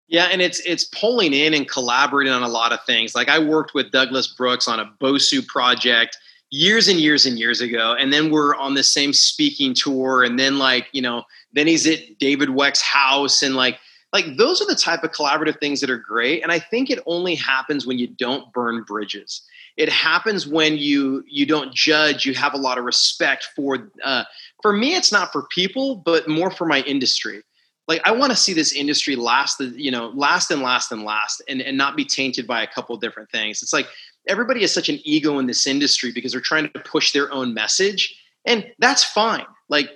Yeah, 0.08 0.24
and 0.24 0.42
it's 0.42 0.60
it's 0.66 0.84
pulling 0.84 1.32
in 1.32 1.54
and 1.54 1.68
collaborating 1.68 2.32
on 2.32 2.42
a 2.42 2.48
lot 2.48 2.72
of 2.72 2.82
things. 2.84 3.14
Like 3.14 3.28
I 3.28 3.38
worked 3.38 3.74
with 3.74 3.92
Douglas 3.92 4.26
Brooks 4.26 4.66
on 4.66 4.80
a 4.80 4.90
Bosu 5.00 5.46
project 5.46 6.18
years 6.50 6.88
and 6.88 6.98
years 6.98 7.26
and 7.26 7.38
years 7.38 7.60
ago, 7.60 7.94
and 7.98 8.12
then 8.12 8.30
we're 8.30 8.56
on 8.56 8.74
the 8.74 8.82
same 8.82 9.12
speaking 9.12 9.72
tour, 9.72 10.24
and 10.24 10.38
then 10.38 10.58
like 10.58 10.88
you 10.92 11.00
know, 11.00 11.22
then 11.52 11.68
he's 11.68 11.86
at 11.86 12.18
David 12.18 12.50
Weck's 12.50 12.82
house, 12.82 13.42
and 13.42 13.54
like 13.54 13.78
like 14.12 14.36
those 14.36 14.60
are 14.60 14.66
the 14.66 14.74
type 14.74 15.04
of 15.04 15.12
collaborative 15.12 15.60
things 15.60 15.80
that 15.80 15.90
are 15.90 15.98
great. 15.98 16.42
And 16.42 16.50
I 16.50 16.58
think 16.58 16.90
it 16.90 16.98
only 17.06 17.36
happens 17.36 17.86
when 17.86 17.98
you 17.98 18.08
don't 18.08 18.52
burn 18.52 18.82
bridges. 18.82 19.42
It 19.76 19.88
happens 19.88 20.46
when 20.46 20.76
you 20.76 21.24
you 21.28 21.46
don't 21.46 21.74
judge. 21.74 22.26
You 22.26 22.34
have 22.34 22.54
a 22.54 22.58
lot 22.58 22.78
of 22.78 22.84
respect 22.84 23.48
for. 23.56 23.90
Uh, 24.04 24.24
for 24.62 24.72
me, 24.72 24.94
it's 24.94 25.10
not 25.10 25.32
for 25.32 25.44
people, 25.44 25.96
but 25.96 26.28
more 26.28 26.50
for 26.50 26.66
my 26.66 26.82
industry 26.82 27.42
like 27.90 28.00
I 28.04 28.12
want 28.12 28.30
to 28.30 28.36
see 28.36 28.52
this 28.52 28.72
industry 28.72 29.16
last, 29.16 29.60
you 29.60 29.90
know, 29.90 30.12
last 30.14 30.52
and 30.52 30.62
last 30.62 30.92
and 30.92 31.02
last, 31.02 31.42
and 31.48 31.60
and 31.60 31.76
not 31.76 31.96
be 31.96 32.04
tainted 32.04 32.46
by 32.46 32.62
a 32.62 32.66
couple 32.68 32.96
different 32.96 33.28
things. 33.32 33.62
It's 33.62 33.72
like 33.72 33.88
everybody 34.28 34.60
has 34.60 34.72
such 34.72 34.88
an 34.88 35.00
ego 35.02 35.40
in 35.40 35.46
this 35.46 35.66
industry 35.66 36.12
because 36.12 36.30
they're 36.30 36.40
trying 36.40 36.70
to 36.70 36.80
push 36.80 37.10
their 37.10 37.32
own 37.32 37.52
message, 37.52 38.16
and 38.46 38.64
that's 38.78 39.02
fine. 39.02 39.44
Like, 39.68 39.90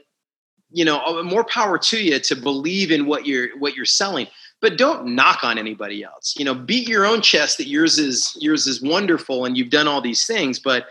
you 0.73 0.85
know, 0.85 0.99
uh, 1.05 1.23
more 1.23 1.45
power 1.45 1.79
to 1.79 2.03
you 2.03 2.19
to 2.19 2.35
believe 2.35 2.91
in 2.91 3.07
what 3.07 3.27
you're 3.27 3.57
what 3.61 3.77
you're 3.77 3.85
selling, 3.85 4.27
but 4.61 4.79
don't 4.79 5.15
knock 5.15 5.45
on 5.45 5.59
anybody 5.59 6.03
else. 6.03 6.35
You 6.39 6.45
know, 6.45 6.55
beat 6.55 6.89
your 6.89 7.07
own 7.07 7.21
chest 7.21 7.59
that 7.59 7.69
yours 7.69 7.99
is 7.99 8.37
yours 8.41 8.67
is 8.67 8.81
wonderful 8.81 9.45
and 9.45 9.57
you've 9.57 9.71
done 9.71 9.89
all 9.89 10.01
these 10.01 10.27
things, 10.27 10.59
but 10.59 10.87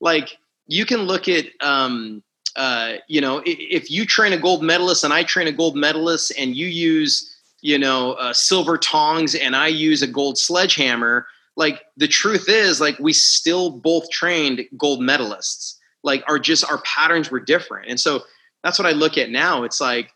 like 0.00 0.38
you 0.66 0.86
can 0.86 1.02
look 1.02 1.28
at 1.28 1.46
um, 1.60 2.22
uh, 2.56 2.94
you 3.06 3.20
know, 3.20 3.40
if 3.46 3.88
you 3.90 4.04
train 4.04 4.32
a 4.32 4.38
gold 4.38 4.62
medalist 4.62 5.04
and 5.04 5.12
I 5.12 5.22
train 5.22 5.46
a 5.46 5.52
gold 5.52 5.76
medalist 5.76 6.32
and 6.36 6.56
you 6.56 6.66
use, 6.66 7.32
you 7.60 7.78
know, 7.78 8.12
uh, 8.14 8.32
silver 8.32 8.76
tongs 8.76 9.36
and 9.36 9.54
I 9.54 9.68
use 9.68 10.02
a 10.02 10.08
gold 10.08 10.38
sledgehammer, 10.38 11.26
like 11.56 11.82
the 11.96 12.08
truth 12.08 12.48
is, 12.48 12.80
like 12.80 12.98
we 12.98 13.12
still 13.12 13.70
both 13.70 14.10
trained 14.10 14.64
gold 14.76 15.00
medalists. 15.00 15.76
Like 16.02 16.24
our 16.28 16.38
just 16.38 16.68
our 16.68 16.78
patterns 16.78 17.30
were 17.30 17.40
different, 17.40 17.88
and 17.88 17.98
so 17.98 18.22
that's 18.62 18.78
what 18.78 18.86
I 18.86 18.92
look 18.92 19.18
at 19.18 19.30
now. 19.30 19.64
It's 19.64 19.80
like 19.80 20.12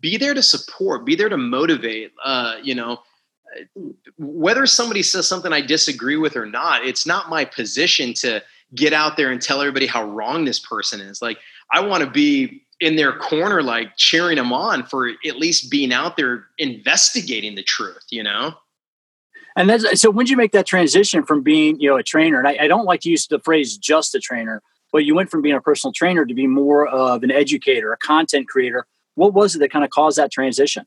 be 0.00 0.16
there 0.16 0.34
to 0.34 0.42
support, 0.42 1.04
be 1.04 1.14
there 1.14 1.28
to 1.28 1.36
motivate. 1.36 2.12
Uh, 2.24 2.56
you 2.62 2.74
know, 2.74 2.98
whether 4.18 4.66
somebody 4.66 5.02
says 5.02 5.26
something 5.26 5.52
I 5.52 5.60
disagree 5.60 6.16
with 6.16 6.36
or 6.36 6.46
not, 6.46 6.84
it's 6.84 7.06
not 7.06 7.28
my 7.28 7.44
position 7.44 8.14
to 8.14 8.42
get 8.74 8.92
out 8.92 9.16
there 9.16 9.30
and 9.30 9.40
tell 9.40 9.60
everybody 9.60 9.86
how 9.86 10.04
wrong 10.04 10.44
this 10.44 10.58
person 10.58 11.00
is. 11.00 11.22
Like 11.22 11.38
I 11.72 11.80
want 11.80 12.02
to 12.04 12.10
be 12.10 12.62
in 12.80 12.96
their 12.96 13.16
corner, 13.16 13.62
like 13.62 13.96
cheering 13.96 14.36
them 14.36 14.52
on 14.52 14.84
for 14.84 15.08
at 15.08 15.36
least 15.36 15.70
being 15.70 15.92
out 15.92 16.16
there 16.16 16.46
investigating 16.58 17.54
the 17.54 17.62
truth, 17.62 18.04
you 18.10 18.22
know? 18.22 18.54
And 19.56 19.70
that's 19.70 20.00
so 20.00 20.10
when 20.10 20.26
did 20.26 20.30
you 20.30 20.36
make 20.36 20.52
that 20.52 20.66
transition 20.66 21.24
from 21.24 21.42
being, 21.42 21.80
you 21.80 21.88
know, 21.88 21.96
a 21.96 22.02
trainer? 22.02 22.38
And 22.38 22.46
I, 22.46 22.64
I 22.64 22.68
don't 22.68 22.84
like 22.84 23.00
to 23.02 23.10
use 23.10 23.26
the 23.26 23.38
phrase 23.38 23.78
just 23.78 24.14
a 24.14 24.20
trainer, 24.20 24.62
but 24.92 25.04
you 25.06 25.14
went 25.14 25.30
from 25.30 25.40
being 25.40 25.54
a 25.54 25.60
personal 25.62 25.92
trainer 25.92 26.26
to 26.26 26.34
be 26.34 26.46
more 26.46 26.86
of 26.86 27.22
an 27.22 27.30
educator, 27.30 27.92
a 27.92 27.96
content 27.96 28.48
creator. 28.48 28.86
What 29.16 29.34
was 29.34 29.56
it 29.56 29.58
that 29.58 29.72
kind 29.72 29.84
of 29.84 29.90
caused 29.90 30.16
that 30.18 30.30
transition? 30.30 30.86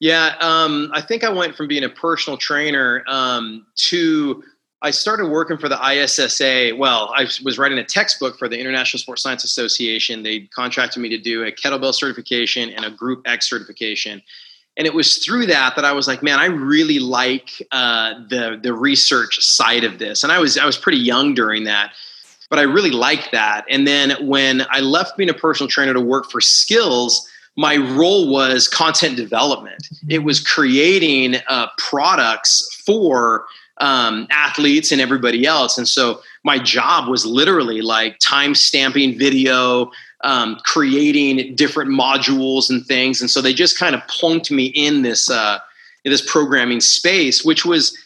Yeah, 0.00 0.34
um, 0.40 0.90
I 0.92 1.02
think 1.02 1.24
I 1.24 1.30
went 1.30 1.54
from 1.54 1.68
being 1.68 1.84
a 1.84 1.88
personal 1.88 2.38
trainer 2.38 3.04
um, 3.06 3.66
to 3.76 4.42
I 4.82 4.90
started 4.90 5.26
working 5.26 5.58
for 5.58 5.68
the 5.68 5.78
ISSA. 5.78 6.74
Well, 6.76 7.12
I 7.14 7.24
was 7.44 7.58
writing 7.58 7.78
a 7.78 7.84
textbook 7.84 8.38
for 8.38 8.48
the 8.48 8.58
International 8.58 8.98
Sports 8.98 9.22
Science 9.22 9.44
Association. 9.44 10.22
They 10.22 10.40
contracted 10.54 11.02
me 11.02 11.10
to 11.10 11.18
do 11.18 11.44
a 11.44 11.52
kettlebell 11.52 11.94
certification 11.94 12.70
and 12.70 12.86
a 12.86 12.90
Group 12.90 13.22
X 13.26 13.48
certification. 13.48 14.22
And 14.78 14.86
it 14.86 14.94
was 14.94 15.18
through 15.18 15.46
that 15.46 15.76
that 15.76 15.84
I 15.84 15.92
was 15.92 16.08
like, 16.08 16.22
man, 16.22 16.38
I 16.38 16.46
really 16.46 16.98
like 16.98 17.50
uh, 17.72 18.14
the 18.30 18.58
the 18.62 18.72
research 18.72 19.44
side 19.44 19.84
of 19.84 19.98
this. 19.98 20.22
And 20.22 20.32
I 20.32 20.38
was 20.38 20.56
I 20.56 20.64
was 20.64 20.78
pretty 20.78 20.98
young 20.98 21.34
during 21.34 21.64
that, 21.64 21.92
but 22.50 22.58
I 22.58 22.62
really 22.62 22.90
liked 22.90 23.30
that. 23.32 23.64
And 23.70 23.86
then 23.86 24.26
when 24.26 24.66
I 24.70 24.80
left 24.80 25.16
being 25.16 25.30
a 25.30 25.34
personal 25.34 25.68
trainer 25.68 25.94
to 25.94 26.00
work 26.00 26.30
for 26.30 26.40
SKLZ, 26.40 27.20
my 27.56 27.76
role 27.76 28.30
was 28.30 28.68
content 28.68 29.16
development. 29.16 29.88
It 30.08 30.24
was 30.24 30.40
creating 30.40 31.36
uh, 31.48 31.68
products 31.78 32.82
for 32.84 33.46
um, 33.78 34.26
athletes 34.30 34.92
and 34.92 35.00
everybody 35.00 35.46
else. 35.46 35.78
And 35.78 35.88
so 35.88 36.20
my 36.44 36.58
job 36.58 37.08
was 37.08 37.24
literally 37.24 37.80
like 37.80 38.18
time 38.18 38.54
stamping 38.54 39.18
video, 39.18 39.90
um, 40.22 40.58
creating 40.64 41.54
different 41.54 41.90
modules 41.90 42.68
and 42.68 42.84
things. 42.84 43.20
And 43.20 43.30
so 43.30 43.40
they 43.40 43.54
just 43.54 43.78
kind 43.78 43.94
of 43.94 44.06
plunked 44.06 44.50
me 44.50 44.66
in 44.66 45.02
this 45.02 45.30
uh, 45.30 45.58
in 46.04 46.10
this 46.10 46.30
programming 46.30 46.80
space, 46.80 47.44
which 47.44 47.64
was 47.64 47.96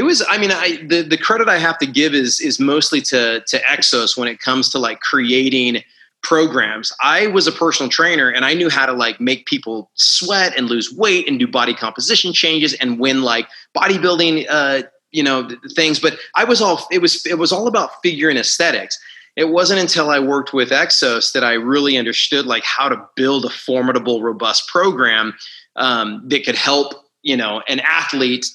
it 0.00 0.04
was. 0.04 0.24
I 0.26 0.38
mean, 0.38 0.50
I 0.50 0.78
the 0.86 1.02
the 1.02 1.18
credit 1.18 1.46
I 1.46 1.58
have 1.58 1.76
to 1.78 1.86
give 1.86 2.14
is 2.14 2.40
is 2.40 2.58
mostly 2.58 3.02
to 3.02 3.42
to 3.46 3.58
Exos 3.64 4.16
when 4.16 4.28
it 4.28 4.40
comes 4.40 4.70
to 4.70 4.78
like 4.78 5.00
creating 5.00 5.82
programs. 6.22 6.90
I 7.02 7.26
was 7.26 7.46
a 7.46 7.52
personal 7.52 7.90
trainer 7.90 8.30
and 8.30 8.46
I 8.46 8.54
knew 8.54 8.70
how 8.70 8.86
to 8.86 8.94
like 8.94 9.20
make 9.20 9.44
people 9.44 9.90
sweat 9.94 10.56
and 10.56 10.70
lose 10.70 10.90
weight 10.90 11.28
and 11.28 11.38
do 11.38 11.46
body 11.46 11.74
composition 11.74 12.32
changes 12.32 12.72
and 12.74 12.98
win 12.98 13.20
like 13.20 13.46
bodybuilding 13.76 14.46
uh, 14.48 14.82
you 15.10 15.22
know 15.22 15.48
things 15.74 15.98
but 15.98 16.16
i 16.36 16.44
was 16.44 16.62
all 16.62 16.86
it 16.90 17.02
was 17.02 17.26
it 17.26 17.36
was 17.36 17.52
all 17.52 17.66
about 17.66 18.00
figure 18.00 18.28
and 18.28 18.38
aesthetics 18.38 18.96
it 19.34 19.48
wasn't 19.48 19.80
until 19.80 20.08
i 20.08 20.20
worked 20.20 20.52
with 20.52 20.70
exos 20.70 21.32
that 21.32 21.42
i 21.42 21.52
really 21.54 21.96
understood 21.96 22.46
like 22.46 22.62
how 22.62 22.88
to 22.88 23.08
build 23.16 23.44
a 23.44 23.50
formidable 23.50 24.22
robust 24.22 24.68
program 24.68 25.34
um, 25.74 26.22
that 26.28 26.44
could 26.44 26.54
help 26.54 26.94
you 27.22 27.36
know 27.36 27.60
an 27.66 27.80
athlete 27.80 28.46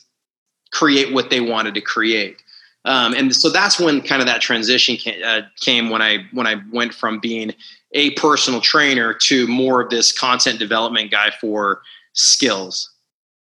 create 0.75 1.13
what 1.13 1.29
they 1.29 1.41
wanted 1.41 1.73
to 1.73 1.81
create 1.81 2.41
um, 2.85 3.15
and 3.15 3.35
so 3.35 3.49
that's 3.49 3.79
when 3.79 3.99
kind 4.01 4.21
of 4.21 4.27
that 4.27 4.41
transition 4.41 4.95
came, 4.95 5.21
uh, 5.25 5.41
came 5.59 5.89
when 5.89 6.01
i 6.01 6.25
when 6.31 6.47
i 6.47 6.55
went 6.71 6.93
from 6.93 7.19
being 7.19 7.51
a 7.93 8.11
personal 8.11 8.61
trainer 8.61 9.13
to 9.13 9.47
more 9.47 9.81
of 9.81 9.89
this 9.89 10.11
content 10.11 10.59
development 10.59 11.11
guy 11.11 11.31
for 11.39 11.81
SKLZ 12.15 12.87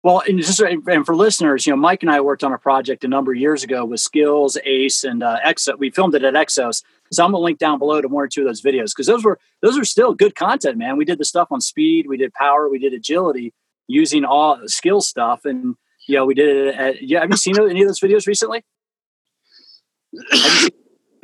well, 0.04 0.22
and 0.28 0.38
just 0.38 0.60
and 0.60 1.06
for 1.06 1.16
listeners, 1.16 1.66
you 1.66 1.72
know, 1.72 1.78
Mike 1.78 2.02
and 2.02 2.12
I 2.12 2.20
worked 2.20 2.44
on 2.44 2.52
a 2.52 2.58
project 2.58 3.04
a 3.04 3.08
number 3.08 3.32
of 3.32 3.38
years 3.38 3.64
ago 3.64 3.86
with 3.86 4.00
SKLZ, 4.00 4.58
Ace, 4.66 5.02
and 5.02 5.22
uh, 5.22 5.38
Exo. 5.42 5.78
We 5.78 5.88
filmed 5.88 6.14
it 6.14 6.22
at 6.22 6.34
Exos, 6.34 6.82
so 7.10 7.24
I'm 7.24 7.30
gonna 7.30 7.42
link 7.42 7.58
down 7.58 7.78
below 7.78 8.02
to 8.02 8.08
one 8.08 8.22
or 8.22 8.28
two 8.28 8.42
of 8.42 8.46
those 8.46 8.60
videos 8.60 8.90
because 8.90 9.06
those 9.06 9.24
were 9.24 9.38
those 9.62 9.78
are 9.78 9.84
still 9.84 10.12
good 10.12 10.34
content, 10.34 10.76
man. 10.76 10.98
We 10.98 11.06
did 11.06 11.16
the 11.16 11.24
stuff 11.24 11.48
on 11.50 11.62
speed, 11.62 12.06
we 12.06 12.18
did 12.18 12.34
power, 12.34 12.68
we 12.68 12.78
did 12.78 12.92
agility 12.92 13.54
using 13.88 14.26
all 14.26 14.60
skill 14.66 15.00
stuff, 15.00 15.46
and 15.46 15.74
know, 16.08 16.26
we 16.26 16.34
did 16.34 16.48
it. 16.48 16.74
At, 16.74 17.02
yeah, 17.02 17.20
have 17.20 17.30
you 17.30 17.36
seen 17.36 17.58
any 17.58 17.82
of 17.82 17.88
those 17.88 18.00
videos 18.00 18.26
recently? 18.26 18.64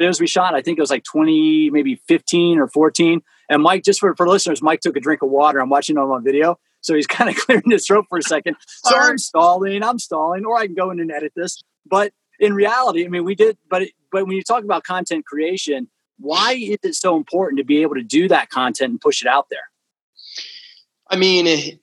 videos 0.01 0.21
we 0.21 0.27
shot? 0.27 0.55
I 0.55 0.63
think 0.63 0.79
it 0.79 0.81
was 0.81 0.91
like 0.91 1.05
20, 1.05 1.71
maybe 1.71 1.97
15 2.09 2.59
or 2.59 2.69
14. 2.69 3.21
And 3.49 3.63
Mike, 3.63 3.85
just 3.85 4.01
for, 4.01 4.15
for 4.17 4.29
listeners, 4.29 4.63
Mike 4.63 4.81
took 4.81 4.97
a 4.97 5.01
drink 5.01 5.23
of 5.23 5.31
water. 5.31 5.61
I'm 5.61 5.69
watching 5.69 5.97
him 5.97 6.11
on 6.11 6.25
video. 6.25 6.59
So 6.81 6.95
he's 6.95 7.07
kind 7.09 7.31
of 7.31 7.37
clearing 7.37 7.71
his 7.71 7.87
throat 7.87 8.07
for 8.09 8.19
a 8.19 8.23
second. 8.23 8.57
So 8.67 8.97
I'm 8.97 9.19
stalling, 9.19 9.83
I'm 9.83 9.99
stalling, 9.99 10.47
or 10.47 10.57
I 10.57 10.67
can 10.67 10.75
go 10.75 10.91
in 10.91 11.01
and 11.01 11.13
edit 11.13 11.33
this. 11.37 11.63
But 11.87 12.13
in 12.39 12.55
reality, 12.55 13.05
I 13.05 13.09
mean, 13.09 13.25
we 13.25 13.35
did, 13.35 13.59
but 13.69 13.83
but 14.11 14.27
when 14.27 14.35
you 14.35 14.43
talk 14.43 14.65
about 14.65 14.85
content 14.85 15.27
creation, 15.27 15.89
why 16.19 16.55
is 16.55 16.79
it 16.83 16.95
so 16.95 17.17
important 17.17 17.59
to 17.59 17.65
be 17.65 17.83
able 17.83 17.95
to 17.95 18.03
do 18.03 18.27
that 18.29 18.49
content 18.49 18.91
and 18.91 19.01
push 19.01 19.23
it 19.23 19.29
out 19.29 19.49
there? 19.51 19.71
I 21.09 21.17
mean, 21.17 21.79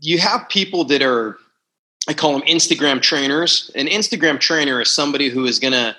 you 0.00 0.18
have 0.18 0.48
people 0.48 0.84
that 0.84 1.02
are, 1.02 1.38
I 2.08 2.14
call 2.14 2.32
them 2.32 2.42
Instagram 2.48 3.00
trainers. 3.00 3.70
An 3.74 3.86
Instagram 3.86 4.40
trainer 4.40 4.80
is 4.80 4.90
somebody 4.90 5.28
who 5.28 5.44
is 5.44 5.58
going 5.58 5.72
to 5.72 5.96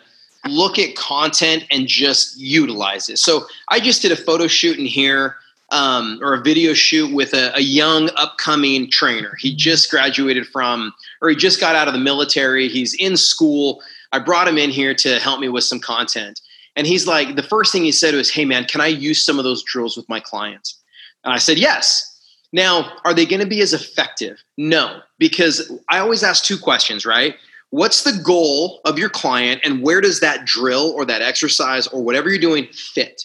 look 0.47 0.77
at 0.77 0.95
content 0.95 1.65
and 1.71 1.87
just 1.87 2.37
utilize 2.37 3.09
it. 3.09 3.17
So 3.17 3.45
I 3.69 3.79
just 3.79 4.01
did 4.01 4.11
a 4.11 4.15
photo 4.15 4.47
shoot 4.47 4.77
in 4.77 4.85
here 4.85 5.37
um, 5.71 6.19
or 6.21 6.33
a 6.33 6.41
video 6.41 6.73
shoot 6.73 7.13
with 7.13 7.33
a, 7.33 7.55
a, 7.55 7.61
young 7.61 8.09
upcoming 8.15 8.91
trainer. 8.91 9.35
He 9.39 9.55
just 9.55 9.89
graduated 9.89 10.45
from, 10.45 10.93
or 11.21 11.29
he 11.29 11.35
just 11.35 11.59
got 11.59 11.75
out 11.75 11.87
of 11.87 11.93
the 11.93 11.99
military. 11.99 12.67
He's 12.67 12.93
in 12.95 13.17
school. 13.17 13.81
I 14.11 14.19
brought 14.19 14.47
him 14.47 14.57
in 14.57 14.69
here 14.69 14.93
to 14.93 15.19
help 15.19 15.39
me 15.39 15.49
with 15.49 15.63
some 15.63 15.79
content. 15.79 16.41
And 16.75 16.85
he's 16.85 17.07
like, 17.07 17.35
the 17.35 17.43
first 17.43 17.71
thing 17.71 17.83
he 17.83 17.91
said 17.91 18.13
was, 18.13 18.29
Hey, 18.29 18.45
man, 18.45 18.65
can 18.65 18.81
I 18.81 18.87
use 18.87 19.23
some 19.23 19.39
of 19.39 19.45
those 19.45 19.63
drills 19.63 19.97
with 19.97 20.07
my 20.09 20.19
clients? 20.19 20.79
And 21.23 21.33
I 21.33 21.37
said, 21.37 21.57
Yes. 21.57 22.09
Now, 22.51 22.91
are 23.03 23.15
they 23.15 23.25
going 23.25 23.41
to 23.41 23.47
be 23.47 23.61
as 23.61 23.73
effective? 23.73 24.43
No, 24.57 25.01
because 25.23 25.71
I 25.89 25.99
always 25.99 26.21
ask 26.21 26.43
two 26.43 26.57
questions, 26.57 27.05
right? 27.05 27.35
What's 27.69 28.03
the 28.03 28.21
goal 28.23 28.81
of 28.83 28.99
your 28.99 29.09
client, 29.09 29.61
and 29.63 29.81
where 29.81 30.01
does 30.01 30.19
that 30.19 30.45
drill 30.45 30.91
or 30.91 31.05
that 31.05 31.21
exercise 31.21 31.87
or 31.87 32.03
whatever 32.03 32.29
you're 32.29 32.39
doing 32.39 32.67
fit? 32.73 33.23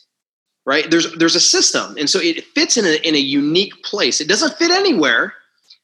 right? 0.69 0.91
There's 0.91 1.11
there's 1.17 1.35
a 1.35 1.41
system, 1.41 1.97
and 1.97 2.11
so 2.11 2.21
it 2.21 2.45
fits 2.55 2.77
in 2.77 2.85
a 2.85 2.97
in 3.09 3.15
a 3.15 3.19
unique 3.19 3.83
place. 3.83 4.21
It 4.21 4.29
doesn't 4.29 4.59
fit 4.59 4.71
anywhere. 4.71 5.33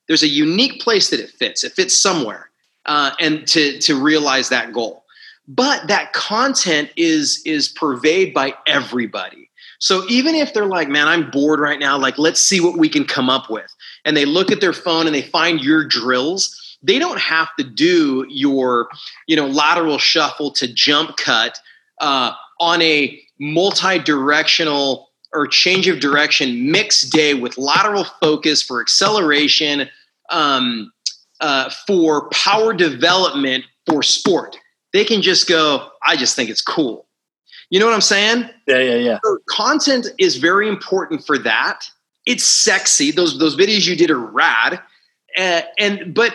There's 0.09 0.23
a 0.23 0.29
unique 0.29 0.79
place 0.83 1.09
that 1.09 1.21
it 1.21 1.31
fits. 1.31 1.65
It 1.65 1.73
fits 1.73 1.99
somewhere, 1.99 2.51
uh, 2.85 3.13
and 3.19 3.49
to 3.49 3.79
to 3.79 4.01
realize 4.01 4.51
that 4.51 4.75
goal. 4.75 5.05
But 5.49 5.89
that 5.89 6.13
content 6.13 6.91
is 6.97 7.43
is 7.47 7.67
pervaded 7.69 8.35
by 8.35 8.53
everybody. 8.67 9.44
So 9.79 10.05
even 10.09 10.35
if 10.35 10.55
they're 10.55 10.67
like, 10.67 10.89
man, 10.89 11.09
I'm 11.09 11.31
bored 11.31 11.61
right 11.61 11.79
now, 11.79 11.99
like 11.99 12.19
let's 12.19 12.41
see 12.41 12.61
what 12.61 12.79
we 12.79 12.89
can 12.89 13.05
come 13.05 13.29
up 13.29 13.51
with, 13.51 13.75
and 14.05 14.17
they 14.17 14.25
look 14.25 14.51
at 14.51 14.61
their 14.61 14.73
phone 14.73 15.07
and 15.07 15.15
they 15.15 15.23
find 15.23 15.61
your 15.61 15.85
drills 15.85 16.61
they 16.85 16.99
don't 16.99 17.19
have 17.19 17.49
to 17.59 17.65
do 17.65 18.27
your 18.29 18.89
you 19.27 19.35
know 19.35 19.47
lateral 19.47 19.99
shuffle 19.99 20.53
to 20.53 20.73
jump 20.73 21.17
cut 21.17 21.59
uh, 22.01 22.33
on 22.61 22.81
a 22.83 23.21
multi-directional 23.41 25.11
or 25.33 25.47
change 25.49 25.89
of 25.89 25.99
direction 25.99 26.71
mixed 26.71 27.11
day 27.11 27.35
with 27.35 27.59
lateral 27.59 28.05
focus 28.21 28.63
for 28.63 28.81
acceleration 28.81 29.89
um, 30.31 30.93
uh, 31.41 31.71
for 31.87 32.29
power 32.29 32.73
development 32.73 33.65
for 33.87 34.03
sport. 34.03 34.57
They 34.93 35.05
can 35.05 35.23
just 35.23 35.49
go 35.49 35.89
i 36.07 36.17
just 36.17 36.37
think 36.37 36.51
it's 36.51 36.63
cool 36.63 37.04
you 37.71 37.79
know 37.79 37.87
what 37.87 37.95
i'm 37.95 38.01
saying 38.01 38.49
yeah 38.67 38.79
yeah 38.79 38.97
yeah 38.97 39.19
so 39.25 39.39
content 39.49 40.07
is 40.19 40.37
very 40.37 40.69
important 40.69 41.25
for 41.25 41.39
that 41.39 41.85
it's 42.27 42.45
sexy 42.45 43.11
those 43.11 43.39
those 43.39 43.57
videos 43.57 43.87
you 43.87 43.97
did 43.97 44.11
are 44.11 44.19
rad 44.19 44.81
uh, 45.37 45.63
and 45.79 46.15
but 46.15 46.33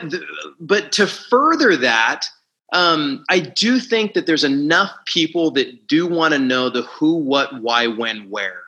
but 0.59 0.91
to 0.91 1.07
further 1.07 1.77
that 1.77 2.25
um, 2.71 3.25
I 3.29 3.39
do 3.39 3.79
think 3.79 4.13
that 4.13 4.25
there's 4.25 4.43
enough 4.43 4.91
people 5.05 5.51
that 5.51 5.87
do 5.87 6.07
want 6.07 6.33
to 6.33 6.39
know 6.39 6.69
the 6.69 6.83
who, 6.83 7.15
what, 7.15 7.61
why, 7.61 7.87
when, 7.87 8.29
where. 8.29 8.61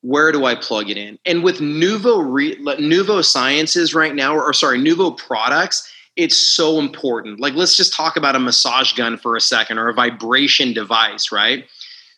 Where 0.00 0.32
do 0.32 0.44
I 0.44 0.54
plug 0.54 0.90
it 0.90 0.96
in? 0.96 1.18
And 1.24 1.42
with 1.42 1.58
Nuvo 1.60 2.22
Re, 2.24 2.56
Nuvo 2.56 3.24
Sciences 3.24 3.94
right 3.94 4.14
now, 4.14 4.34
or, 4.34 4.44
or 4.44 4.52
sorry, 4.52 4.78
Nuvo 4.78 5.16
products, 5.16 5.90
it's 6.16 6.36
so 6.36 6.78
important. 6.78 7.40
Like, 7.40 7.54
let's 7.54 7.76
just 7.76 7.94
talk 7.94 8.16
about 8.16 8.36
a 8.36 8.40
massage 8.40 8.92
gun 8.92 9.16
for 9.16 9.34
a 9.34 9.40
second 9.40 9.78
or 9.78 9.88
a 9.88 9.94
vibration 9.94 10.72
device, 10.72 11.32
right? 11.32 11.64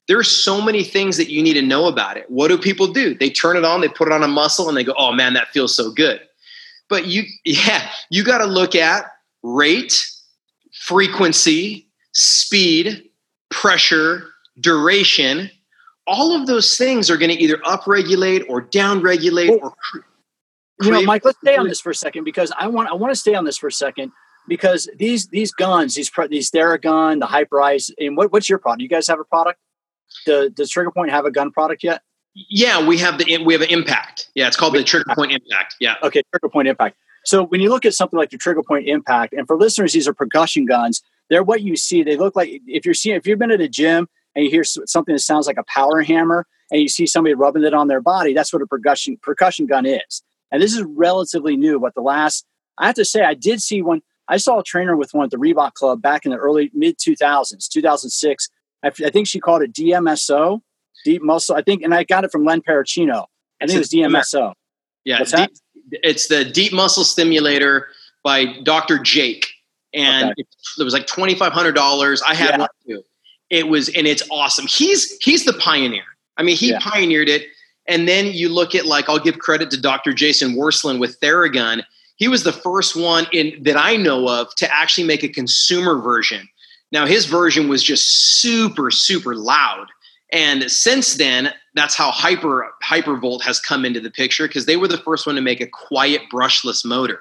There's 0.09 0.31
so 0.31 0.61
many 0.61 0.85
things 0.85 1.17
that 1.17 1.31
you 1.31 1.43
need 1.43 1.55
to 1.55 1.63
know 1.63 1.87
about 1.87 2.17
it. 2.17 2.31
What 2.31 2.49
do 2.49 2.59
people 2.59 2.87
do? 2.87 3.15
They 3.15 3.31
turn 3.31 3.57
it 3.57 3.65
on, 3.65 3.81
they 3.81 3.89
put 3.89 4.09
it 4.09 4.13
on 4.13 4.23
a 4.23 4.29
muscle, 4.29 4.69
and 4.69 4.77
they 4.77 4.85
go, 4.85 4.95
"Oh 4.97 5.13
man, 5.13 5.35
that 5.35 5.49
feels 5.49 5.75
so 5.75 5.91
good." 5.91 6.21
But 6.89 7.07
you, 7.07 7.25
yeah, 7.45 7.91
you 8.11 8.25
got 8.25 8.39
to 8.39 8.47
look 8.47 8.75
at 8.75 9.07
rate, 9.43 10.07
frequency, 10.73 11.89
speed, 12.13 13.11
pressure, 13.51 14.29
duration. 14.61 15.51
All 16.07 16.41
of 16.41 16.47
those 16.47 16.77
things 16.77 17.11
are 17.11 17.17
going 17.17 17.37
to 17.37 17.43
either 17.43 17.57
upregulate 17.59 18.45
or 18.49 18.63
downregulate 18.63 19.61
well, 19.61 19.75
or. 19.95 20.05
You 20.83 20.91
know, 20.91 21.03
Mike, 21.03 21.25
let's 21.25 21.39
stay 21.39 21.57
on 21.57 21.69
this 21.69 21.81
for 21.81 21.89
a 21.89 21.95
second 21.95 22.25
because 22.25 22.53
I 22.59 22.67
want 22.67 22.91
I 22.91 22.95
want 22.95 23.11
to 23.11 23.17
stay 23.19 23.35
on 23.35 23.47
this 23.47 23.57
for 23.57 23.67
a 23.67 23.73
second 23.73 24.13
because 24.47 24.89
these 24.97 25.27
these 25.29 25.51
guns, 25.53 25.95
these 25.95 26.11
these 26.29 26.51
Theragun, 26.51 27.19
the 27.19 27.27
Hyperice, 27.27 27.91
and 27.99 28.17
what, 28.17 28.31
what's 28.31 28.49
your 28.49 28.59
product? 28.59 28.83
You 28.83 28.89
guys 28.89 29.09
have 29.09 29.19
a 29.19 29.25
product? 29.25 29.59
The, 30.25 30.51
does 30.55 30.71
Trigger 30.71 30.91
Point 30.91 31.11
have 31.11 31.25
a 31.25 31.31
gun 31.31 31.51
product 31.51 31.85
yet? 31.85 32.03
Yeah, 32.35 32.87
we 32.87 32.99
have 32.99 33.19
the 33.19 33.39
we 33.45 33.55
have 33.55 33.63
an 33.63 33.71
impact. 33.71 34.29
Yeah, 34.35 34.47
it's 34.47 34.57
called 34.57 34.75
the 34.75 34.85
Trigger 34.85 35.15
Point 35.15 35.33
Impact. 35.33 35.77
Yeah. 35.81 35.95
Okay, 36.03 36.23
Trigger 36.33 36.51
Point 36.51 36.69
Impact. 36.69 36.97
So 37.27 37.43
when 37.43 37.61
you 37.61 37.71
look 37.71 37.85
at 37.85 37.93
something 37.93 38.17
like 38.17 38.31
the 38.31 38.39
trigger 38.39 38.63
point 38.63 38.87
impact, 38.87 39.33
and 39.33 39.49
for 39.49 39.57
listeners, 39.57 39.93
these 39.93 40.07
are 40.07 40.15
percussion 40.15 40.65
guns. 40.65 41.03
They're 41.29 41.43
what 41.43 41.61
you 41.61 41.75
see. 41.75 42.05
They 42.05 42.17
look 42.17 42.37
like 42.37 42.63
if 42.69 42.85
you're 42.85 42.95
seeing 42.95 43.17
if 43.17 43.27
you've 43.27 43.41
been 43.41 43.51
at 43.51 43.61
a 43.61 43.69
gym 43.69 44.09
and 44.37 44.45
you 44.45 44.51
hear 44.51 44.63
something 44.63 45.13
that 45.13 45.21
sounds 45.21 45.49
like 45.49 45.59
a 45.59 45.65
power 45.65 46.03
hammer, 46.03 46.47
and 46.71 46.81
you 46.81 46.89
see 46.89 47.07
somebody 47.07 47.35
rubbing 47.35 47.65
it 47.65 47.75
on 47.75 47.89
their 47.89 48.01
body, 48.01 48.33
that's 48.33 48.53
what 48.53 48.63
a 48.63 48.67
percussion 48.67 49.19
percussion 49.21 49.67
gun 49.67 49.87
is. 49.87 50.23
And 50.53 50.63
this 50.63 50.73
is 50.73 50.85
relatively 50.85 51.57
new. 51.57 51.81
But 51.81 51.95
the 51.95 52.01
last, 52.01 52.47
I 52.79 52.87
have 52.87 52.95
to 52.95 53.05
say, 53.05 53.25
I 53.25 53.35
did 53.35 53.61
see 53.61 53.83
one. 53.83 54.03
I 54.29 54.37
saw 54.37 54.61
a 54.61 54.63
trainer 54.63 54.97
with 54.97 55.13
one 55.13 55.25
at 55.25 55.31
the 55.31 55.37
Reebok 55.37 55.75
Club 55.75 56.01
back 56.01 56.25
in 56.27 56.31
the 56.31 56.37
early 56.37 56.71
mid 56.75 56.97
2000s, 56.99 57.69
2006. 57.69 58.49
I, 58.83 58.89
I 58.89 59.11
think 59.11 59.29
she 59.29 59.41
called 59.41 59.63
it 59.63 59.73
DMSO, 59.73 60.61
deep 61.05 61.23
muscle. 61.23 61.57
I 61.57 61.63
think, 61.63 61.83
and 61.83 61.95
I 61.95 62.05
got 62.05 62.25
it 62.25 62.33
from 62.33 62.45
Len 62.45 62.61
Parachino. 62.61 63.27
I 63.61 63.67
think 63.67 63.77
it 63.77 63.79
was 63.79 63.91
DMSO. 63.91 64.53
Yeah, 65.05 65.23
deep, 65.23 65.51
it's 65.91 66.27
the 66.29 66.45
Deep 66.45 66.73
Muscle 66.73 67.05
Stimulator 67.05 67.89
by 68.25 68.61
Dr. 68.63 68.99
Jake, 68.99 69.49
and 69.95 70.31
okay. 70.33 70.45
it, 70.79 70.83
was 70.83 70.93
like 70.93 71.07
twenty 71.07 71.35
five 71.35 71.53
hundred 71.53 71.73
dollars. 71.73 72.23
I 72.23 72.35
had 72.35 72.51
yeah. 72.51 72.59
one 72.59 72.69
too. 72.87 73.03
It 73.49 73.69
was, 73.69 73.89
and 73.91 74.07
it's 74.07 74.23
awesome. 74.31 74.67
He's 74.67 75.17
he's 75.23 75.45
the 75.45 75.53
pioneer. 75.55 76.03
I 76.37 76.43
mean, 76.43 76.57
he 76.57 76.71
yeah. 76.71 76.81
pioneered 76.81 77.29
it. 77.29 77.47
And 77.89 78.09
then 78.09 78.27
you 78.27 78.49
look 78.49 78.75
at 78.75 78.87
like 78.87 79.09
I'll 79.09 79.19
give 79.19 79.39
credit 79.39 79.71
to 79.71 79.81
Dr. 79.81 80.13
Jason 80.13 80.55
Wersland 80.57 80.99
with 80.99 81.21
Theragun. 81.21 81.85
He 82.17 82.29
was 82.29 82.45
the 82.45 82.53
first 82.53 82.97
one 82.97 83.27
in 83.33 83.63
that 83.63 83.77
I 83.77 83.97
know 83.97 84.29
of 84.29 84.55
to 84.57 84.75
actually 84.75 85.07
make 85.07 85.23
a 85.23 85.29
consumer 85.29 86.01
version. 86.01 86.49
Now 86.93 87.07
his 87.07 87.27
version 87.27 87.69
was 87.69 87.83
just 87.83 88.41
super 88.41 88.91
super 88.91 89.35
loud. 89.35 89.89
And 90.33 90.71
since 90.71 91.15
then, 91.15 91.53
that's 91.75 91.95
how 91.95 92.11
Hyper 92.11 92.73
Hypervolt 92.83 93.43
has 93.43 93.61
come 93.61 93.85
into 93.85 94.01
the 94.01 94.11
picture 94.11 94.49
because 94.49 94.67
they 94.67 94.77
were 94.77 94.89
the 94.89 94.99
first 94.99 95.27
one 95.27 95.37
to 95.37 95.43
make 95.43 95.61
a 95.61 95.67
quiet 95.67 96.23
brushless 96.33 96.85
motor. 96.85 97.21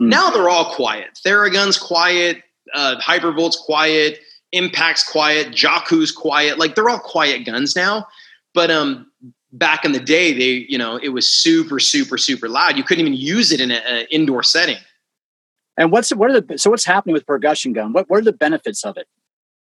Mm. 0.00 0.08
Now 0.08 0.30
they're 0.30 0.48
all 0.48 0.74
quiet. 0.74 1.18
Theragun's 1.24 1.78
quiet, 1.78 2.42
uh, 2.74 2.96
Hypervolt's 3.00 3.56
quiet, 3.56 4.20
Impact's 4.52 5.02
quiet, 5.02 5.52
Jacu's 5.52 6.12
quiet. 6.12 6.58
Like 6.58 6.74
they're 6.74 6.90
all 6.90 6.98
quiet 6.98 7.46
guns 7.46 7.74
now. 7.74 8.06
But 8.54 8.70
um, 8.70 9.10
back 9.52 9.84
in 9.84 9.92
the 9.92 10.00
day, 10.00 10.32
they 10.32 10.66
you 10.68 10.76
know 10.76 10.96
it 10.96 11.10
was 11.10 11.28
super 11.28 11.78
super 11.78 12.18
super 12.18 12.48
loud. 12.48 12.76
You 12.76 12.84
couldn't 12.84 13.06
even 13.06 13.18
use 13.18 13.52
it 13.52 13.60
in 13.60 13.70
an 13.70 14.06
indoor 14.10 14.42
setting. 14.42 14.76
And 15.76 15.90
what's 15.90 16.10
what 16.14 16.30
are 16.30 16.40
the 16.40 16.58
so 16.58 16.70
what's 16.70 16.84
happening 16.84 17.14
with 17.14 17.26
percussion 17.26 17.72
gun? 17.72 17.92
What 17.92 18.08
what 18.10 18.18
are 18.18 18.24
the 18.24 18.32
benefits 18.32 18.84
of 18.84 18.96
it? 18.96 19.06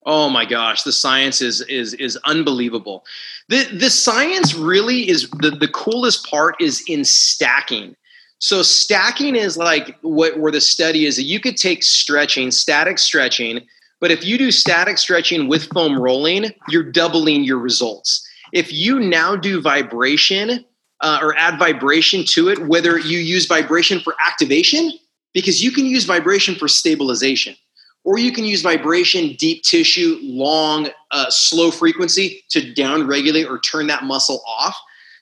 Oh 0.05 0.29
my 0.29 0.45
gosh, 0.45 0.85
the 0.85 0.93
science 0.93 1.43
is 1.43 1.61
is 1.63 1.95
is 1.95 2.17
unbelievable. 2.25 3.05
The 3.49 3.65
the 3.65 3.91
science 3.91 4.55
really 4.55 5.09
is 5.09 5.29
the, 5.31 5.51
the 5.51 5.69
coolest 5.69 6.29
part 6.31 6.61
is 6.61 6.85
in 6.87 7.05
stacking. 7.05 7.97
So 8.39 8.63
stacking 8.63 9.35
is 9.35 9.57
like 9.57 9.97
what 10.03 10.39
where 10.39 10.53
the 10.53 10.61
study 10.61 11.07
is 11.07 11.17
that 11.17 11.25
you 11.25 11.41
could 11.41 11.57
take 11.57 11.83
stretching, 11.83 12.51
static 12.53 12.99
stretching, 12.99 13.67
but 14.01 14.11
if 14.11 14.25
you 14.25 14.39
do 14.39 14.53
static 14.53 14.99
stretching 14.99 15.49
with 15.49 15.69
foam 15.73 15.99
rolling, 15.99 16.53
you're 16.69 16.85
doubling 16.85 17.45
your 17.45 17.59
results. 17.59 18.25
If 18.53 18.73
you 18.73 19.01
now 19.01 19.35
do 19.35 19.61
vibration 19.61 20.65
uh, 21.01 21.19
or 21.21 21.37
add 21.37 21.59
vibration 21.59 22.25
to 22.27 22.49
it, 22.49 22.67
whether 22.67 22.99
you 22.99 23.19
use 23.19 23.47
vibration 23.47 24.01
for 24.01 24.15
activation, 24.25 24.93
because 25.37 25.63
you 25.63 25.71
can 25.71 25.85
use 25.85 26.05
vibration 26.05 26.55
for 26.55 26.67
stabilization 26.67 27.55
or 28.05 28.17
you 28.17 28.33
can 28.33 28.47
use 28.47 28.63
vibration, 28.63 29.35
deep 29.35 29.63
tissue, 29.65 30.19
long, 30.23 30.89
uh, 31.11 31.27
slow 31.29 31.71
frequency 31.71 32.43
to 32.49 32.73
down 32.73 33.07
regulate 33.07 33.45
or 33.45 33.59
turn 33.59 33.87
that 33.87 34.05
muscle 34.05 34.43
off. 34.49 34.75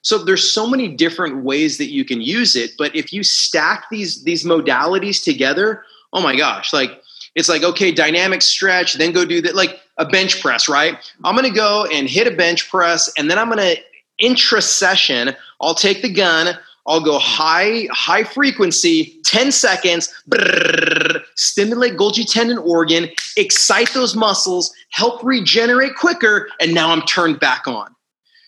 So 0.02 0.18
there's 0.18 0.52
so 0.52 0.68
many 0.68 0.86
different 0.94 1.42
ways 1.42 1.78
that 1.78 1.90
you 1.90 2.04
can 2.04 2.20
use 2.20 2.54
it. 2.54 2.74
But 2.78 2.94
if 2.94 3.12
you 3.12 3.24
stack 3.24 3.86
these 3.90 4.22
these 4.22 4.44
modalities 4.44 5.20
together, 5.20 5.82
oh 6.12 6.22
my 6.22 6.36
gosh, 6.36 6.72
like 6.72 7.02
it's 7.34 7.48
like 7.48 7.64
okay, 7.64 7.90
dynamic 7.90 8.40
stretch, 8.40 8.94
then 8.94 9.10
go 9.10 9.24
do 9.24 9.42
that, 9.42 9.56
like 9.56 9.80
a 9.98 10.06
bench 10.06 10.40
press, 10.40 10.68
right? 10.68 10.96
I'm 11.24 11.34
gonna 11.34 11.50
go 11.50 11.86
and 11.92 12.08
hit 12.08 12.28
a 12.28 12.36
bench 12.36 12.70
press, 12.70 13.12
and 13.18 13.28
then 13.28 13.36
I'm 13.36 13.48
gonna 13.48 13.74
intra 14.18 14.62
session. 14.62 15.34
I'll 15.60 15.74
take 15.74 16.02
the 16.02 16.12
gun, 16.12 16.56
I'll 16.87 17.01
go 17.01 17.18
high 17.18 17.89
high 17.91 18.24
frequency, 18.24 19.18
10 19.24 19.53
seconds, 19.53 20.12
brrr, 20.28 21.22
stimulate 21.35 21.95
Golgi 21.95 22.30
tendon 22.30 22.59
organ, 22.59 23.09
excite 23.37 23.93
those 23.95 24.14
muscles, 24.14 24.74
help 24.91 25.22
regenerate 25.24 25.97
quicker, 25.97 26.49
and 26.61 26.74
now 26.74 26.91
I'm 26.91 27.03
turned 27.03 27.41
back 27.41 27.66
on. 27.66 27.95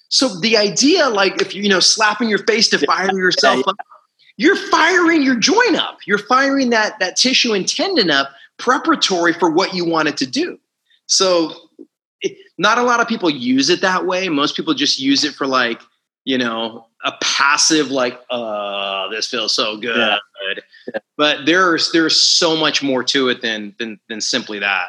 So 0.08 0.28
the 0.40 0.56
idea, 0.56 1.08
like 1.08 1.40
if 1.40 1.54
you 1.54 1.62
you 1.62 1.68
know 1.68 1.80
slapping 1.80 2.28
your 2.28 2.44
face 2.44 2.68
to 2.70 2.78
fire 2.78 3.16
yourself 3.16 3.66
up, 3.66 3.76
you're 4.36 4.56
firing 4.56 5.22
your 5.22 5.36
joint 5.36 5.76
up. 5.76 5.98
You're 6.06 6.18
firing 6.18 6.70
that 6.70 6.98
that 7.00 7.16
tissue 7.16 7.54
and 7.54 7.66
tendon 7.66 8.10
up, 8.10 8.30
preparatory 8.58 9.32
for 9.32 9.50
what 9.50 9.74
you 9.74 9.84
want 9.84 10.08
it 10.08 10.16
to 10.18 10.26
do. 10.26 10.58
So 11.06 11.54
it, 12.20 12.36
not 12.58 12.78
a 12.78 12.82
lot 12.82 13.00
of 13.00 13.08
people 13.08 13.30
use 13.30 13.70
it 13.70 13.80
that 13.80 14.06
way. 14.06 14.28
Most 14.28 14.56
people 14.56 14.74
just 14.74 15.00
use 15.00 15.24
it 15.24 15.34
for 15.34 15.46
like 15.46 15.80
you 16.26 16.36
know 16.36 16.86
a 17.04 17.12
passive 17.22 17.90
like 17.90 18.20
uh 18.28 19.08
this 19.08 19.26
feels 19.28 19.54
so 19.54 19.78
good. 19.78 19.96
Yeah. 19.96 20.18
Yeah. 20.92 21.00
but 21.16 21.46
there's 21.46 21.92
there's 21.92 22.20
so 22.20 22.56
much 22.56 22.82
more 22.82 23.02
to 23.04 23.30
it 23.30 23.40
than 23.40 23.74
than 23.78 23.98
than 24.10 24.20
simply 24.20 24.58
that. 24.58 24.88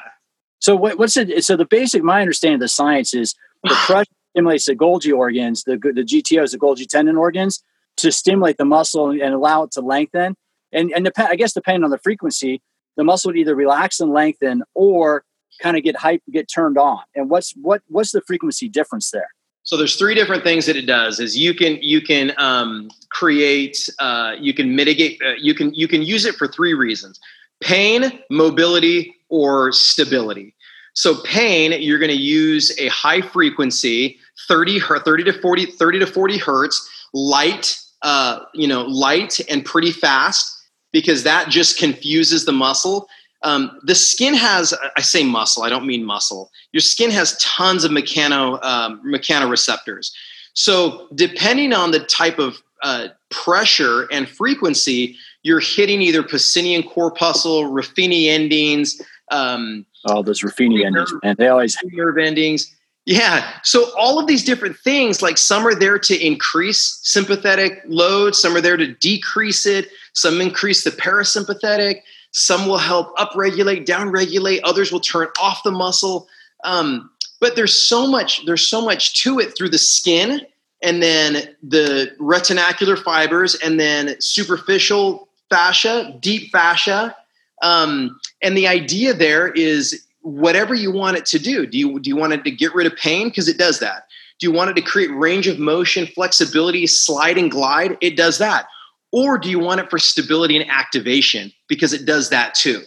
So 0.60 0.76
what, 0.76 0.98
what's 0.98 1.16
it 1.16 1.46
so 1.46 1.56
the 1.56 1.66
basic 1.66 2.04
my 2.04 2.20
understanding 2.20 2.56
of 2.56 2.62
the 2.62 2.68
science 2.68 3.14
is 3.14 3.36
the 3.64 3.70
crush 3.86 4.08
stimulates 4.34 4.66
the 4.66 4.76
golgi 4.76 5.16
organs 5.16 5.64
the 5.64 5.78
the 5.78 6.04
gtos 6.04 6.52
the 6.52 6.58
golgi 6.58 6.86
tendon 6.86 7.16
organs 7.16 7.64
to 7.98 8.12
stimulate 8.12 8.58
the 8.58 8.66
muscle 8.66 9.12
and 9.12 9.34
allow 9.34 9.64
it 9.64 9.72
to 9.72 9.82
lengthen. 9.82 10.36
And 10.74 10.92
and 10.92 11.06
dep- 11.06 11.20
i 11.20 11.36
guess 11.36 11.54
depending 11.54 11.84
on 11.84 11.92
the 11.92 12.00
frequency 12.00 12.62
the 12.98 13.04
muscle 13.04 13.30
would 13.30 13.38
either 13.38 13.56
relax 13.56 14.00
and 14.00 14.12
lengthen 14.12 14.64
or 14.74 15.24
kind 15.62 15.78
of 15.78 15.84
get 15.84 15.98
hype 15.98 16.24
get 16.32 16.50
turned 16.52 16.80
on. 16.80 17.00
And 17.16 17.30
what's 17.30 17.54
what 17.62 17.84
what's 17.88 18.12
the 18.12 18.22
frequency 18.22 18.68
difference 18.68 19.12
there 19.12 19.30
So 19.68 19.76
there's 19.76 19.98
three 19.98 20.16
different 20.16 20.44
things 20.44 20.66
that 20.68 20.78
it 20.78 20.86
does. 20.86 21.20
Is 21.20 21.38
you 21.38 21.54
can 21.54 21.78
you 21.82 22.00
can 22.00 22.32
um, 22.38 22.90
create, 23.10 23.90
uh, 24.00 24.32
you 24.40 24.54
can 24.54 24.74
mitigate, 24.74 25.22
uh, 25.22 25.34
you 25.38 25.54
can 25.54 25.74
you 25.74 25.90
can 25.90 26.02
use 26.02 26.24
it 26.26 26.36
for 26.36 26.48
three 26.48 26.74
reasons: 26.74 27.20
pain, 27.60 28.18
mobility, 28.30 29.14
or 29.28 29.74
stability. 29.74 30.56
So 30.94 31.22
pain, 31.24 31.74
you're 31.82 32.00
going 32.00 32.16
to 32.16 32.18
use 32.18 32.74
a 32.80 32.88
high 32.88 33.20
frequency, 33.20 34.18
30 34.48 34.80
30 34.80 35.26
to 35.26 35.34
40 35.34 35.66
30 35.66 36.00
to 36.00 36.08
40 36.08 36.38
hertz, 36.38 37.08
light, 37.14 37.78
uh, 38.04 38.40
you 38.54 38.70
know, 38.70 38.84
light 38.84 39.38
and 39.50 39.66
pretty 39.66 39.92
fast 39.92 40.66
because 40.94 41.24
that 41.24 41.50
just 41.50 41.78
confuses 41.78 42.46
the 42.46 42.54
muscle. 42.54 43.10
Um, 43.44 43.80
the 43.84 43.96
skin 43.96 44.34
has, 44.34 44.74
I 44.96 45.02
say 45.02 45.24
muscle, 45.24 45.64
I 45.64 45.70
don't 45.70 45.86
mean 45.86 46.04
muscle. 46.04 46.52
Your 46.72 46.82
skin 46.82 47.12
has 47.12 47.38
tons 47.38 47.84
of 47.84 47.92
mechano, 47.92 48.64
um, 48.64 49.02
mechanoreceptors. 49.06 50.12
So, 50.54 51.08
depending 51.14 51.72
on 51.72 51.92
the 51.92 52.00
type 52.00 52.40
of 52.40 52.58
uh, 52.82 53.10
pressure 53.30 54.08
and 54.12 54.28
frequency, 54.28 55.16
you're 55.44 55.60
hitting 55.60 56.02
either 56.02 56.24
Pacinian 56.24 56.88
corpuscle, 56.88 57.66
Ruffini 57.66 58.28
endings. 58.28 59.00
Um, 59.30 59.86
oh, 60.06 60.24
those 60.24 60.42
Ruffini 60.42 60.84
endings, 60.84 61.14
and 61.24 61.38
they 61.38 61.48
always 61.48 61.78
nerve 61.92 62.18
endings. 62.18 62.74
Yeah. 63.06 63.50
So 63.64 63.96
all 63.98 64.20
of 64.20 64.28
these 64.28 64.44
different 64.44 64.78
things, 64.78 65.22
like 65.22 65.38
some 65.38 65.66
are 65.66 65.74
there 65.74 65.98
to 65.98 66.26
increase 66.26 67.00
sympathetic 67.04 67.82
load, 67.88 68.36
some 68.36 68.54
are 68.54 68.60
there 68.60 68.76
to 68.76 68.88
decrease 68.96 69.66
it, 69.66 69.88
some 70.12 70.42
increase 70.42 70.84
the 70.84 70.90
parasympathetic, 70.90 72.02
some 72.38 72.68
will 72.68 72.78
help 72.78 73.18
upregulate, 73.18 73.84
downregulate, 73.84 74.60
others 74.64 74.92
will 74.92 75.00
turn 75.00 75.28
off 75.42 75.64
the 75.64 75.72
muscle. 75.72 76.28
Um, 76.64 77.10
but 77.40 77.56
there's 77.56 77.74
so 77.74 78.06
much, 78.06 78.46
there's 78.46 78.68
so 78.68 78.80
much 78.80 79.24
to 79.24 79.40
it 79.40 79.58
through 79.58 79.70
the 79.70 79.80
skin 79.80 80.42
and 80.84 81.02
then 81.02 81.56
the 81.64 82.16
retinacular 82.20 83.02
fibers 83.02 83.56
and 83.56 83.80
then 83.80 84.22
superficial 84.22 85.28
fascia, 85.50 86.16
deep 86.20 86.52
fascia. 86.52 87.16
Um, 87.64 88.20
and 88.44 88.56
the 88.56 88.68
idea 88.68 89.16
there 89.16 89.48
is 89.48 90.06
whatever 90.22 90.76
you 90.76 90.92
want 90.92 91.18
it 91.18 91.26
to 91.28 91.40
do. 91.40 91.66
Do 91.66 91.76
you, 91.76 92.00
do 92.00 92.08
you 92.08 92.16
want 92.16 92.34
it 92.34 92.44
to 92.44 92.52
get 92.52 92.76
rid 92.76 92.86
of 92.86 92.96
pain? 92.98 93.30
Because 93.30 93.48
it 93.48 93.58
does 93.58 93.80
that. 93.80 94.10
Do 94.40 94.46
you 94.46 94.54
want 94.54 94.70
it 94.70 94.76
to 94.76 94.84
create 94.84 95.10
range 95.10 95.48
of 95.48 95.58
motion, 95.58 96.06
flexibility, 96.06 96.86
slide 96.86 97.40
and 97.40 97.50
glide? 97.50 97.98
It 98.00 98.16
does 98.16 98.38
that. 98.38 98.68
Or 99.12 99.38
do 99.38 99.50
you 99.50 99.60
want 99.60 99.80
it 99.80 99.90
for 99.90 100.00
stability 100.00 100.60
and 100.60 100.70
activation? 100.70 101.52
Because 101.68 101.94
it 101.94 102.06
does 102.06 102.30
that 102.30 102.54
too. 102.54 102.82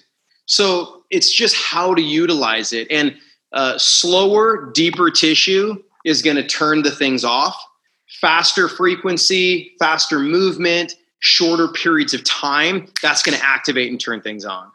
So 0.46 1.04
it's 1.10 1.32
just 1.32 1.56
how 1.56 1.94
to 1.94 2.02
utilize 2.02 2.72
it. 2.72 2.88
And 2.90 3.16
uh, 3.52 3.78
slower, 3.78 4.70
deeper 4.74 5.10
tissue 5.10 5.82
is 6.04 6.22
going 6.22 6.36
to 6.36 6.46
turn 6.46 6.82
the 6.82 6.90
things 6.90 7.24
off. 7.24 7.56
Faster 8.20 8.68
frequency, 8.68 9.72
faster 9.78 10.18
movement, 10.18 10.94
shorter 11.20 11.68
periods 11.68 12.14
of 12.14 12.24
time, 12.24 12.86
that's 13.02 13.22
going 13.22 13.38
to 13.38 13.44
activate 13.44 13.90
and 13.90 14.00
turn 14.00 14.20
things 14.20 14.44
on. 14.44 14.70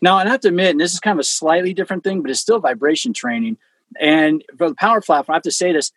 Now, 0.00 0.16
I 0.16 0.26
have 0.26 0.40
to 0.40 0.48
admit, 0.48 0.70
and 0.70 0.80
this 0.80 0.92
is 0.92 1.00
kind 1.00 1.16
of 1.16 1.20
a 1.20 1.24
slightly 1.24 1.74
different 1.74 2.04
thing, 2.04 2.22
but 2.22 2.30
it's 2.30 2.40
still 2.40 2.60
vibration 2.60 3.12
training. 3.12 3.56
And 4.00 4.44
for 4.56 4.68
the 4.68 4.74
power 4.74 5.00
platform, 5.00 5.34
I 5.34 5.36
have 5.36 5.42
to 5.42 5.50
say 5.50 5.72
this: 5.72 5.92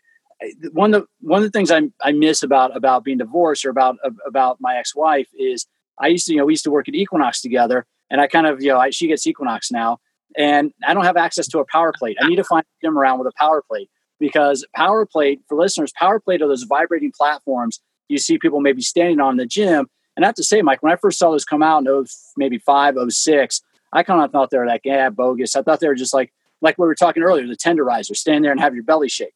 one 0.71 0.93
of 0.93 1.01
the 1.01 1.07
one 1.19 1.43
of 1.43 1.43
the 1.43 1.57
things 1.57 1.71
I, 1.71 1.81
I 2.03 2.11
miss 2.11 2.43
about 2.43 2.75
about 2.75 3.03
being 3.03 3.17
divorced 3.17 3.65
or 3.65 3.69
about 3.69 3.97
about 4.25 4.57
my 4.59 4.77
ex 4.77 4.95
wife 4.95 5.27
is 5.37 5.67
I 5.99 6.07
used 6.07 6.25
to 6.27 6.33
you 6.33 6.39
know 6.39 6.45
we 6.45 6.53
used 6.53 6.63
to 6.63 6.71
work 6.71 6.87
at 6.87 6.95
Equinox 6.95 7.41
together, 7.41 7.85
and 8.09 8.21
I 8.21 8.27
kind 8.27 8.47
of 8.47 8.61
you 8.61 8.69
know 8.69 8.79
I, 8.79 8.89
she 8.89 9.07
gets 9.07 9.25
Equinox 9.27 9.71
now, 9.71 9.99
and 10.37 10.71
I 10.85 10.93
don't 10.93 11.05
have 11.05 11.17
access 11.17 11.47
to 11.49 11.59
a 11.59 11.65
power 11.65 11.93
plate. 11.97 12.17
I 12.21 12.27
need 12.27 12.37
to 12.37 12.43
find 12.43 12.65
him 12.81 12.97
around 12.97 13.19
with 13.19 13.27
a 13.27 13.33
power 13.37 13.63
plate 13.67 13.89
because 14.19 14.65
power 14.75 15.05
plate 15.05 15.41
for 15.47 15.57
listeners, 15.57 15.91
power 15.95 16.19
plate 16.19 16.41
are 16.41 16.47
those 16.47 16.63
vibrating 16.63 17.11
platforms 17.15 17.79
you 18.11 18.17
see 18.17 18.37
people 18.37 18.59
maybe 18.59 18.81
standing 18.81 19.19
on 19.19 19.31
in 19.31 19.37
the 19.37 19.45
gym. 19.45 19.87
And 20.15 20.25
I 20.25 20.27
have 20.27 20.35
to 20.35 20.43
say, 20.43 20.61
Mike, 20.61 20.83
when 20.83 20.91
I 20.91 20.97
first 20.97 21.17
saw 21.17 21.31
those 21.31 21.45
come 21.45 21.63
out 21.63 21.79
in 21.79 21.85
0, 21.85 22.05
maybe 22.35 22.59
five, 22.59 22.95
oh 22.97 23.09
six, 23.09 23.61
I 23.93 24.03
kind 24.03 24.21
of 24.21 24.31
thought 24.31 24.51
they 24.51 24.57
were 24.57 24.67
like, 24.67 24.81
yeah, 24.83 25.09
bogus. 25.09 25.55
I 25.55 25.61
thought 25.61 25.79
they 25.79 25.87
were 25.87 25.95
just 25.95 26.13
like, 26.13 26.33
like 26.61 26.77
we 26.77 26.85
were 26.85 26.95
talking 26.95 27.23
earlier, 27.23 27.47
the 27.47 27.55
tenderizer, 27.55 28.15
stand 28.15 28.43
there 28.43 28.51
and 28.51 28.59
have 28.59 28.75
your 28.75 28.83
belly 28.83 29.09
shake. 29.09 29.33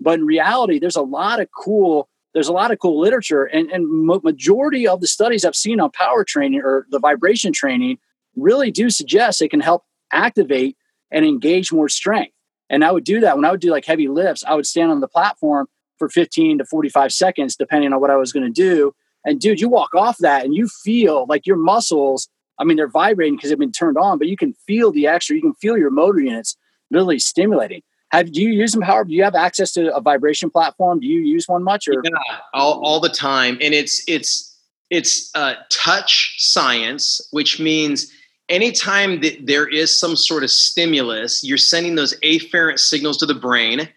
But 0.00 0.18
in 0.18 0.26
reality, 0.26 0.78
there's 0.78 0.96
a 0.96 1.02
lot 1.02 1.40
of 1.40 1.48
cool, 1.56 2.08
there's 2.32 2.48
a 2.48 2.52
lot 2.52 2.70
of 2.70 2.78
cool 2.78 3.00
literature, 3.00 3.44
and 3.44 3.70
and 3.70 4.06
majority 4.22 4.86
of 4.86 5.00
the 5.00 5.06
studies 5.06 5.44
I've 5.44 5.56
seen 5.56 5.80
on 5.80 5.90
power 5.90 6.24
training 6.24 6.60
or 6.62 6.86
the 6.90 6.98
vibration 6.98 7.52
training 7.52 7.98
really 8.36 8.70
do 8.70 8.90
suggest 8.90 9.42
it 9.42 9.50
can 9.50 9.60
help 9.60 9.84
activate 10.12 10.76
and 11.10 11.24
engage 11.24 11.72
more 11.72 11.88
strength. 11.88 12.34
And 12.68 12.84
I 12.84 12.90
would 12.90 13.04
do 13.04 13.20
that 13.20 13.36
when 13.36 13.44
I 13.44 13.50
would 13.50 13.60
do 13.60 13.70
like 13.70 13.84
heavy 13.84 14.08
lifts. 14.08 14.42
I 14.44 14.54
would 14.54 14.66
stand 14.66 14.90
on 14.90 15.00
the 15.00 15.08
platform 15.08 15.68
for 15.98 16.08
15 16.08 16.58
to 16.58 16.64
45 16.64 17.12
seconds, 17.12 17.54
depending 17.54 17.92
on 17.92 18.00
what 18.00 18.10
I 18.10 18.16
was 18.16 18.32
going 18.32 18.46
to 18.46 18.50
do. 18.50 18.92
And 19.24 19.40
dude, 19.40 19.60
you 19.60 19.68
walk 19.68 19.94
off 19.94 20.18
that 20.18 20.44
and 20.44 20.54
you 20.54 20.66
feel 20.66 21.26
like 21.28 21.46
your 21.46 21.56
muscles 21.56 22.28
I 22.58 22.64
mean, 22.64 22.76
they're 22.76 22.88
vibrating 22.88 23.36
because 23.36 23.50
they've 23.50 23.58
been 23.58 23.72
turned 23.72 23.98
on, 23.98 24.18
but 24.18 24.28
you 24.28 24.36
can 24.36 24.54
feel 24.66 24.92
the 24.92 25.06
extra, 25.06 25.36
you 25.36 25.42
can 25.42 25.54
feel 25.54 25.76
your 25.76 25.90
motor 25.90 26.20
units 26.20 26.56
really 26.90 27.18
stimulating. 27.18 27.82
Have 28.14 28.32
do 28.32 28.40
you 28.40 28.50
use 28.50 28.72
them? 28.72 28.82
Do 28.82 29.12
you 29.12 29.24
have 29.24 29.34
access 29.34 29.72
to 29.72 29.94
a 29.94 30.00
vibration 30.00 30.48
platform? 30.48 31.00
Do 31.00 31.06
you 31.06 31.20
use 31.20 31.48
one 31.48 31.64
much 31.64 31.88
or 31.88 31.94
yeah, 32.04 32.10
all, 32.52 32.80
all 32.84 33.00
the 33.00 33.08
time? 33.08 33.58
And 33.60 33.74
it's 33.74 34.04
it's 34.06 34.56
it's 34.90 35.34
uh, 35.34 35.54
touch 35.70 36.36
science, 36.38 37.20
which 37.32 37.58
means 37.58 38.12
anytime 38.48 39.20
that 39.22 39.46
there 39.46 39.66
is 39.66 39.96
some 39.98 40.14
sort 40.14 40.44
of 40.44 40.50
stimulus, 40.50 41.42
you're 41.42 41.58
sending 41.58 41.96
those 41.96 42.14
afferent 42.20 42.78
signals 42.78 43.16
to 43.16 43.26
the 43.26 43.34
brain 43.34 43.88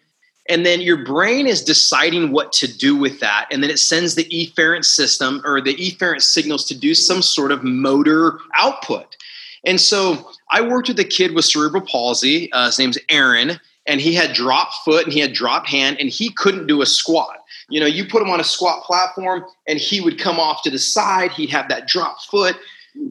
and 0.49 0.65
then 0.65 0.81
your 0.81 1.03
brain 1.03 1.45
is 1.45 1.61
deciding 1.61 2.31
what 2.31 2.51
to 2.53 2.67
do 2.67 2.95
with 2.95 3.19
that 3.19 3.47
and 3.51 3.61
then 3.61 3.69
it 3.69 3.79
sends 3.79 4.15
the 4.15 4.23
efferent 4.25 4.85
system 4.85 5.41
or 5.45 5.61
the 5.61 5.75
efferent 5.75 6.21
signals 6.21 6.65
to 6.65 6.77
do 6.77 6.95
some 6.95 7.21
sort 7.21 7.51
of 7.51 7.63
motor 7.63 8.39
output 8.55 9.17
and 9.65 9.81
so 9.81 10.29
i 10.51 10.61
worked 10.61 10.87
with 10.87 10.99
a 10.99 11.03
kid 11.03 11.35
with 11.35 11.43
cerebral 11.43 11.81
palsy 11.81 12.51
uh, 12.53 12.67
his 12.67 12.79
name's 12.79 12.97
aaron 13.09 13.59
and 13.87 14.01
he 14.01 14.13
had 14.13 14.33
drop 14.33 14.69
foot 14.85 15.05
and 15.05 15.13
he 15.13 15.19
had 15.19 15.33
drop 15.33 15.65
hand 15.65 15.97
and 15.99 16.09
he 16.09 16.31
couldn't 16.31 16.67
do 16.67 16.81
a 16.81 16.85
squat 16.85 17.43
you 17.69 17.79
know 17.79 17.85
you 17.85 18.05
put 18.05 18.21
him 18.21 18.29
on 18.29 18.39
a 18.39 18.43
squat 18.43 18.83
platform 18.83 19.43
and 19.67 19.79
he 19.79 20.01
would 20.01 20.19
come 20.19 20.39
off 20.39 20.61
to 20.63 20.69
the 20.69 20.79
side 20.79 21.31
he'd 21.31 21.49
have 21.49 21.67
that 21.69 21.87
drop 21.87 22.21
foot 22.21 22.57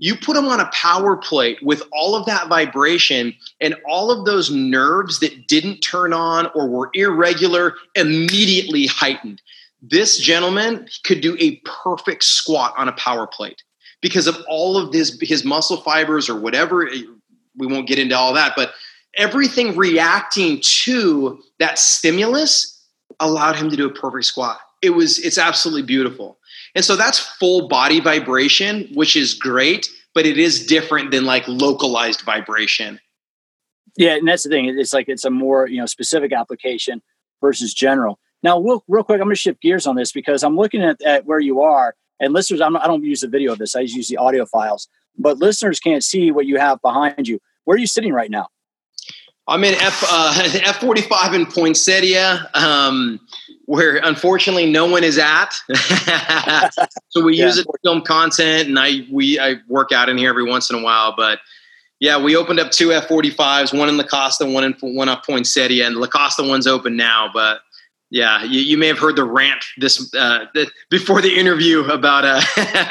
you 0.00 0.16
put 0.16 0.36
him 0.36 0.46
on 0.46 0.60
a 0.60 0.70
power 0.72 1.16
plate 1.16 1.58
with 1.62 1.82
all 1.92 2.14
of 2.14 2.26
that 2.26 2.48
vibration 2.48 3.34
and 3.60 3.76
all 3.88 4.10
of 4.10 4.24
those 4.24 4.50
nerves 4.50 5.20
that 5.20 5.46
didn't 5.46 5.78
turn 5.78 6.12
on 6.12 6.50
or 6.54 6.68
were 6.68 6.90
irregular 6.94 7.74
immediately 7.94 8.86
heightened. 8.86 9.40
This 9.82 10.18
gentleman 10.18 10.88
could 11.04 11.20
do 11.20 11.36
a 11.38 11.56
perfect 11.64 12.24
squat 12.24 12.74
on 12.76 12.88
a 12.88 12.92
power 12.92 13.26
plate 13.26 13.62
because 14.00 14.26
of 14.26 14.36
all 14.48 14.76
of 14.76 14.92
his 14.92 15.18
his 15.20 15.44
muscle 15.44 15.78
fibers 15.78 16.28
or 16.28 16.38
whatever. 16.38 16.88
We 17.56 17.66
won't 17.66 17.88
get 17.88 17.98
into 17.98 18.16
all 18.16 18.34
that, 18.34 18.54
but 18.56 18.72
everything 19.16 19.76
reacting 19.76 20.60
to 20.62 21.42
that 21.58 21.78
stimulus 21.78 22.84
allowed 23.20 23.56
him 23.56 23.70
to 23.70 23.76
do 23.76 23.86
a 23.86 23.92
perfect 23.92 24.26
squat. 24.26 24.58
It 24.82 24.90
was 24.90 25.18
it's 25.18 25.38
absolutely 25.38 25.82
beautiful. 25.82 26.38
And 26.74 26.84
so 26.84 26.96
that's 26.96 27.18
full 27.18 27.68
body 27.68 28.00
vibration, 28.00 28.88
which 28.94 29.16
is 29.16 29.34
great, 29.34 29.88
but 30.14 30.26
it 30.26 30.38
is 30.38 30.66
different 30.66 31.10
than 31.10 31.24
like 31.24 31.44
localized 31.48 32.20
vibration. 32.22 33.00
Yeah, 33.96 34.16
and 34.16 34.28
that's 34.28 34.42
the 34.42 34.50
thing. 34.50 34.66
It's 34.66 34.92
like 34.92 35.08
it's 35.08 35.24
a 35.24 35.30
more 35.30 35.66
you 35.66 35.78
know 35.78 35.86
specific 35.86 36.32
application 36.32 37.02
versus 37.40 37.72
general. 37.72 38.18
Now, 38.42 38.60
real, 38.60 38.84
real 38.86 39.02
quick, 39.02 39.16
I'm 39.16 39.26
going 39.26 39.34
to 39.34 39.40
shift 39.40 39.62
gears 39.62 39.86
on 39.86 39.96
this 39.96 40.12
because 40.12 40.44
I'm 40.44 40.56
looking 40.56 40.82
at, 40.82 41.00
at 41.02 41.24
where 41.24 41.40
you 41.40 41.62
are, 41.62 41.94
and 42.20 42.34
listeners, 42.34 42.60
I'm, 42.60 42.76
I 42.76 42.86
don't 42.86 43.02
use 43.02 43.20
the 43.20 43.28
video 43.28 43.52
of 43.52 43.58
this. 43.58 43.74
I 43.74 43.80
use 43.80 44.08
the 44.08 44.18
audio 44.18 44.44
files, 44.44 44.88
but 45.18 45.38
listeners 45.38 45.80
can't 45.80 46.04
see 46.04 46.30
what 46.30 46.46
you 46.46 46.58
have 46.58 46.80
behind 46.82 47.26
you. 47.26 47.40
Where 47.64 47.76
are 47.76 47.78
you 47.78 47.86
sitting 47.86 48.12
right 48.12 48.30
now? 48.30 48.48
I'm 49.48 49.64
in 49.64 49.74
F 49.74 50.04
uh, 50.08 50.32
F45 50.36 51.34
in 51.34 51.46
Poinsettia. 51.46 52.50
Um, 52.54 53.20
where 53.66 53.96
unfortunately 53.96 54.70
no 54.70 54.86
one 54.86 55.04
is 55.04 55.18
at. 55.18 55.50
so 57.08 57.22
we 57.22 57.36
yeah. 57.36 57.46
use 57.46 57.58
it 57.58 57.66
for 57.66 57.74
film 57.82 58.00
content, 58.02 58.68
and 58.68 58.78
I 58.78 59.06
we 59.10 59.38
I 59.38 59.56
work 59.68 59.92
out 59.92 60.08
in 60.08 60.16
here 60.16 60.30
every 60.30 60.44
once 60.44 60.70
in 60.70 60.76
a 60.76 60.82
while. 60.82 61.14
But 61.16 61.40
yeah, 62.00 62.20
we 62.20 62.36
opened 62.36 62.60
up 62.60 62.70
two 62.70 62.92
F 62.92 63.08
forty 63.08 63.30
fives, 63.30 63.72
one 63.72 63.88
in 63.88 63.96
La 63.96 64.04
Costa, 64.04 64.46
one 64.46 64.64
in 64.64 64.74
one 64.80 65.08
up 65.08 65.26
Poinsettia, 65.26 65.86
and 65.86 65.96
La 65.96 66.06
Costa 66.06 66.42
one's 66.42 66.66
open 66.66 66.96
now. 66.96 67.28
But 67.32 67.60
yeah, 68.10 68.44
you, 68.44 68.60
you 68.60 68.78
may 68.78 68.86
have 68.86 69.00
heard 69.00 69.16
the 69.16 69.24
rant 69.24 69.64
this 69.78 70.14
uh, 70.14 70.46
the, 70.54 70.70
before 70.90 71.20
the 71.20 71.36
interview 71.36 71.80
about 71.90 72.24
uh, 72.24 72.40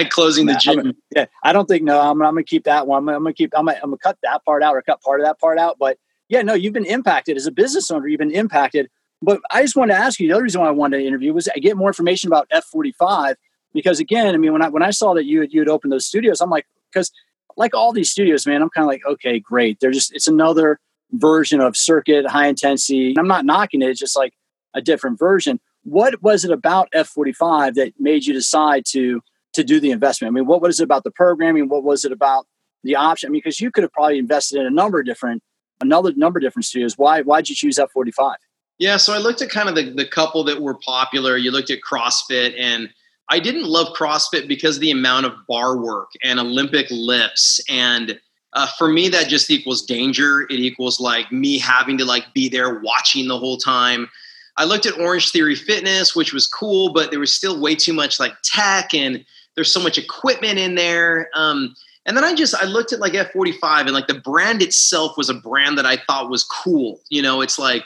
closing 0.10 0.46
the 0.46 0.56
gym. 0.56 0.94
yeah, 1.16 1.26
I 1.44 1.54
don't 1.54 1.68
think 1.68 1.84
no. 1.84 2.02
I'm, 2.02 2.22
I'm 2.22 2.34
gonna 2.34 2.44
keep 2.44 2.66
that 2.66 2.86
one. 2.86 3.04
I'm, 3.04 3.10
I'm 3.10 3.24
gonna 3.24 3.34
keep. 3.34 3.54
I'm 3.56 3.66
gonna, 3.66 3.80
I'm 3.82 3.92
gonna 3.92 3.98
cut 3.98 4.18
that 4.24 4.44
part 4.44 4.62
out 4.62 4.76
or 4.76 4.82
cut 4.82 5.02
part 5.02 5.22
of 5.22 5.26
that 5.26 5.40
part 5.40 5.58
out. 5.58 5.78
But 5.80 5.98
yeah, 6.30 6.42
no, 6.42 6.54
you've 6.54 6.74
been 6.74 6.86
impacted 6.86 7.38
as 7.38 7.46
a 7.46 7.52
business 7.52 7.92
owner. 7.92 8.08
You've 8.08 8.20
been 8.20 8.32
impacted 8.32 8.90
but 9.22 9.42
I 9.52 9.62
just 9.62 9.76
wanted 9.76 9.94
to 9.94 10.00
ask 10.00 10.20
you 10.20 10.28
the 10.28 10.34
other 10.34 10.44
reason 10.44 10.62
why 10.62 10.68
I 10.68 10.72
wanted 10.72 11.00
to 11.00 11.06
interview 11.06 11.34
was 11.34 11.48
I 11.48 11.60
get 11.60 11.78
more 11.78 11.90
information 11.90 12.28
about 12.28 12.50
F45 12.50 13.36
because 13.74 14.00
again, 14.00 14.34
I 14.34 14.38
mean, 14.38 14.54
when 14.54 14.62
I 14.62 14.70
when 14.70 14.84
I 14.84 14.92
saw 14.92 15.14
that 15.14 15.26
you 15.26 15.42
had, 15.42 15.54
you 15.54 15.62
had 15.62 15.70
opened 15.70 15.92
those 15.92 16.06
studios, 16.06 16.42
I'm 16.42 16.50
like, 16.50 16.68
because 16.92 17.12
like 17.58 17.74
all 17.74 17.92
these 17.92 18.12
studios, 18.12 18.46
man, 18.46 18.62
I'm 18.62 18.70
kind 18.70 18.84
of 18.84 18.90
like, 18.90 19.06
okay, 19.06 19.40
great. 19.40 19.80
They're 19.80 19.92
just 19.92 20.14
it's 20.14 20.28
another 20.28 20.80
version 21.12 21.62
of 21.62 21.78
circuit 21.78 22.28
high 22.28 22.48
intensity. 22.48 23.16
I'm 23.18 23.28
not 23.28 23.46
knocking 23.46 23.82
it. 23.82 23.90
It's 23.90 24.00
just 24.00 24.16
like 24.16 24.34
a 24.74 24.82
different 24.82 25.18
version. 25.18 25.60
What 25.84 26.22
was 26.22 26.44
it 26.44 26.52
about 26.52 26.90
F45 26.94 27.76
that 27.76 27.94
made 28.00 28.26
you 28.26 28.34
decide 28.34 28.86
to 28.90 29.22
to 29.54 29.64
do 29.64 29.80
the 29.80 29.92
investment? 29.92 30.32
I 30.32 30.34
mean, 30.36 30.46
what 30.46 30.62
was 30.62 30.80
it 30.80 30.84
about 30.84 31.04
the 31.04 31.12
programming? 31.12 31.70
What 31.70 31.84
was 31.84 32.06
it 32.06 32.12
about 32.12 32.46
the 32.84 32.96
option? 32.96 33.28
I 33.28 33.32
mean, 33.32 33.42
because 33.44 33.62
you 33.62 33.72
could 33.72 33.84
have 33.84 33.94
probably 33.94 34.20
invested 34.20 34.60
in 34.60 34.68
a 34.68 34.72
number 34.72 35.00
of 35.00 35.06
different 35.06 35.42
another 35.82 36.14
number 36.16 36.40
of 36.40 36.44
different 36.44 36.66
studios. 36.66 36.98
Why 36.98 37.22
why 37.22 37.42
did 37.42 37.50
you 37.50 37.56
choose 37.56 37.78
F45? 37.78 38.36
Yeah, 38.78 38.98
so 38.98 39.14
I 39.14 39.20
looked 39.20 39.42
at 39.42 39.50
kind 39.50 39.70
of 39.70 39.76
the, 39.76 39.90
the 39.90 40.06
couple 40.06 40.44
that 40.46 40.62
were 40.62 40.78
popular. 40.86 41.38
You 41.38 41.52
looked 41.52 41.72
at 41.72 41.80
CrossFit, 41.82 42.56
and 42.60 42.90
I 43.30 43.40
didn't 43.40 43.66
love 43.66 43.96
CrossFit 43.96 44.48
because 44.48 44.78
of 44.78 44.82
the 44.82 44.92
amount 44.92 45.26
of 45.26 45.34
bar 45.48 45.78
work 45.78 46.12
and 46.24 46.40
Olympic 46.40 46.88
lifts. 46.92 47.62
And 47.70 48.20
uh, 48.54 48.68
for 48.78 48.90
me, 48.90 49.08
that 49.10 49.28
just 49.28 49.50
equals 49.50 49.86
danger. 49.86 50.44
It 50.44 50.60
equals 50.60 51.00
like 51.00 51.32
me 51.32 51.58
having 51.58 51.98
to 51.98 52.06
like 52.06 52.34
be 52.34 52.50
there 52.50 52.80
watching 52.80 53.28
the 53.28 53.40
whole 53.40 53.58
time. 53.58 54.10
I 54.58 54.66
looked 54.66 54.86
at 54.86 54.98
Orange 55.00 55.32
Theory 55.32 55.56
Fitness, 55.56 56.16
which 56.16 56.34
was 56.34 56.48
cool, 56.48 56.94
but 56.94 57.12
there 57.12 57.20
was 57.20 57.34
still 57.34 57.60
way 57.60 57.76
too 57.76 57.94
much 57.94 58.20
like 58.20 58.34
tech 58.44 58.94
and 58.94 59.26
there's 59.56 59.72
so 59.72 59.82
much 59.82 59.98
equipment 59.98 60.60
in 60.60 60.76
there. 60.76 61.30
Um, 61.34 61.76
and 62.06 62.16
then 62.16 62.24
I 62.24 62.34
just 62.36 62.54
I 62.56 62.66
looked 62.66 62.94
at 62.94 63.00
like 63.00 63.14
F45 63.14 63.82
and 63.82 63.92
like 63.92 64.08
the 64.08 64.20
brand 64.20 64.62
itself 64.62 65.18
was 65.18 65.30
a 65.30 65.34
brand 65.34 65.78
that 65.78 65.86
I 65.86 65.98
thought 65.98 66.30
was 66.30 66.44
cool. 66.44 67.00
You 67.10 67.22
know, 67.22 67.42
it's 67.42 67.58
like 67.58 67.84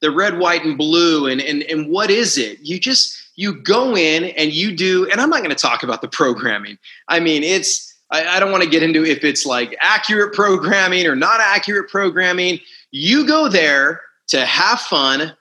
the 0.00 0.10
red, 0.10 0.38
white, 0.38 0.64
and 0.64 0.76
blue. 0.76 1.26
And 1.26 1.40
and 1.40 1.62
and 1.64 1.90
what 1.90 2.10
is 2.10 2.36
it? 2.36 2.58
You 2.60 2.78
just 2.78 3.18
you 3.36 3.54
go 3.54 3.96
in 3.96 4.24
and 4.24 4.52
you 4.52 4.76
do, 4.76 5.08
and 5.10 5.20
I'm 5.20 5.30
not 5.30 5.38
going 5.38 5.50
to 5.50 5.56
talk 5.56 5.82
about 5.82 6.02
the 6.02 6.08
programming. 6.08 6.78
I 7.08 7.20
mean, 7.20 7.42
it's 7.42 7.94
I, 8.10 8.36
I 8.36 8.40
don't 8.40 8.52
want 8.52 8.62
to 8.62 8.70
get 8.70 8.82
into 8.82 9.04
if 9.04 9.24
it's 9.24 9.46
like 9.46 9.76
accurate 9.80 10.34
programming 10.34 11.06
or 11.06 11.16
not 11.16 11.40
accurate 11.40 11.88
programming. 11.88 12.60
You 12.90 13.26
go 13.26 13.48
there 13.48 14.02
to 14.28 14.44
have 14.44 14.80
fun, 14.80 15.34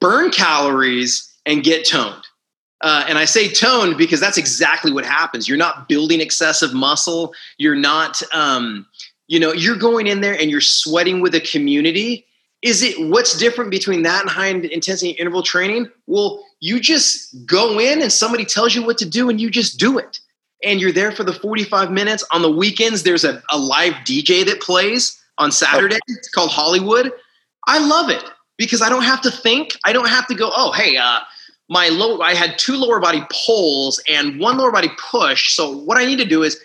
burn 0.00 0.30
calories, 0.30 1.32
and 1.46 1.62
get 1.62 1.86
toned. 1.86 2.24
Uh, 2.80 3.04
and 3.08 3.18
I 3.18 3.24
say 3.24 3.48
toned 3.48 3.98
because 3.98 4.20
that's 4.20 4.38
exactly 4.38 4.92
what 4.92 5.04
happens. 5.04 5.48
You're 5.48 5.58
not 5.58 5.88
building 5.88 6.20
excessive 6.20 6.72
muscle. 6.72 7.34
You're 7.56 7.74
not, 7.74 8.22
um, 8.32 8.86
you 9.26 9.40
know, 9.40 9.52
you're 9.52 9.76
going 9.76 10.06
in 10.06 10.20
there 10.20 10.38
and 10.38 10.50
you're 10.50 10.60
sweating 10.60 11.20
with 11.20 11.34
a 11.34 11.40
community. 11.40 12.24
Is 12.62 12.82
it 12.82 13.08
what's 13.08 13.36
different 13.36 13.70
between 13.70 14.02
that 14.02 14.22
and 14.22 14.30
high 14.30 14.48
intensity 14.48 15.10
interval 15.10 15.42
training? 15.42 15.90
Well, 16.06 16.44
you 16.60 16.80
just 16.80 17.46
go 17.46 17.78
in 17.78 18.00
and 18.02 18.12
somebody 18.12 18.44
tells 18.44 18.74
you 18.74 18.84
what 18.84 18.98
to 18.98 19.08
do 19.08 19.28
and 19.28 19.40
you 19.40 19.50
just 19.50 19.78
do 19.78 19.98
it. 19.98 20.20
And 20.64 20.80
you're 20.80 20.92
there 20.92 21.12
for 21.12 21.22
the 21.22 21.32
45 21.32 21.90
minutes. 21.92 22.24
On 22.32 22.42
the 22.42 22.50
weekends, 22.50 23.04
there's 23.04 23.24
a, 23.24 23.42
a 23.50 23.58
live 23.58 23.94
DJ 24.04 24.44
that 24.46 24.60
plays 24.60 25.20
on 25.38 25.52
Saturday. 25.52 25.98
It's 26.08 26.28
called 26.28 26.50
Hollywood. 26.50 27.12
I 27.68 27.78
love 27.78 28.10
it 28.10 28.24
because 28.56 28.82
I 28.82 28.88
don't 28.88 29.04
have 29.04 29.20
to 29.22 29.30
think. 29.30 29.78
I 29.84 29.92
don't 29.92 30.08
have 30.08 30.26
to 30.28 30.34
go, 30.34 30.50
oh, 30.54 30.72
hey, 30.72 30.96
uh, 30.96 31.20
my 31.68 31.88
low 31.88 32.20
I 32.20 32.34
had 32.34 32.58
two 32.58 32.76
lower 32.76 33.00
body 33.00 33.22
pulls 33.46 34.02
and 34.08 34.40
one 34.40 34.56
lower 34.58 34.72
body 34.72 34.90
push. 35.10 35.54
So 35.54 35.76
what 35.76 35.98
I 35.98 36.04
need 36.04 36.18
to 36.18 36.24
do 36.24 36.42
is 36.42 36.58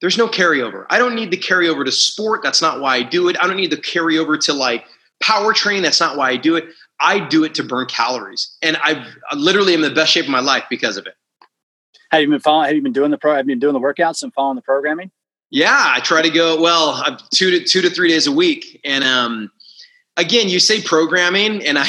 there's 0.00 0.18
no 0.18 0.28
carryover. 0.28 0.86
I 0.90 0.98
don't 0.98 1.14
need 1.14 1.30
the 1.30 1.36
carryover 1.36 1.84
to 1.84 1.92
sport. 1.92 2.42
That's 2.42 2.60
not 2.60 2.80
why 2.80 2.96
I 2.96 3.02
do 3.02 3.28
it. 3.28 3.36
I 3.40 3.46
don't 3.46 3.56
need 3.56 3.70
the 3.70 3.76
carryover 3.76 4.38
to 4.46 4.52
like 4.52 4.84
power 5.22 5.52
training. 5.52 5.82
That's 5.82 6.00
not 6.00 6.16
why 6.16 6.30
I 6.30 6.36
do 6.36 6.56
it. 6.56 6.64
I 7.00 7.20
do 7.20 7.44
it 7.44 7.54
to 7.56 7.64
burn 7.64 7.86
calories. 7.86 8.56
And 8.62 8.76
I've 8.78 9.04
I 9.30 9.36
literally 9.36 9.74
am 9.74 9.82
in 9.82 9.88
the 9.88 9.94
best 9.94 10.12
shape 10.12 10.24
of 10.24 10.30
my 10.30 10.40
life 10.40 10.64
because 10.70 10.96
of 10.96 11.06
it. 11.06 11.14
Have 12.10 12.20
you 12.20 12.28
been 12.28 12.40
following 12.40 12.66
have 12.66 12.76
you 12.76 12.82
been 12.82 12.92
doing 12.92 13.10
the 13.10 13.18
pro 13.18 13.34
have 13.34 13.46
you 13.46 13.52
been 13.52 13.58
doing 13.58 13.74
the 13.74 13.80
workouts 13.80 14.22
and 14.22 14.32
following 14.34 14.56
the 14.56 14.62
programming? 14.62 15.10
Yeah, 15.50 15.84
I 15.86 16.00
try 16.00 16.22
to 16.22 16.30
go 16.30 16.60
well, 16.60 17.18
two 17.32 17.50
to 17.50 17.64
two 17.64 17.82
to 17.82 17.90
three 17.90 18.08
days 18.08 18.26
a 18.26 18.32
week. 18.32 18.80
And 18.84 19.04
um 19.04 19.50
again 20.16 20.48
you 20.48 20.60
say 20.60 20.80
programming 20.82 21.64
and 21.64 21.78
i 21.78 21.86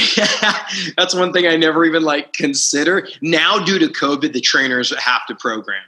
that's 0.97 1.13
one 1.13 1.33
thing 1.33 1.47
i 1.47 1.55
never 1.55 1.85
even 1.85 2.03
like 2.03 2.33
consider. 2.33 3.07
Now 3.21 3.63
due 3.63 3.79
to 3.79 3.87
covid 3.87 4.33
the 4.33 4.41
trainers 4.41 4.97
have 4.97 5.25
to 5.27 5.35
program. 5.35 5.83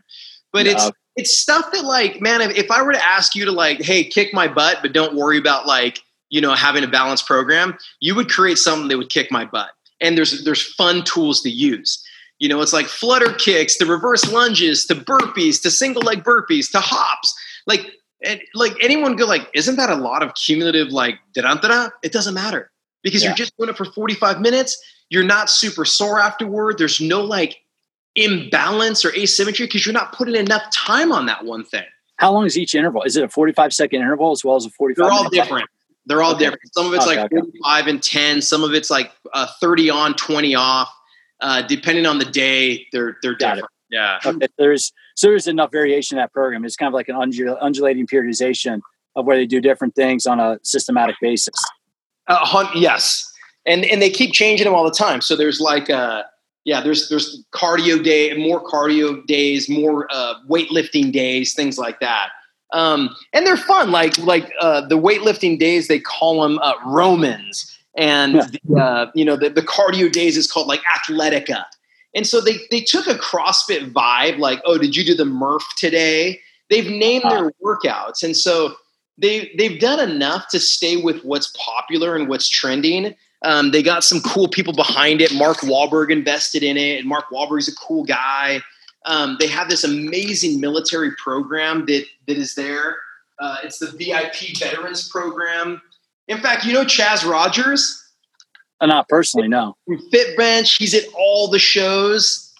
But 0.51 0.65
yeah. 0.65 0.73
it's 0.73 0.91
it's 1.15 1.37
stuff 1.37 1.71
that 1.71 1.85
like 1.85 2.21
man 2.21 2.41
if, 2.41 2.57
if 2.57 2.71
i 2.71 2.81
were 2.81 2.93
to 2.93 3.03
ask 3.03 3.35
you 3.35 3.45
to 3.45 3.51
like 3.51 3.81
hey 3.81 4.03
kick 4.03 4.33
my 4.33 4.47
butt 4.47 4.79
but 4.81 4.93
don't 4.93 5.15
worry 5.15 5.37
about 5.37 5.65
like 5.65 6.01
you 6.29 6.41
know 6.41 6.53
having 6.53 6.83
a 6.83 6.87
balanced 6.87 7.25
program 7.25 7.77
you 8.01 8.15
would 8.15 8.29
create 8.29 8.57
something 8.57 8.87
that 8.89 8.97
would 8.97 9.09
kick 9.09 9.31
my 9.31 9.45
butt. 9.45 9.71
And 10.01 10.17
there's 10.17 10.43
there's 10.43 10.73
fun 10.73 11.03
tools 11.03 11.41
to 11.41 11.49
use. 11.49 12.03
You 12.39 12.49
know 12.49 12.61
it's 12.61 12.73
like 12.73 12.87
flutter 12.87 13.33
kicks 13.33 13.77
to 13.77 13.85
reverse 13.85 14.29
lunges 14.29 14.85
to 14.87 14.95
burpees 14.95 15.61
to 15.61 15.71
single 15.71 16.01
leg 16.01 16.23
burpees 16.23 16.69
to 16.71 16.79
hops. 16.79 17.33
Like 17.65 17.94
and 18.25 18.41
like 18.53 18.73
anyone 18.81 19.15
go 19.15 19.25
like, 19.25 19.49
isn't 19.53 19.75
that 19.75 19.89
a 19.89 19.95
lot 19.95 20.23
of 20.23 20.33
cumulative 20.35 20.89
like 20.89 21.19
da-da-da? 21.33 21.89
It 22.03 22.11
doesn't 22.11 22.33
matter 22.33 22.71
because 23.03 23.23
yeah. 23.23 23.29
you're 23.29 23.37
just 23.37 23.55
doing 23.57 23.69
it 23.69 23.77
for 23.77 23.85
45 23.85 24.41
minutes. 24.41 24.77
You're 25.09 25.23
not 25.23 25.49
super 25.49 25.85
sore 25.85 26.19
afterward. 26.19 26.77
There's 26.77 26.99
no 26.99 27.23
like 27.23 27.57
imbalance 28.15 29.05
or 29.05 29.13
asymmetry 29.15 29.67
because 29.67 29.85
you're 29.85 29.93
not 29.93 30.13
putting 30.13 30.35
enough 30.35 30.63
time 30.71 31.11
on 31.11 31.25
that 31.27 31.45
one 31.45 31.63
thing. 31.63 31.83
How 32.17 32.31
long 32.31 32.45
is 32.45 32.57
each 32.57 32.75
interval? 32.75 33.03
Is 33.03 33.17
it 33.17 33.23
a 33.23 33.29
45 33.29 33.73
second 33.73 34.01
interval 34.01 34.31
as 34.31 34.43
well 34.43 34.55
as 34.55 34.65
a 34.65 34.69
45? 34.69 34.95
They're 35.03 35.13
all 35.13 35.29
different. 35.29 35.69
They're 36.05 36.21
all 36.21 36.35
okay. 36.35 36.45
different. 36.45 36.73
Some 36.73 36.87
of 36.87 36.93
it's 36.93 37.05
okay, 37.07 37.21
like 37.21 37.31
45 37.31 37.87
and 37.87 38.03
10. 38.03 38.41
Some 38.41 38.63
of 38.63 38.73
it's 38.73 38.89
like 38.89 39.11
uh, 39.33 39.47
30 39.59 39.89
on, 39.89 40.13
20 40.15 40.55
off. 40.55 40.89
Uh, 41.41 41.61
depending 41.63 42.05
on 42.05 42.17
the 42.17 42.25
day, 42.25 42.87
they're 42.93 43.17
they're 43.21 43.35
different. 43.35 43.65
Yeah. 43.95 44.19
Okay. 44.25 44.47
There's 44.57 44.91
so 45.15 45.29
there's 45.29 45.47
enough 45.47 45.71
variation 45.71 46.17
in 46.17 46.21
that 46.21 46.33
program. 46.33 46.65
It's 46.65 46.75
kind 46.75 46.87
of 46.87 46.93
like 46.93 47.07
an 47.07 47.15
undul- 47.15 47.57
undulating 47.61 48.05
periodization 48.05 48.81
of 49.15 49.25
where 49.25 49.37
they 49.37 49.45
do 49.45 49.61
different 49.61 49.95
things 49.95 50.25
on 50.25 50.41
a 50.41 50.59
systematic 50.63 51.15
basis. 51.21 51.55
Uh, 52.27 52.69
yes, 52.75 53.31
and 53.65 53.85
and 53.85 54.01
they 54.01 54.09
keep 54.09 54.33
changing 54.33 54.65
them 54.65 54.73
all 54.73 54.83
the 54.83 54.91
time. 54.91 55.21
So 55.21 55.37
there's 55.37 55.61
like 55.61 55.89
uh 55.89 56.23
yeah, 56.65 56.81
there's 56.81 57.07
there's 57.07 57.41
cardio 57.53 58.03
day, 58.03 58.33
more 58.33 58.61
cardio 58.61 59.25
days, 59.27 59.69
more 59.69 60.07
uh, 60.11 60.33
weightlifting 60.49 61.13
days, 61.13 61.53
things 61.53 61.77
like 61.77 61.99
that. 61.99 62.29
Um, 62.73 63.15
and 63.31 63.45
they're 63.47 63.55
fun. 63.55 63.91
Like 63.91 64.17
like 64.17 64.51
uh, 64.59 64.85
the 64.87 64.97
weightlifting 64.97 65.57
days, 65.57 65.87
they 65.87 65.99
call 65.99 66.41
them 66.41 66.59
uh, 66.61 66.73
Romans, 66.85 67.77
and 67.95 68.33
yeah. 68.33 68.47
the, 68.67 68.81
uh, 68.81 69.11
you 69.13 69.23
know 69.23 69.37
the, 69.37 69.49
the 69.49 69.61
cardio 69.61 70.11
days 70.11 70.35
is 70.35 70.51
called 70.51 70.67
like 70.67 70.81
Athletica. 70.97 71.63
And 72.15 72.25
so 72.25 72.39
they 72.41 72.57
they 72.71 72.81
took 72.81 73.07
a 73.07 73.15
CrossFit 73.15 73.91
vibe, 73.91 74.39
like, 74.39 74.61
oh, 74.65 74.77
did 74.77 74.95
you 74.95 75.03
do 75.03 75.13
the 75.13 75.25
Murph 75.25 75.65
today? 75.77 76.39
They've 76.69 76.89
named 76.89 77.25
their 77.29 77.51
workouts, 77.63 78.23
and 78.23 78.35
so 78.35 78.75
they 79.17 79.51
they've 79.57 79.79
done 79.79 79.99
enough 79.99 80.47
to 80.49 80.59
stay 80.59 80.97
with 80.97 81.23
what's 81.23 81.53
popular 81.57 82.15
and 82.15 82.27
what's 82.27 82.49
trending. 82.49 83.13
Um, 83.43 83.71
they 83.71 83.83
got 83.83 84.03
some 84.03 84.21
cool 84.21 84.47
people 84.47 84.73
behind 84.73 85.21
it. 85.21 85.33
Mark 85.33 85.57
Wahlberg 85.57 86.09
invested 86.09 86.63
in 86.63 86.77
it, 86.77 86.99
and 86.99 87.07
Mark 87.07 87.25
Wahlberg's 87.31 87.67
a 87.67 87.75
cool 87.75 88.05
guy. 88.05 88.61
Um, 89.05 89.37
they 89.39 89.47
have 89.47 89.69
this 89.69 89.83
amazing 89.83 90.59
military 90.59 91.11
program 91.21 91.85
that 91.85 92.05
that 92.27 92.37
is 92.37 92.55
there. 92.55 92.97
Uh, 93.37 93.57
it's 93.63 93.79
the 93.79 93.87
VIP 93.87 94.57
Veterans 94.57 95.09
Program. 95.09 95.81
In 96.27 96.39
fact, 96.39 96.65
you 96.65 96.73
know 96.73 96.85
Chaz 96.85 97.29
Rogers. 97.29 98.04
Uh, 98.81 98.87
not 98.87 99.07
personally, 99.07 99.47
no. 99.47 99.75
Fit 100.11 100.35
Bench, 100.37 100.75
he's 100.75 100.93
at 100.93 101.03
all 101.17 101.49
the 101.49 101.59
shows. 101.59 102.53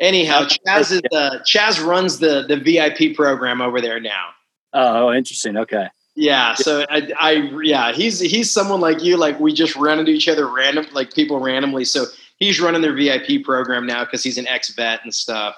Anyhow, 0.00 0.48
Chaz 0.48 0.90
is 0.90 1.00
the 1.10 1.40
Chaz 1.46 1.84
runs 1.84 2.18
the 2.18 2.44
the 2.48 2.56
VIP 2.56 3.14
program 3.14 3.60
over 3.60 3.80
there 3.80 4.00
now. 4.00 4.30
Oh, 4.72 5.12
interesting. 5.12 5.56
Okay. 5.56 5.86
Yeah. 6.14 6.54
So 6.54 6.84
I, 6.90 7.10
I, 7.18 7.30
yeah, 7.62 7.92
he's 7.92 8.18
he's 8.18 8.50
someone 8.50 8.80
like 8.80 9.02
you. 9.02 9.16
Like 9.16 9.38
we 9.38 9.52
just 9.52 9.76
run 9.76 9.98
into 9.98 10.10
each 10.10 10.28
other 10.28 10.48
random, 10.48 10.86
like 10.92 11.14
people 11.14 11.40
randomly. 11.40 11.84
So 11.84 12.06
he's 12.38 12.60
running 12.60 12.82
their 12.82 12.94
VIP 12.94 13.44
program 13.44 13.86
now 13.86 14.04
because 14.04 14.22
he's 14.22 14.38
an 14.38 14.48
ex 14.48 14.74
vet 14.74 15.00
and 15.04 15.14
stuff. 15.14 15.54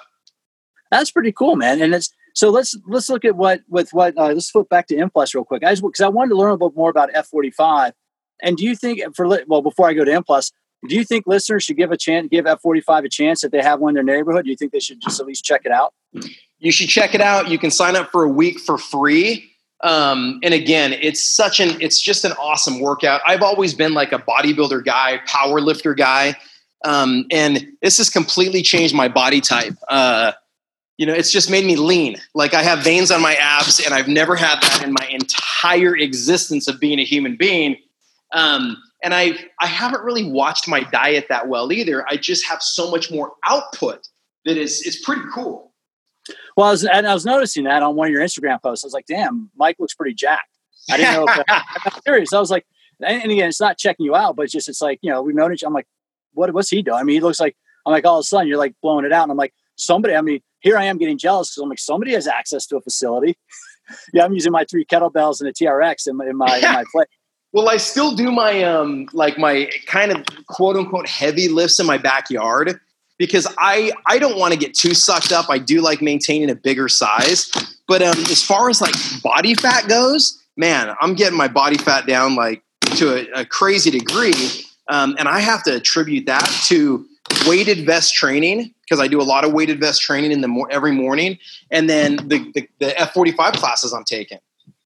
That's 0.91 1.11
pretty 1.11 1.31
cool, 1.31 1.55
man. 1.55 1.81
And 1.81 1.95
it's 1.95 2.11
so 2.33 2.49
let's 2.51 2.77
let's 2.87 3.09
look 3.09 3.25
at 3.25 3.35
what 3.35 3.61
with 3.67 3.93
what 3.93 4.17
uh, 4.17 4.27
let's 4.27 4.51
flip 4.51 4.69
back 4.69 4.87
to 4.87 4.95
Implus 4.95 5.33
real 5.33 5.43
quick, 5.43 5.61
guys, 5.61 5.81
because 5.81 6.01
I 6.01 6.07
wanted 6.07 6.29
to 6.29 6.35
learn 6.35 6.49
a 6.49 6.53
little 6.53 6.73
more 6.75 6.89
about 6.89 7.09
F 7.13 7.27
forty 7.27 7.51
five 7.51 7.93
and 8.41 8.57
do 8.57 8.63
you 8.63 8.75
think 8.75 9.01
for 9.15 9.27
well 9.47 9.61
before 9.61 9.87
I 9.87 9.93
go 9.93 10.03
to 10.03 10.11
Implus, 10.11 10.51
do 10.87 10.95
you 10.95 11.03
think 11.03 11.25
listeners 11.27 11.63
should 11.63 11.77
give 11.77 11.91
a 11.91 11.97
chance, 11.97 12.27
give 12.29 12.45
F 12.45 12.61
forty 12.61 12.81
five 12.81 13.03
a 13.03 13.09
chance 13.09 13.43
if 13.43 13.51
they 13.51 13.61
have 13.61 13.79
one 13.79 13.97
in 13.97 14.05
their 14.05 14.17
neighborhood? 14.17 14.45
Do 14.45 14.51
you 14.51 14.57
think 14.57 14.71
they 14.71 14.79
should 14.79 15.01
just 15.01 15.19
at 15.19 15.25
least 15.25 15.43
check 15.43 15.61
it 15.65 15.71
out? 15.71 15.93
You 16.59 16.71
should 16.71 16.89
check 16.89 17.13
it 17.13 17.21
out. 17.21 17.49
You 17.49 17.57
can 17.57 17.71
sign 17.71 17.95
up 17.95 18.11
for 18.11 18.23
a 18.23 18.29
week 18.29 18.59
for 18.59 18.77
free. 18.77 19.51
Um, 19.83 20.39
and 20.41 20.53
again, 20.53 20.93
it's 20.93 21.23
such 21.23 21.59
an 21.59 21.81
it's 21.81 21.99
just 21.99 22.25
an 22.25 22.31
awesome 22.33 22.79
workout. 22.79 23.21
I've 23.27 23.41
always 23.41 23.73
been 23.73 23.93
like 23.93 24.11
a 24.13 24.19
bodybuilder 24.19 24.85
guy, 24.85 25.19
power 25.25 25.59
lifter 25.59 25.93
guy, 25.93 26.35
um, 26.83 27.25
and 27.31 27.67
this 27.81 27.97
has 27.97 28.09
completely 28.09 28.61
changed 28.61 28.95
my 28.95 29.07
body 29.09 29.41
type. 29.41 29.75
Uh, 29.89 30.31
you 30.97 31.05
know, 31.05 31.13
it's 31.13 31.31
just 31.31 31.51
made 31.51 31.65
me 31.65 31.75
lean. 31.75 32.15
Like 32.33 32.53
I 32.53 32.63
have 32.63 32.79
veins 32.79 33.11
on 33.11 33.21
my 33.21 33.35
abs, 33.35 33.81
and 33.83 33.93
I've 33.93 34.07
never 34.07 34.35
had 34.35 34.61
that 34.61 34.81
in 34.83 34.93
my 34.93 35.07
entire 35.09 35.95
existence 35.95 36.67
of 36.67 36.79
being 36.79 36.99
a 36.99 37.03
human 37.03 37.35
being. 37.35 37.75
Um, 38.35 38.77
and 39.01 39.13
I 39.13 39.37
I 39.59 39.67
haven't 39.67 40.03
really 40.03 40.29
watched 40.29 40.67
my 40.67 40.81
diet 40.81 41.27
that 41.29 41.47
well 41.47 41.71
either. 41.71 42.05
I 42.09 42.17
just 42.17 42.45
have 42.45 42.61
so 42.61 42.91
much 42.91 43.09
more 43.11 43.31
output 43.47 44.07
that 44.43 44.57
is 44.57 44.81
is 44.83 44.97
pretty 44.97 45.21
cool. 45.33 45.71
Well, 46.57 46.67
I 46.67 46.71
was, 46.71 46.83
and 46.85 47.07
I 47.07 47.13
was 47.13 47.25
noticing 47.25 47.65
that 47.65 47.83
on 47.83 47.95
one 47.95 48.07
of 48.07 48.11
your 48.11 48.21
Instagram 48.21 48.61
posts. 48.61 48.83
I 48.83 48.87
was 48.87 48.93
like, 48.93 49.05
"Damn, 49.07 49.49
Mike 49.55 49.77
looks 49.79 49.93
pretty 49.93 50.13
jacked." 50.13 50.49
I 50.91 50.97
didn't 50.97 51.13
know. 51.13 51.25
If, 51.31 51.43
I'm 51.49 52.01
serious. 52.05 52.33
I 52.33 52.39
was 52.39 52.51
like, 52.51 52.65
and 53.01 53.31
again, 53.31 53.47
it's 53.49 53.61
not 53.61 53.77
checking 53.77 54.05
you 54.05 54.15
out, 54.15 54.35
but 54.35 54.43
it's 54.43 54.53
just 54.53 54.67
it's 54.67 54.81
like 54.81 54.99
you 55.01 55.11
know 55.11 55.21
we've 55.21 55.35
noticed. 55.35 55.63
I'm 55.63 55.73
like, 55.73 55.87
what 56.33 56.53
what's 56.53 56.69
he 56.69 56.81
doing? 56.81 56.97
I 56.97 57.03
mean, 57.03 57.15
he 57.15 57.21
looks 57.21 57.39
like 57.39 57.55
I'm 57.85 57.91
like 57.91 58.05
all 58.05 58.19
of 58.19 58.23
a 58.23 58.23
sudden 58.23 58.47
you're 58.47 58.57
like 58.57 58.75
blowing 58.81 59.05
it 59.05 59.13
out, 59.13 59.23
and 59.23 59.31
I'm 59.31 59.37
like 59.37 59.53
somebody. 59.77 60.15
I 60.15 60.21
mean, 60.21 60.41
here 60.59 60.77
I 60.77 60.85
am 60.85 60.97
getting 60.97 61.17
jealous 61.17 61.51
because 61.51 61.63
I'm 61.63 61.69
like 61.69 61.79
somebody 61.79 62.13
has 62.13 62.27
access 62.27 62.65
to 62.67 62.77
a 62.77 62.81
facility. 62.81 63.37
yeah, 64.13 64.25
I'm 64.25 64.33
using 64.33 64.51
my 64.51 64.65
three 64.69 64.85
kettlebells 64.85 65.39
and 65.39 65.49
a 65.49 65.53
TRX 65.53 66.07
in 66.07 66.17
my 66.17 66.25
in 66.25 66.37
my, 66.37 66.57
in 66.57 66.63
my 66.63 66.83
play. 66.91 67.05
Well, 67.55 67.69
I 67.69 67.77
still 67.77 68.13
do 68.13 68.33
my 68.33 68.63
um 68.63 69.07
like 69.13 69.37
my 69.37 69.71
kind 69.85 70.11
of 70.11 70.25
quote 70.47 70.75
unquote 70.75 71.07
heavy 71.07 71.47
lifts 71.47 71.79
in 71.79 71.85
my 71.85 71.97
backyard 71.97 72.81
because 73.17 73.47
I 73.57 73.93
I 74.05 74.19
don't 74.19 74.37
want 74.37 74.51
to 74.51 74.59
get 74.59 74.73
too 74.73 74.93
sucked 74.93 75.31
up. 75.31 75.49
I 75.49 75.57
do 75.57 75.79
like 75.79 76.01
maintaining 76.01 76.49
a 76.49 76.55
bigger 76.55 76.89
size, 76.89 77.49
but 77.87 78.01
um 78.01 78.19
as 78.29 78.43
far 78.43 78.69
as 78.69 78.81
like 78.81 78.93
body 79.23 79.55
fat 79.55 79.87
goes, 79.87 80.43
man, 80.57 80.97
I'm 80.99 81.13
getting 81.13 81.37
my 81.37 81.47
body 81.47 81.77
fat 81.77 82.05
down 82.05 82.35
like 82.35 82.61
to 82.97 83.15
a, 83.15 83.43
a 83.43 83.45
crazy 83.45 83.89
degree, 83.89 84.33
um, 84.89 85.15
and 85.17 85.29
I 85.29 85.39
have 85.39 85.63
to 85.63 85.75
attribute 85.75 86.25
that 86.25 86.45
to 86.65 87.05
weighted 87.47 87.85
vest 87.85 88.13
training 88.15 88.73
because 88.81 88.99
I 88.99 89.07
do 89.07 89.21
a 89.21 89.23
lot 89.23 89.45
of 89.45 89.53
weighted 89.53 89.79
vest 89.79 90.01
training 90.01 90.33
in 90.33 90.41
the 90.41 90.49
mo- 90.49 90.67
every 90.69 90.91
morning, 90.91 91.37
and 91.71 91.89
then 91.89 92.17
the 92.27 92.51
the, 92.53 92.67
the 92.79 92.87
F45 92.87 93.53
classes 93.53 93.93
I'm 93.93 94.03
taking. 94.03 94.39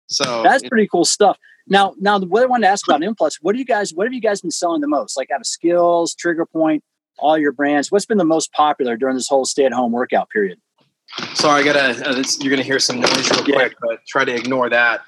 So 0.07 0.43
that's 0.43 0.67
pretty 0.67 0.89
cool 0.89 1.05
stuff. 1.05 1.37
Now, 1.67 1.93
now 1.99 2.19
what 2.19 2.43
I 2.43 2.45
wanted 2.45 2.67
to 2.67 2.71
ask 2.71 2.87
about 2.87 3.01
Implus, 3.01 3.37
what 3.41 3.53
do 3.53 3.59
you 3.59 3.65
guys, 3.65 3.93
what 3.93 4.05
have 4.05 4.13
you 4.13 4.21
guys 4.21 4.41
been 4.41 4.51
selling 4.51 4.81
the 4.81 4.87
most? 4.87 5.17
Like 5.17 5.31
out 5.31 5.41
of 5.41 5.45
SKLZ, 5.45 6.15
trigger 6.17 6.45
point, 6.45 6.83
all 7.19 7.37
your 7.37 7.51
brands, 7.51 7.91
what's 7.91 8.05
been 8.05 8.17
the 8.17 8.25
most 8.25 8.51
popular 8.53 8.95
during 8.95 9.15
this 9.15 9.27
whole 9.27 9.45
stay 9.45 9.65
at 9.65 9.73
home 9.73 9.91
workout 9.91 10.29
period? 10.29 10.59
Sorry, 11.33 11.61
I 11.61 11.63
gotta. 11.63 12.09
Uh, 12.09 12.23
you're 12.39 12.49
gonna 12.49 12.63
hear 12.63 12.79
some 12.79 12.99
noise 12.99 13.31
real 13.31 13.43
quick, 13.43 13.71
yeah. 13.71 13.77
but 13.81 14.05
try 14.07 14.25
to 14.25 14.35
ignore 14.35 14.69
that. 14.69 15.01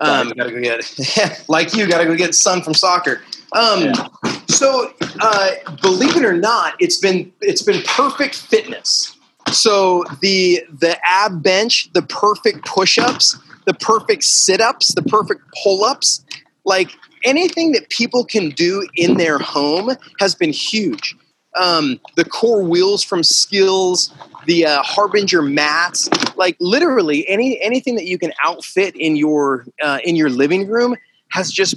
Um, 0.00 0.28
gotta 0.36 0.50
go 0.50 0.60
get, 0.60 1.44
like 1.48 1.74
you, 1.74 1.88
gotta 1.88 2.04
go 2.04 2.14
get 2.14 2.34
son 2.34 2.62
from 2.62 2.74
soccer. 2.74 3.22
Um, 3.52 3.84
yeah. 3.84 4.08
So, 4.48 4.92
uh, 5.20 5.50
believe 5.80 6.14
it 6.14 6.24
or 6.24 6.34
not, 6.34 6.74
it's 6.78 6.98
been 6.98 7.32
it's 7.40 7.62
been 7.62 7.82
perfect 7.84 8.36
fitness. 8.36 9.16
So 9.50 10.04
the 10.20 10.62
the 10.78 10.98
ab 11.04 11.42
bench, 11.42 11.90
the 11.94 12.02
perfect 12.02 12.66
push-ups, 12.66 13.38
the 13.66 13.74
perfect 13.74 14.24
sit 14.24 14.60
ups, 14.60 14.94
the 14.94 15.02
perfect 15.02 15.42
pull 15.62 15.84
ups. 15.84 16.24
Like 16.64 16.90
anything 17.24 17.72
that 17.72 17.90
people 17.90 18.24
can 18.24 18.50
do 18.50 18.88
in 18.94 19.18
their 19.18 19.38
home 19.38 19.90
has 20.18 20.34
been 20.34 20.52
huge. 20.52 21.14
Um, 21.56 22.00
the 22.16 22.24
core 22.24 22.62
wheels 22.62 23.02
from 23.02 23.20
SKLZ, 23.20 24.12
the 24.46 24.66
uh, 24.66 24.82
Harbinger 24.82 25.42
mats, 25.42 26.08
like 26.36 26.56
literally 26.60 27.26
any 27.28 27.60
anything 27.62 27.94
that 27.96 28.04
you 28.04 28.18
can 28.18 28.32
outfit 28.42 28.94
in 28.94 29.16
your 29.16 29.66
uh, 29.82 29.98
in 30.04 30.16
your 30.16 30.30
living 30.30 30.66
room 30.68 30.96
has 31.30 31.50
just. 31.50 31.76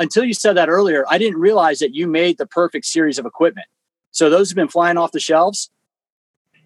Until 0.00 0.22
you 0.22 0.32
said 0.32 0.52
that 0.56 0.68
earlier, 0.68 1.04
I 1.10 1.18
didn't 1.18 1.40
realize 1.40 1.80
that 1.80 1.92
you 1.92 2.06
made 2.06 2.38
the 2.38 2.46
perfect 2.46 2.86
series 2.86 3.18
of 3.18 3.26
equipment. 3.26 3.66
So 4.12 4.30
those 4.30 4.48
have 4.48 4.54
been 4.54 4.68
flying 4.68 4.96
off 4.96 5.10
the 5.10 5.18
shelves. 5.18 5.70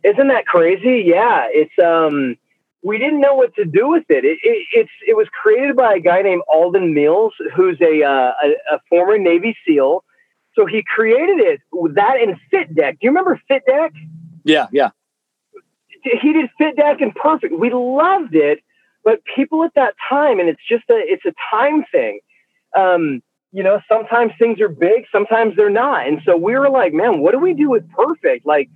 Isn't 0.05 0.29
that 0.29 0.45
crazy? 0.45 1.03
Yeah, 1.07 1.47
it's 1.49 1.73
um, 1.83 2.37
we 2.83 2.99
didn't 2.99 3.21
know 3.21 3.35
what 3.35 3.55
to 3.55 3.65
do 3.65 3.89
with 3.89 4.05
it. 4.09 4.25
It, 4.25 4.39
it. 4.43 4.67
it's 4.73 4.91
it 5.07 5.17
was 5.17 5.29
created 5.29 5.77
by 5.77 5.95
a 5.95 6.01
guy 6.01 6.23
named 6.23 6.43
Alden 6.49 6.95
Mills, 6.95 7.33
who's 7.55 7.81
a, 7.81 8.03
uh, 8.03 8.33
a, 8.43 8.75
a 8.75 8.81
former 8.89 9.19
Navy 9.19 9.57
SEAL. 9.67 10.05
So 10.55 10.67
he 10.67 10.83
created 10.83 11.39
it 11.41 11.61
with 11.73 11.95
that 11.95 12.21
in 12.21 12.39
Fit 12.51 12.75
Deck. 12.75 12.95
Do 12.95 13.07
you 13.07 13.11
remember 13.11 13.41
Fit 13.49 13.63
Deck? 13.67 13.93
Yeah, 14.45 14.67
yeah. 14.73 14.91
He 16.03 16.33
did 16.33 16.51
Fit 16.59 16.77
Deck 16.77 17.01
and 17.01 17.15
perfect. 17.15 17.55
We 17.57 17.71
loved 17.73 18.35
it, 18.35 18.59
but 19.05 19.21
people 19.37 19.63
at 19.65 19.75
that 19.77 19.95
time, 20.09 20.41
and 20.41 20.49
it's 20.49 20.61
just 20.69 20.85
a 20.91 20.97
it's 20.97 21.25
a 21.25 21.33
time 21.51 21.85
thing. 21.91 22.21
Um, 22.77 23.23
you 23.53 23.63
know, 23.63 23.81
sometimes 23.87 24.33
things 24.39 24.61
are 24.61 24.69
big, 24.69 25.05
sometimes 25.13 25.55
they're 25.57 25.71
not, 25.71 26.09
and 26.09 26.21
so 26.25 26.37
we 26.37 26.55
were 26.55 26.71
like, 26.71 26.93
man, 26.93 27.21
what 27.21 27.33
do 27.33 27.39
we 27.39 27.55
do 27.55 27.71
with 27.71 27.89
perfect? 27.93 28.45
Like 28.45 28.69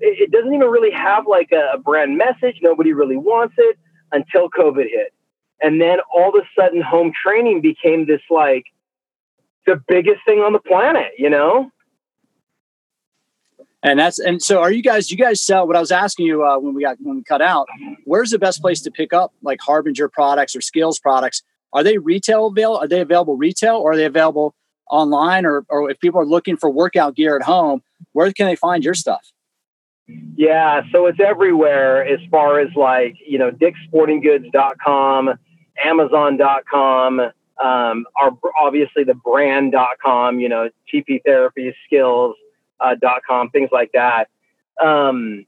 it, 0.00 0.30
doesn't 0.30 0.52
even 0.52 0.68
really 0.68 0.90
have 0.90 1.26
like 1.26 1.50
a, 1.52 1.78
brand 1.78 2.16
message. 2.16 2.58
Nobody 2.62 2.92
really 2.92 3.16
wants 3.16 3.54
it 3.58 3.78
until 4.12 4.48
COVID 4.50 4.84
hit. 4.88 5.12
And 5.60 5.80
then 5.80 5.98
all 6.14 6.28
of 6.28 6.34
a 6.34 6.60
sudden, 6.60 6.82
home 6.82 7.12
training 7.24 7.60
became 7.60 8.06
this 8.06 8.20
like 8.30 8.66
the 9.66 9.82
biggest 9.88 10.20
thing 10.24 10.38
on 10.38 10.52
the 10.52 10.60
planet, 10.60 11.12
you 11.18 11.30
know? 11.30 11.70
And 13.82 13.98
that's 13.98 14.18
and 14.18 14.42
so 14.42 14.60
are 14.60 14.72
you 14.72 14.82
guys? 14.82 15.10
You 15.10 15.16
guys 15.16 15.40
sell 15.40 15.66
what 15.66 15.76
I 15.76 15.80
was 15.80 15.92
asking 15.92 16.26
you 16.26 16.44
uh, 16.44 16.58
when 16.58 16.74
we 16.74 16.82
got 16.82 16.96
when 17.00 17.16
we 17.16 17.22
cut 17.22 17.40
out. 17.40 17.68
Where's 18.04 18.30
the 18.30 18.38
best 18.38 18.60
place 18.60 18.80
to 18.82 18.90
pick 18.90 19.12
up 19.12 19.32
like 19.42 19.60
Harbinger 19.60 20.08
products 20.08 20.56
or 20.56 20.58
SKLZ 20.58 21.00
products? 21.00 21.44
Are 21.72 21.84
they 21.84 21.98
retail 21.98 22.46
available? 22.46 22.78
Are 22.78 22.88
they 22.88 23.00
available 23.00 23.36
retail 23.36 23.76
or 23.76 23.92
are 23.92 23.96
they 23.96 24.04
available 24.04 24.56
online? 24.90 25.46
Or 25.46 25.64
or 25.68 25.88
if 25.90 26.00
people 26.00 26.20
are 26.20 26.26
looking 26.26 26.56
for 26.56 26.68
workout 26.68 27.14
gear 27.14 27.36
at 27.36 27.42
home, 27.42 27.82
where 28.12 28.32
can 28.32 28.46
they 28.46 28.56
find 28.56 28.82
your 28.82 28.94
stuff? 28.94 29.32
Yeah, 30.08 30.82
so 30.92 31.06
it's 31.06 31.20
everywhere 31.20 32.04
as 32.06 32.20
far 32.30 32.60
as 32.60 32.68
like, 32.74 33.16
you 33.26 33.38
know, 33.38 33.50
dicksportinggoods.com, 33.50 35.38
amazon.com, 35.84 37.20
um, 37.20 38.06
are 38.16 38.30
obviously 38.60 39.04
the 39.04 39.14
brand.com, 39.14 40.40
you 40.40 40.48
know, 40.48 40.70
TP 40.92 41.20
therapy 41.24 41.74
SKLZ, 41.92 42.32
uh, 42.80 42.94
.com, 43.26 43.50
things 43.50 43.70
like 43.72 43.90
that. 43.92 44.28
Um, 44.82 45.44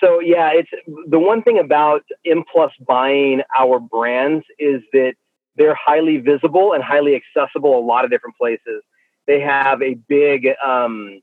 so 0.00 0.20
yeah, 0.20 0.50
it's 0.52 0.70
the 1.08 1.18
one 1.18 1.42
thing 1.42 1.58
about 1.58 2.04
Implus 2.26 2.70
buying 2.86 3.42
our 3.58 3.80
brands 3.80 4.44
is 4.58 4.82
that 4.92 5.14
they're 5.56 5.74
highly 5.74 6.18
visible 6.18 6.72
and 6.72 6.82
highly 6.82 7.16
accessible 7.16 7.78
a 7.78 7.84
lot 7.84 8.04
of 8.04 8.10
different 8.10 8.36
places. 8.36 8.82
They 9.26 9.40
have 9.40 9.82
a 9.82 9.94
big, 9.94 10.48
um, 10.64 11.20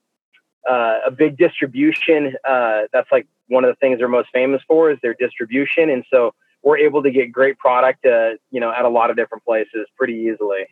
uh, 0.69 0.99
a 1.05 1.11
big 1.11 1.37
distribution. 1.37 2.35
Uh, 2.47 2.81
that's 2.93 3.11
like 3.11 3.27
one 3.47 3.63
of 3.63 3.69
the 3.69 3.75
things 3.75 3.99
they're 3.99 4.07
most 4.07 4.29
famous 4.33 4.61
for 4.67 4.91
is 4.91 4.97
their 5.01 5.13
distribution, 5.13 5.89
and 5.89 6.03
so 6.09 6.33
we're 6.63 6.77
able 6.77 7.01
to 7.03 7.11
get 7.11 7.31
great 7.31 7.57
product, 7.57 8.05
uh, 8.05 8.31
you 8.51 8.59
know, 8.59 8.71
at 8.71 8.85
a 8.85 8.89
lot 8.89 9.09
of 9.09 9.15
different 9.15 9.43
places 9.43 9.87
pretty 9.97 10.13
easily. 10.13 10.67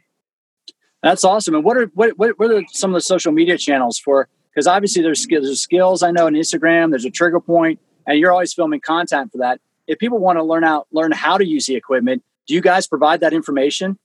That's 1.01 1.23
awesome. 1.23 1.55
And 1.55 1.63
what 1.63 1.77
are 1.77 1.85
what 1.93 2.17
what, 2.17 2.37
what 2.37 2.51
are 2.51 2.63
some 2.71 2.91
of 2.91 2.95
the 2.95 3.01
social 3.01 3.31
media 3.31 3.57
channels 3.57 3.97
for? 3.97 4.27
Because 4.51 4.67
obviously 4.67 5.01
there's 5.01 5.25
SKLZ, 5.25 5.41
there's 5.43 5.67
SKLZ 5.67 6.07
I 6.07 6.11
know 6.11 6.25
on 6.25 6.33
Instagram. 6.33 6.89
There's 6.89 7.05
a 7.05 7.09
trigger 7.09 7.39
point, 7.39 7.79
and 8.05 8.19
you're 8.19 8.31
always 8.31 8.53
filming 8.53 8.81
content 8.81 9.31
for 9.31 9.37
that. 9.39 9.61
If 9.87 9.97
people 9.99 10.19
want 10.19 10.37
to 10.37 10.43
learn 10.43 10.63
out 10.63 10.87
learn 10.91 11.11
how 11.11 11.37
to 11.37 11.45
use 11.45 11.65
the 11.65 11.75
equipment, 11.75 12.23
do 12.47 12.53
you 12.53 12.61
guys 12.61 12.85
provide 12.85 13.21
that 13.21 13.33
information? 13.33 13.97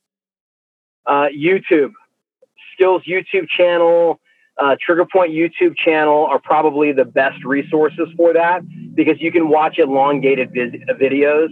Uh, 1.07 1.27
YouTube, 1.37 1.93
SKLZ 2.81 3.05
YouTube 3.05 3.49
channel, 3.49 4.21
uh, 4.59 4.77
Trigger 4.81 5.07
Point 5.11 5.33
YouTube 5.33 5.77
channel 5.77 6.27
are 6.27 6.39
probably 6.39 6.93
the 6.93 7.05
best 7.05 7.45
resources 7.45 8.09
for 8.17 8.33
that 8.35 8.63
because 8.95 9.21
you 9.21 9.33
can 9.33 9.49
watch 9.49 9.79
elongated 9.79 10.53
vis- 10.53 10.81
videos. 11.01 11.49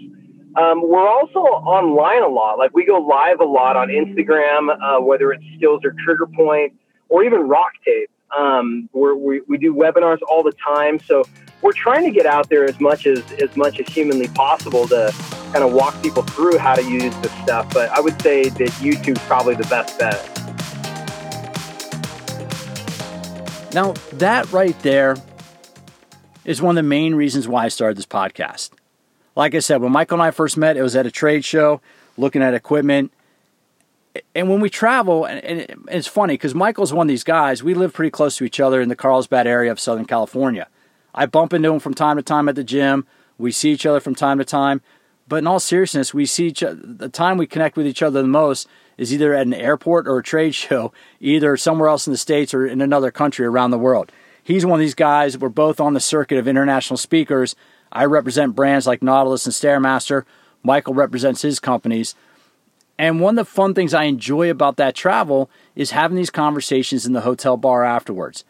Um, 0.57 0.83
we're 0.87 1.09
also 1.09 1.41
online 1.41 2.23
a 2.23 2.29
lot. 2.29 2.59
Like 2.59 2.75
we 2.75 2.85
go 2.85 2.99
live 2.99 3.41
a 3.41 3.45
lot 3.45 3.77
on 3.77 3.89
Instagram, 3.89 4.69
uh, 4.71 5.01
whether 5.01 5.33
it's 5.33 5.43
SKLZ 5.45 5.85
or 5.85 5.95
Trigger 6.05 6.27
Point 6.27 6.75
or 7.09 7.25
even 7.25 7.49
Rock 7.49 7.73
Tape. 7.85 8.11
Um, 8.37 8.89
we 8.93 9.41
we 9.49 9.59
do 9.59 9.75
webinars 9.75 10.19
all 10.31 10.43
the 10.43 10.53
time. 10.53 10.99
So 11.01 11.25
we're 11.63 11.73
trying 11.73 12.05
to 12.05 12.11
get 12.11 12.27
out 12.27 12.49
there 12.49 12.65
as 12.65 12.79
much 12.81 13.07
as 13.07 13.21
as 13.33 13.57
much 13.57 13.81
as 13.81 13.89
humanly 13.89 14.29
possible 14.29 14.87
to 14.89 15.13
kind 15.53 15.65
of 15.65 15.73
walk 15.73 16.01
people 16.03 16.23
through 16.23 16.59
how 16.59 16.75
to 16.75 16.83
use 16.83 17.15
this 17.17 17.33
stuff. 17.43 17.73
But 17.73 17.91
I 17.91 18.01
would 18.01 18.21
say 18.23 18.49
that 18.49 18.69
YouTube's 18.81 19.23
probably 19.23 19.55
the 19.55 19.67
best 19.69 19.99
bet. 19.99 20.42
Now, 23.75 23.93
that 24.15 24.53
right 24.53 24.79
there 24.81 25.17
is 26.45 26.61
one 26.61 26.77
of 26.77 26.85
the 26.85 26.89
main 26.89 27.15
reasons 27.15 27.49
why 27.49 27.65
I 27.65 27.69
started 27.69 27.97
this 27.97 28.07
podcast. 28.07 28.71
Like 29.35 29.55
I 29.55 29.61
said, 29.61 29.81
when 29.81 29.93
Michael 29.93 30.17
and 30.17 30.23
I 30.23 30.31
first 30.31 30.57
met, 30.57 30.77
it 30.77 30.83
was 30.83 30.95
at 30.95 31.07
a 31.07 31.11
trade 31.11 31.45
show 31.45 31.81
looking 32.19 32.43
at 32.43 32.53
equipment. 32.53 33.13
And 34.35 34.51
when 34.51 34.61
we 34.61 34.69
travel, 34.69 35.25
and 35.25 35.67
it's 35.89 36.07
funny 36.07 36.35
because 36.35 36.55
Michael's 36.55 36.93
one 36.93 37.07
of 37.07 37.09
these 37.09 37.25
guys, 37.25 37.63
we 37.63 37.73
live 37.73 37.95
pretty 37.95 38.11
close 38.11 38.37
to 38.37 38.45
each 38.45 38.61
other 38.61 38.83
in 38.83 38.91
the 38.91 38.97
Carlsbad 38.97 39.47
area 39.47 39.73
of 39.73 39.81
Southern 39.81 40.05
California. 40.05 40.69
I 41.15 41.25
bump 41.25 41.55
into 41.55 41.73
him 41.73 41.81
from 41.81 41.95
time 41.95 42.17
to 42.19 42.23
time 42.23 42.49
at 42.49 42.57
the 42.57 42.65
gym. 42.65 43.07
We 43.39 43.53
see 43.53 43.73
each 43.73 43.87
other 43.87 44.01
from 44.01 44.15
time 44.15 44.37
to 44.37 44.45
time. 44.45 44.83
But 45.29 45.37
in 45.37 45.47
all 45.47 45.61
seriousness, 45.61 46.13
we 46.13 46.27
see 46.27 46.49
each 46.49 46.63
other, 46.63 46.79
the 46.83 47.09
time 47.09 47.39
we 47.39 47.47
connect 47.47 47.77
with 47.77 47.87
each 47.87 48.03
other 48.03 48.21
the 48.21 48.29
most 48.29 48.69
is 48.99 49.13
either 49.13 49.35
at 49.35 49.47
an 49.47 49.55
airport 49.55 50.07
or 50.07 50.19
a 50.19 50.23
trade 50.23 50.55
show, 50.55 50.93
either 51.21 51.57
somewhere 51.57 51.89
else 51.89 52.07
in 52.07 52.13
the 52.13 52.19
States 52.19 52.55
or 52.55 52.67
in 52.67 52.81
another 52.81 53.11
country 53.11 53.47
around 53.47 53.71
the 53.71 53.79
world. 53.79 54.13
He's 54.43 54.67
one 54.67 54.81
of 54.81 54.85
these 54.85 54.95
guys. 54.95 55.39
We're 55.39 55.49
both 55.49 55.81
on 55.81 55.95
the 55.95 56.01
circuit 56.01 56.39
of 56.39 56.49
international 56.49 56.97
speakers. 56.97 57.55
I 57.93 58.05
represent 58.07 58.57
brands 58.57 58.87
like 58.87 59.03
Nautilus 59.03 59.47
and 59.47 59.55
Stairmaster. 59.55 60.25
Michael 60.63 60.95
represents 60.95 61.43
his 61.43 61.61
companies. 61.61 62.15
And 62.99 63.21
one 63.21 63.39
of 63.39 63.47
the 63.47 63.51
fun 63.51 63.75
things 63.75 63.95
I 63.95 64.05
enjoy 64.05 64.51
about 64.51 64.77
that 64.77 64.95
travel 64.95 65.51
is 65.75 65.93
having 65.93 66.17
these 66.17 66.31
conversations 66.31 67.07
in 67.07 67.13
the 67.13 67.23
hotel 67.23 67.57
bar 67.57 67.85
afterwards. 67.85 68.45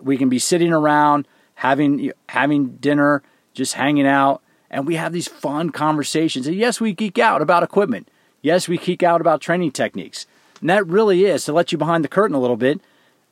We 0.00 0.16
can 0.16 0.28
be 0.28 0.38
sitting 0.38 0.72
around 0.72 1.26
having 1.54 2.12
having 2.28 2.76
dinner, 2.76 3.22
just 3.52 3.74
hanging 3.74 4.06
out, 4.06 4.42
and 4.70 4.86
we 4.86 4.96
have 4.96 5.12
these 5.12 5.28
fun 5.28 5.70
conversations. 5.70 6.46
And 6.46 6.56
yes, 6.56 6.80
we 6.80 6.92
geek 6.92 7.18
out 7.18 7.42
about 7.42 7.62
equipment. 7.62 8.08
Yes, 8.44 8.68
we 8.68 8.76
geek 8.76 9.02
out 9.02 9.22
about 9.22 9.40
training 9.40 9.72
techniques. 9.72 10.26
And 10.60 10.68
that 10.68 10.86
really 10.86 11.24
is 11.24 11.46
to 11.46 11.52
let 11.54 11.72
you 11.72 11.78
behind 11.78 12.04
the 12.04 12.08
curtain 12.08 12.36
a 12.36 12.40
little 12.40 12.58
bit. 12.58 12.78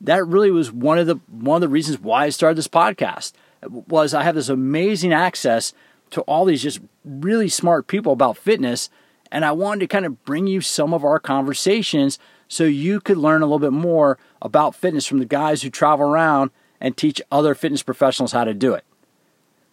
that 0.01 0.27
really 0.27 0.51
was 0.51 0.73
one 0.73 0.99
of 0.99 1.07
the 1.07 1.17
one 1.29 1.57
of 1.57 1.61
the 1.61 1.69
reasons 1.69 2.01
why 2.01 2.25
I 2.25 2.31
started 2.31 2.57
this 2.57 2.67
podcast 2.67 3.33
was 3.69 4.15
I 4.15 4.23
have 4.23 4.35
this 4.35 4.49
amazing 4.49 5.13
access 5.13 5.75
to 6.13 6.23
all 6.23 6.47
these 6.47 6.63
just 6.63 6.81
really 7.05 7.51
smart 7.51 7.89
people 7.89 8.15
about 8.15 8.39
fitness 8.39 8.89
and 9.31 9.45
I 9.45 9.53
wanted 9.53 9.81
to 9.81 9.87
kind 9.87 10.07
of 10.07 10.25
bring 10.25 10.47
you 10.47 10.63
some 10.63 10.95
of 10.95 11.05
our 11.05 11.21
conversations 11.21 12.19
so 12.49 12.65
you 12.65 12.99
could 12.99 13.19
learn 13.19 13.43
a 13.43 13.45
little 13.45 13.59
bit 13.59 13.73
more 13.73 14.19
about 14.41 14.75
fitness 14.75 15.07
from 15.07 15.19
the 15.19 15.27
guys 15.27 15.61
who 15.63 15.69
travel 15.69 16.07
around 16.07 16.51
and 16.81 16.97
teach 16.97 17.21
other 17.31 17.55
fitness 17.55 17.83
professionals 17.83 18.33
how 18.33 18.45
to 18.45 18.55
do 18.55 18.73
it. 18.73 18.85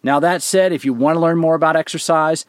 Now, 0.02 0.20
that 0.20 0.42
said, 0.42 0.72
if 0.72 0.84
you 0.84 0.94
want 0.94 1.16
to 1.16 1.20
learn 1.20 1.38
more 1.38 1.54
about 1.54 1.76
exercise, 1.76 2.46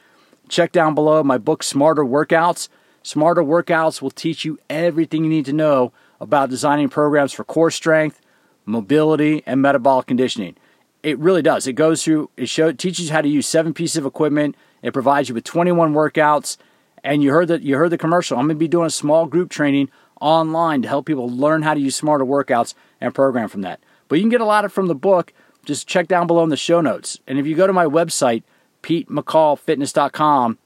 check 0.47 0.71
down 0.71 0.93
below 0.95 1.23
my 1.23 1.37
book, 1.37 1.63
Smarter 1.63 2.05
Workouts. 2.05 2.69
Smarter 3.03 3.43
Workouts 3.43 4.01
will 4.01 4.11
teach 4.11 4.45
you 4.45 4.59
everything 4.69 5.23
you 5.23 5.29
need 5.29 5.45
to 5.45 5.53
know 5.53 5.91
about 6.19 6.49
designing 6.49 6.89
programs 6.89 7.33
for 7.33 7.43
core 7.43 7.71
strength, 7.71 8.21
mobility, 8.65 9.41
and 9.45 9.61
metabolic 9.61 10.07
conditioning. 10.07 10.55
It 11.01 11.17
really 11.17 11.41
does. 11.41 11.65
It 11.65 11.73
goes 11.73 12.03
through, 12.03 12.29
it 12.37 12.47
show, 12.47 12.67
it 12.67 12.77
teaches 12.77 13.07
you 13.07 13.11
how 13.11 13.21
to 13.21 13.27
use 13.27 13.47
seven 13.47 13.73
pieces 13.73 13.97
of 13.97 14.05
equipment. 14.05 14.55
It 14.83 14.93
provides 14.93 15.29
you 15.29 15.35
with 15.35 15.43
21 15.43 15.93
workouts. 15.93 16.57
And 17.03 17.23
you 17.23 17.31
heard 17.31 17.47
that 17.47 17.63
you 17.63 17.77
heard 17.77 17.89
the 17.89 17.97
commercial. 17.97 18.37
I'm 18.37 18.45
going 18.45 18.57
to 18.57 18.59
be 18.59 18.67
doing 18.67 18.85
a 18.85 18.91
small 18.91 19.25
group 19.25 19.49
training 19.49 19.89
online 20.19 20.83
to 20.83 20.87
help 20.87 21.07
people 21.07 21.27
learn 21.27 21.63
how 21.63 21.73
to 21.73 21.79
use 21.79 21.95
smarter 21.95 22.23
workouts 22.23 22.75
and 22.99 23.15
program 23.15 23.49
from 23.49 23.61
that. 23.61 23.79
But 24.07 24.17
you 24.17 24.21
can 24.21 24.29
get 24.29 24.41
a 24.41 24.45
lot 24.45 24.65
of 24.65 24.71
from 24.71 24.87
the 24.87 24.93
book. 24.93 25.33
Just 25.65 25.87
check 25.87 26.07
down 26.07 26.27
below 26.27 26.43
in 26.43 26.49
the 26.49 26.57
show 26.57 26.81
notes. 26.81 27.19
And 27.25 27.39
if 27.39 27.47
you 27.47 27.55
go 27.55 27.65
to 27.65 27.73
my 27.73 27.85
website, 27.85 28.43
PeteMcCallFitness.com, 28.83 30.57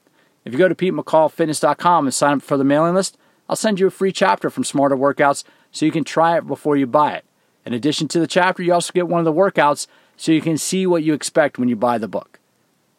if 0.46 0.54
you 0.54 0.60
go 0.60 0.70
to 0.70 0.76
PeteMcCallFitness.com 0.76 2.06
and 2.06 2.14
sign 2.14 2.38
up 2.38 2.43
for 2.43 2.56
the 2.56 2.64
mailing 2.64 2.93
list, 2.93 3.18
I'll 3.50 3.56
send 3.56 3.80
you 3.80 3.88
a 3.88 3.91
free 3.91 4.12
chapter 4.12 4.50
from 4.50 4.64
Smarter 4.64 4.96
Workouts 4.96 5.43
so 5.72 5.86
you 5.86 5.91
can 5.91 6.04
try 6.04 6.38
it 6.38 6.48
before 6.48 6.78
you 6.78 6.88
buy 6.88 7.14
it. 7.14 7.26
In 7.66 7.74
addition 7.74 8.08
to 8.10 8.20
the 8.20 8.28
chapter, 8.28 8.62
you 8.64 8.74
also 8.74 8.93
get 8.93 9.08
one 9.08 9.20
of 9.20 9.26
the 9.26 9.34
workouts 9.34 9.88
so 10.18 10.32
you 10.32 10.41
can 10.41 10.58
see 10.58 10.86
what 10.86 11.04
you 11.04 11.14
expect 11.14 11.58
when 11.58 11.68
you 11.68 11.76
buy 11.76 11.98
the 11.98 12.08
book. 12.08 12.39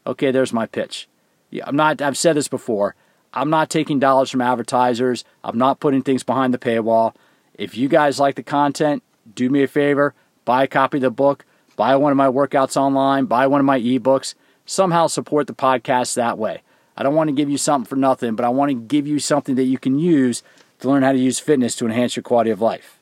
Okay, 0.07 0.31
there's 0.31 0.53
my 0.53 0.67
pitch. 0.67 1.09
Yeah, 1.51 1.65
I'm 1.67 1.77
not 1.77 2.03
I've 2.03 2.19
said 2.19 2.37
this 2.37 2.49
before. 2.49 2.95
I'm 3.33 3.51
not 3.51 3.71
taking 3.71 3.99
dollars 3.99 4.31
from 4.31 4.41
advertisers. 4.41 5.25
I'm 5.45 5.59
not 5.59 5.81
putting 5.81 6.03
things 6.03 6.23
behind 6.23 6.53
the 6.53 6.59
paywall. 6.59 7.15
If 7.55 7.77
you 7.77 7.89
guys 7.89 8.19
like 8.19 8.35
the 8.35 8.43
content, 8.43 9.03
do 9.35 9.51
me 9.51 9.63
a 9.63 9.69
favor, 9.69 10.15
buy 10.45 10.65
a 10.65 10.69
copy 10.69 10.99
of 10.99 11.03
the 11.03 11.11
book, 11.11 11.45
buy 11.77 11.95
one 11.97 12.13
of 12.13 12.17
my 12.17 12.29
workouts 12.29 12.77
online, 12.77 13.27
buy 13.27 13.47
one 13.47 13.61
of 13.61 13.67
my 13.67 13.81
ebooks, 13.81 14.35
somehow 14.65 15.07
support 15.07 15.47
the 15.47 15.55
podcast 15.55 16.15
that 16.15 16.39
way. 16.39 16.63
I 16.97 17.03
don't 17.03 17.15
want 17.15 17.29
to 17.29 17.35
give 17.35 17.51
you 17.51 17.59
something 17.59 17.89
for 17.89 17.97
nothing, 17.97 18.35
but 18.35 18.45
I 18.45 18.49
want 18.49 18.71
to 18.71 18.75
give 18.75 19.07
you 19.07 19.19
something 19.19 19.55
that 19.57 19.65
you 19.65 19.79
can 19.79 19.99
use 19.99 20.43
to 20.81 20.89
learn 20.89 21.03
how 21.03 21.13
to 21.13 21.19
use 21.19 21.39
fitness 21.39 21.77
to 21.77 21.87
enhance 21.87 22.17
your 22.17 22.23
quality 22.23 22.51
of 22.51 22.61
life. 22.61 22.99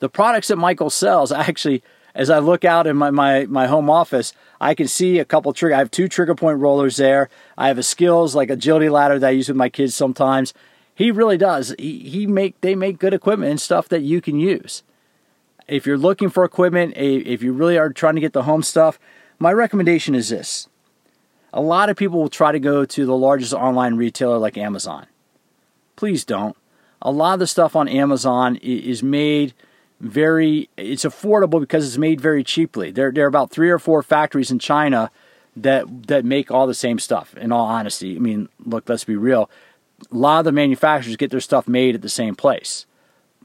The 0.00 0.08
products 0.08 0.48
that 0.48 0.56
Michael 0.56 0.90
sells, 0.90 1.32
actually, 1.32 1.82
as 2.14 2.28
I 2.28 2.38
look 2.38 2.64
out 2.64 2.86
in 2.86 2.96
my, 2.96 3.10
my, 3.10 3.46
my 3.46 3.66
home 3.66 3.88
office, 3.88 4.32
I 4.60 4.74
can 4.74 4.88
see 4.88 5.18
a 5.18 5.24
couple 5.24 5.52
trigger. 5.52 5.76
I 5.76 5.78
have 5.78 5.90
two 5.90 6.08
trigger 6.08 6.34
point 6.34 6.58
rollers 6.58 6.96
there. 6.96 7.30
I 7.56 7.68
have 7.68 7.78
a 7.78 7.82
SKLZ 7.82 8.34
like 8.34 8.50
agility 8.50 8.88
ladder 8.88 9.18
that 9.18 9.28
I 9.28 9.30
use 9.30 9.48
with 9.48 9.56
my 9.56 9.68
kids 9.68 9.94
sometimes. 9.94 10.52
He 10.94 11.10
really 11.10 11.38
does. 11.38 11.74
He, 11.78 12.00
he 12.00 12.26
make 12.26 12.60
they 12.60 12.74
make 12.74 12.98
good 12.98 13.14
equipment 13.14 13.50
and 13.50 13.60
stuff 13.60 13.88
that 13.88 14.02
you 14.02 14.20
can 14.20 14.38
use. 14.38 14.82
If 15.68 15.86
you're 15.86 15.96
looking 15.96 16.28
for 16.28 16.44
equipment, 16.44 16.94
if 16.96 17.42
you 17.42 17.52
really 17.52 17.78
are 17.78 17.90
trying 17.90 18.16
to 18.16 18.20
get 18.20 18.32
the 18.32 18.42
home 18.42 18.62
stuff, 18.62 18.98
my 19.38 19.52
recommendation 19.52 20.14
is 20.14 20.30
this. 20.30 20.68
A 21.52 21.60
lot 21.60 21.90
of 21.90 21.96
people 21.96 22.20
will 22.20 22.28
try 22.28 22.52
to 22.52 22.60
go 22.60 22.84
to 22.84 23.06
the 23.06 23.16
largest 23.16 23.52
online 23.52 23.96
retailer 23.96 24.38
like 24.38 24.56
Amazon. 24.56 25.06
Please 25.96 26.24
don't. 26.24 26.56
A 27.02 27.10
lot 27.10 27.34
of 27.34 27.40
the 27.40 27.46
stuff 27.46 27.74
on 27.74 27.88
Amazon 27.88 28.56
is 28.56 29.02
made 29.02 29.54
very 30.00 30.68
it's 30.76 31.04
affordable 31.04 31.60
because 31.60 31.86
it's 31.86 31.98
made 31.98 32.20
very 32.20 32.42
cheaply. 32.42 32.90
There 32.90 33.12
there 33.12 33.24
are 33.24 33.28
about 33.28 33.50
three 33.50 33.70
or 33.70 33.78
four 33.78 34.02
factories 34.02 34.50
in 34.50 34.58
China 34.58 35.10
that 35.56 36.06
that 36.06 36.24
make 36.24 36.50
all 36.50 36.66
the 36.66 36.74
same 36.74 36.98
stuff. 36.98 37.36
In 37.36 37.52
all 37.52 37.66
honesty, 37.66 38.16
I 38.16 38.18
mean, 38.18 38.48
look, 38.64 38.88
let's 38.88 39.04
be 39.04 39.16
real. 39.16 39.50
A 40.10 40.16
lot 40.16 40.38
of 40.38 40.44
the 40.46 40.52
manufacturers 40.52 41.16
get 41.16 41.30
their 41.30 41.40
stuff 41.40 41.68
made 41.68 41.94
at 41.94 42.02
the 42.02 42.08
same 42.08 42.34
place. 42.34 42.86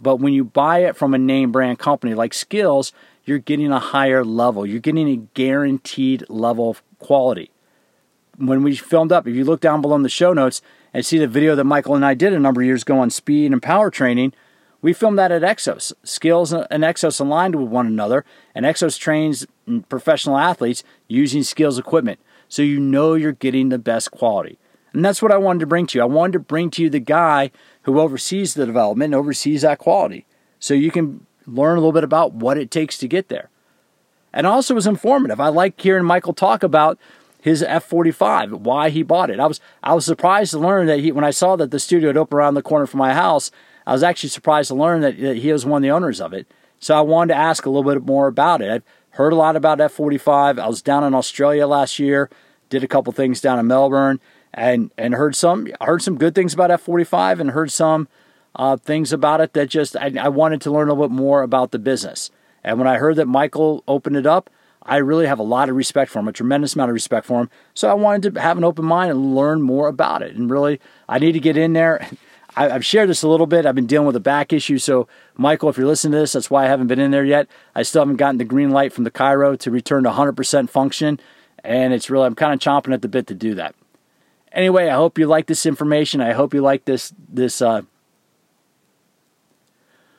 But 0.02 0.18
when 0.18 0.34
you 0.34 0.44
buy 0.44 0.80
it 0.80 0.96
from 0.96 1.14
a 1.14 1.18
name 1.18 1.52
brand 1.52 1.80
company 1.80 2.14
like 2.14 2.32
SKLZ, 2.32 2.92
you're 3.26 3.40
getting 3.40 3.72
a 3.72 3.80
higher 3.80 4.24
level. 4.24 4.66
You're 4.66 4.80
getting 4.80 5.10
a 5.10 5.18
guaranteed 5.34 6.26
level 6.30 6.70
of 6.70 6.84
quality. 7.00 7.52
When 8.38 8.64
we 8.64 8.76
filmed 8.76 9.12
up, 9.12 9.28
if 9.28 9.36
you 9.36 9.44
look 9.44 9.62
down 9.62 9.82
below 9.82 9.96
in 9.96 10.04
the 10.04 10.10
show 10.10 10.34
notes 10.34 10.62
and 10.94 11.06
see 11.06 11.18
the 11.18 11.28
video 11.28 11.56
that 11.56 11.64
Michael 11.64 11.96
and 11.96 12.06
I 12.06 12.14
did 12.14 12.34
a 12.34 12.40
number 12.40 12.62
of 12.62 12.66
years 12.66 12.82
ago 12.82 13.00
on 13.00 13.10
speed 13.10 13.52
and 13.52 13.62
power 13.62 13.90
training, 13.90 14.34
we 14.82 14.94
filmed 14.94 15.18
that 15.18 15.32
at 15.32 15.42
Exos. 15.42 15.94
SKLZ 16.04 16.68
and 16.70 16.84
Exos 16.84 17.20
aligned 17.20 17.56
with 17.56 17.70
one 17.70 17.88
another, 17.88 18.26
and 18.54 18.66
Exos 18.66 19.00
trains 19.00 19.48
professional 19.90 20.38
athletes 20.38 20.84
using 21.08 21.42
SKLZ 21.42 21.80
equipment. 21.80 22.20
So 22.48 22.62
you 22.62 22.80
know 22.80 23.16
you're 23.16 23.32
getting 23.32 23.70
the 23.70 23.80
best 23.80 24.12
quality. 24.12 24.60
And 24.94 25.04
that's 25.04 25.22
what 25.22 25.32
I 25.32 25.38
wanted 25.38 25.60
to 25.60 25.66
bring 25.66 25.88
to 25.88 25.98
you. 25.98 26.04
I 26.04 26.06
wanted 26.06 26.34
to 26.34 26.40
bring 26.40 26.70
to 26.72 26.84
you 26.84 26.90
the 26.90 27.00
guy 27.00 27.52
who 27.82 28.00
oversees 28.00 28.54
the 28.54 28.66
development 28.66 29.14
and 29.14 29.16
oversees 29.16 29.64
that 29.64 29.80
quality. 29.80 30.26
So 30.60 30.74
you 30.74 30.92
can 30.92 31.26
learn 31.48 31.78
a 31.78 31.82
little 31.82 31.92
bit 31.92 32.04
about 32.04 32.34
what 32.34 32.58
it 32.58 32.72
takes 32.72 32.98
to 33.00 33.08
get 33.08 33.28
there. 33.28 33.50
And 34.32 34.46
also 34.46 34.76
was 34.76 34.88
informative. 34.88 35.40
I 35.40 35.48
like 35.48 35.80
hearing 35.80 36.06
Michael 36.06 36.34
talk 36.34 36.64
about 36.64 37.00
his 37.46 37.62
F45, 37.62 38.54
why 38.54 38.90
he 38.90 39.04
bought 39.04 39.30
it. 39.30 39.40
I 39.40 39.46
was 39.46 39.60
I 39.84 39.94
was 39.94 40.04
surprised 40.04 40.50
to 40.52 40.60
learn 40.60 40.88
that 40.88 41.00
he 41.00 41.12
when 41.12 41.24
I 41.24 41.30
saw 41.30 41.56
that 41.58 41.70
the 41.70 41.80
studio 41.80 42.10
had 42.10 42.18
opened 42.18 42.40
around 42.40 42.56
the 42.56 42.64
corner 42.64 42.88
from 42.88 42.98
my 42.98 43.14
house 43.14 43.52
I 43.86 43.94
was 43.94 44.04
actually 44.04 44.30
surprised 44.30 44.70
to 44.70 44.76
learn 44.76 45.02
that, 45.02 45.20
that 45.20 45.38
he 45.38 45.52
was 45.52 45.66
one 45.66 45.84
of 45.84 45.84
the 45.84 45.92
owners 45.92 46.20
of 46.20 46.34
it. 46.34 46.52
So 46.80 46.96
I 46.96 47.02
wanted 47.02 47.34
to 47.34 47.40
ask 47.40 47.66
a 47.66 47.70
little 47.70 47.90
bit 47.90 48.06
more 48.06 48.28
about 48.28 48.62
it. 48.62 48.72
I've 48.72 48.84
heard 49.12 49.34
a 49.34 49.36
lot 49.36 49.56
about 49.56 49.78
F45. 49.78 50.60
I 50.60 50.68
was 50.68 50.82
down 50.82 51.04
in 51.04 51.14
Australia 51.14 51.68
last 51.68 52.00
year, 52.00 52.30
did 52.70 52.84
a 52.84 52.88
couple 52.88 53.14
things 53.14 53.42
down 53.42 53.60
in 53.60 53.68
Melbourne, 53.68 54.20
and 54.54 54.92
and 54.98 55.14
heard 55.14 55.36
some 55.36 55.68
heard 55.82 56.02
some 56.02 56.18
good 56.18 56.34
things 56.34 56.54
about 56.54 56.70
F45 56.72 57.40
and 57.40 57.52
heard 57.52 57.72
some 57.72 58.08
uh, 58.56 58.78
things 58.78 59.14
about 59.14 59.42
it 59.42 59.54
that 59.54 59.70
just 59.70 59.96
I, 59.96 60.14
I 60.20 60.30
wanted 60.30 60.62
to 60.62 60.72
learn 60.72 60.90
a 60.90 60.94
little 60.94 61.10
bit 61.10 61.16
more 61.16 61.44
about 61.44 61.72
the 61.72 61.80
business. 61.80 62.32
And 62.64 62.80
when 62.80 62.88
I 62.88 62.98
heard 62.98 63.18
that 63.18 63.28
Michael 63.28 63.84
opened 63.88 64.18
it 64.18 64.26
up, 64.26 64.50
I 64.86 64.98
really 64.98 65.26
have 65.26 65.40
a 65.40 65.44
lot 65.44 65.70
of 65.70 65.76
respect 65.76 66.12
for 66.12 66.20
him, 66.20 66.28
a 66.28 66.32
tremendous 66.32 66.76
amount 66.76 66.92
of 66.92 66.94
respect 66.94 67.26
for 67.26 67.42
him. 67.42 67.50
So 67.74 67.90
I 67.90 67.96
wanted 67.96 68.36
to 68.36 68.42
have 68.42 68.58
an 68.58 68.64
open 68.64 68.86
mind 68.86 69.12
and 69.12 69.36
learn 69.36 69.62
more 69.62 69.88
about 69.88 70.22
it. 70.22 70.36
And 70.36 70.50
really, 70.50 70.80
I 71.10 71.18
need 71.18 71.32
to 71.32 71.40
get 71.40 71.58
in 71.58 71.74
there. 71.74 72.08
I, 72.58 72.70
have 72.70 72.86
shared 72.86 73.10
this 73.10 73.22
a 73.22 73.28
little 73.28 73.48
bit. 73.48 73.66
I've 73.66 73.76
been 73.76 73.88
dealing 73.88 74.08
with 74.08 74.16
a 74.16 74.22
back 74.22 74.54
issue. 74.54 74.78
So, 74.78 75.10
Michael, 75.36 75.68
if 75.68 75.78
you're 75.78 75.88
listening 75.88 76.14
to 76.14 76.20
this, 76.20 76.34
that's 76.34 76.50
why 76.50 76.64
I 76.64 76.68
haven't 76.68 76.88
been 76.88 77.02
in 77.02 77.12
there 77.12 77.26
yet. 77.26 77.50
I 77.74 77.84
still 77.84 78.02
haven't 78.02 78.16
gotten 78.16 78.38
the 78.38 78.46
green 78.46 78.70
light 78.70 78.94
from 78.94 79.04
the 79.04 79.12
chiro 79.12 79.60
to 79.60 79.72
return 79.72 80.04
to 80.04 80.12
100% 80.12 80.70
function. 80.70 81.20
And 81.66 81.94
it's 81.94 82.10
really, 82.10 82.28
I'm 82.28 82.36
kind 82.36 82.54
of 82.54 82.60
chomping 82.60 82.94
at 82.94 83.02
the 83.02 83.10
bit 83.10 83.28
to 83.28 83.34
do 83.34 83.56
that. 83.56 83.76
Anyway, 84.54 84.88
I 84.88 84.96
hope 84.96 85.18
you 85.18 85.28
like 85.28 85.48
this 85.48 85.66
information. 85.66 86.22
I 86.22 86.32
hope 86.32 86.54
you 86.54 86.62
like 86.62 86.86
this, 86.86 87.14
this, 87.28 87.62
uh, 87.62 87.82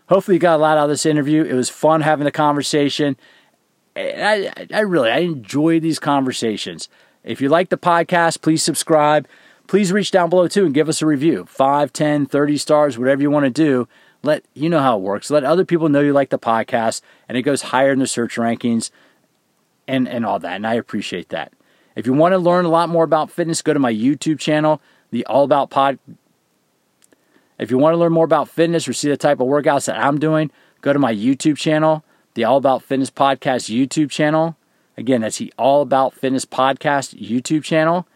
hopefully 0.09 0.35
you 0.35 0.41
got 0.41 0.57
a 0.57 0.63
lot 0.63 0.77
out 0.77 0.85
of 0.85 0.91
this 0.91 1.07
interview. 1.07 1.43
It 1.43 1.55
was 1.55 1.71
fun 1.71 2.03
having 2.03 2.25
the 2.25 2.31
conversation. 2.31 3.17
I, 3.97 4.67
I 4.73 4.81
really, 4.81 5.11
I 5.11 5.19
enjoy 5.19 5.81
these 5.81 5.99
conversations. 5.99 6.89
If 7.25 7.41
you 7.41 7.49
like 7.49 7.71
the 7.71 7.79
podcast, 7.79 8.43
please 8.43 8.63
subscribe. 8.63 9.27
Please 9.67 9.91
reach 9.91 10.11
down 10.11 10.31
below 10.31 10.47
too 10.47 10.65
and 10.65 10.75
give 10.75 10.89
us 10.89 11.03
a 11.03 11.07
review. 11.07 11.45
5 11.49 11.93
10 11.93 12.27
30 12.27 12.57
stars 12.57 12.99
whatever 12.99 13.23
you 13.23 13.31
want 13.31 13.45
to 13.45 13.51
do. 13.51 13.89
Let 14.23 14.45
you 14.55 14.69
know 14.69 14.81
how 14.81 14.97
it 14.97 15.03
works. 15.03 15.31
Let 15.31 15.45
other 15.45 15.65
people 15.65 15.89
know 15.89 16.01
you 16.01 16.13
like 16.13 16.31
the 16.31 16.39
podcast 16.39 17.01
and 17.29 17.37
it 17.37 17.43
goes 17.43 17.63
higher 17.63 17.93
in 17.93 17.99
the 17.99 18.07
search 18.07 18.37
rankings 18.37 18.91
and 19.89 20.09
and 20.09 20.25
all 20.25 20.39
that 20.39 20.57
and 20.57 20.67
i 20.67 20.75
appreciate 20.75 21.31
that. 21.31 21.53
If 21.97 22.07
you 22.07 22.13
want 22.13 22.33
to 22.33 22.39
learn 22.39 22.65
a 22.65 22.69
lot 22.69 22.89
more 22.89 23.05
about 23.05 23.31
fitness 23.31 23.63
go 23.63 23.73
to 23.73 23.81
my 23.81 23.93
youtube 23.93 24.39
channel 24.39 24.81
the 25.11 25.25
all 25.27 25.45
about 25.45 25.71
pod. 25.71 25.99
If 27.59 27.71
you 27.71 27.79
want 27.79 27.95
to 27.95 27.99
learn 27.99 28.13
more 28.13 28.25
about 28.25 28.49
fitness 28.49 28.87
or 28.87 28.93
see 28.93 29.09
the 29.09 29.17
type 29.17 29.41
of 29.41 29.47
workouts 29.47 29.87
that 29.87 29.99
i'm 29.99 30.19
doing 30.19 30.51
go 30.81 30.93
to 30.93 30.99
my 30.99 31.15
youtube 31.15 31.57
channel 31.57 32.05
the 32.37 32.45
all 32.45 32.57
about 32.57 32.83
fitness 32.83 33.11
podcast 33.11 33.69
youtube 33.69 34.11
channel 34.11 34.57
again 34.97 35.23
that's 35.23 35.39
the 35.39 35.53
all 35.59 35.83
about 35.83 36.15
fitness 36.15 36.45
podcast 36.45 37.21
youtube 37.21 37.65
channel 37.65 38.07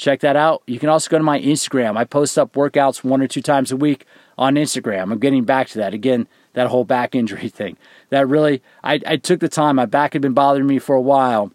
Check 0.00 0.20
that 0.20 0.34
out. 0.34 0.62
You 0.66 0.78
can 0.78 0.88
also 0.88 1.10
go 1.10 1.18
to 1.18 1.22
my 1.22 1.38
Instagram. 1.38 1.98
I 1.98 2.04
post 2.04 2.38
up 2.38 2.54
workouts 2.54 3.04
one 3.04 3.20
or 3.20 3.26
two 3.26 3.42
times 3.42 3.70
a 3.70 3.76
week 3.76 4.06
on 4.38 4.54
Instagram. 4.54 5.12
I'm 5.12 5.18
getting 5.18 5.44
back 5.44 5.68
to 5.68 5.78
that. 5.78 5.92
Again, 5.92 6.26
that 6.54 6.68
whole 6.68 6.84
back 6.86 7.14
injury 7.14 7.48
thing. 7.50 7.76
That 8.08 8.26
really, 8.26 8.62
I, 8.82 9.00
I 9.06 9.16
took 9.18 9.40
the 9.40 9.48
time. 9.50 9.76
My 9.76 9.84
back 9.84 10.14
had 10.14 10.22
been 10.22 10.32
bothering 10.32 10.66
me 10.66 10.78
for 10.78 10.96
a 10.96 11.02
while. 11.02 11.52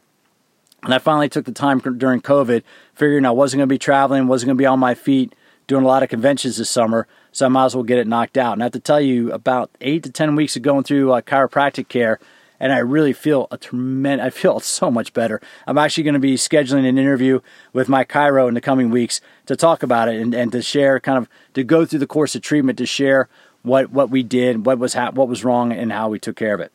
And 0.84 0.94
I 0.94 1.00
finally 1.00 1.28
took 1.28 1.46
the 1.46 1.52
time 1.52 1.80
during 1.80 2.22
COVID, 2.22 2.62
figuring 2.94 3.26
I 3.26 3.32
wasn't 3.32 3.62
going 3.62 3.68
to 3.68 3.74
be 3.74 3.80
traveling, 3.80 4.28
wasn't 4.28 4.50
going 4.50 4.58
to 4.58 4.62
be 4.62 4.68
on 4.68 4.78
my 4.78 4.94
feet, 4.94 5.34
doing 5.66 5.84
a 5.84 5.88
lot 5.88 6.04
of 6.04 6.10
conventions 6.10 6.58
this 6.58 6.70
summer. 6.70 7.08
So 7.36 7.46
I 7.46 7.50
might 7.50 7.66
as 7.66 7.76
well 7.76 7.84
get 7.84 7.98
it 7.98 8.08
knocked 8.08 8.38
out. 8.38 8.54
And 8.54 8.64
I 8.64 8.66
have 8.68 8.72
to 8.72 8.80
tell 8.80 9.02
you, 9.02 9.30
about 9.34 9.70
eight 9.82 10.04
to 10.04 10.10
10 10.10 10.38
weeks 10.38 10.56
of 10.56 10.62
going 10.62 10.86
through 10.86 11.12
uh, 11.12 11.20
chiropractic 11.20 11.90
care, 11.90 12.18
and 12.62 12.72
I 12.72 12.78
really 12.78 13.12
feel 13.12 13.50
a 13.52 13.58
tremendous. 13.58 14.26
I 14.26 14.30
feel 14.30 14.58
so 14.62 14.90
much 14.90 15.12
better. 15.12 15.42
I'm 15.68 15.78
actually 15.78 16.06
going 16.06 16.14
to 16.14 16.20
be 16.22 16.36
scheduling 16.36 16.88
an 16.88 16.98
interview 16.98 17.42
with 17.74 17.90
my 17.90 18.06
chiro 18.06 18.48
in 18.48 18.54
the 18.54 18.62
coming 18.62 18.90
weeks 18.90 19.20
to 19.48 19.58
talk 19.58 19.84
about 19.84 20.08
it 20.08 20.22
and, 20.22 20.34
and 20.34 20.50
to 20.54 20.62
share 20.62 20.98
kind 21.02 21.18
of 21.18 21.28
to 21.56 21.66
go 21.66 21.86
through 21.86 22.00
the 22.00 22.08
course 22.08 22.36
of 22.36 22.42
treatment 22.42 22.78
to 22.78 22.86
share 22.86 23.28
what 23.64 23.92
what 23.92 24.10
we 24.10 24.24
did, 24.24 24.66
what 24.66 24.80
was 24.80 24.94
ha- 24.94 25.12
what 25.12 25.28
was 25.28 25.44
wrong, 25.44 25.74
and 25.74 25.92
how 25.92 26.08
we 26.08 26.20
took 26.20 26.38
care 26.38 26.56
of 26.56 26.62
it. 26.62 26.72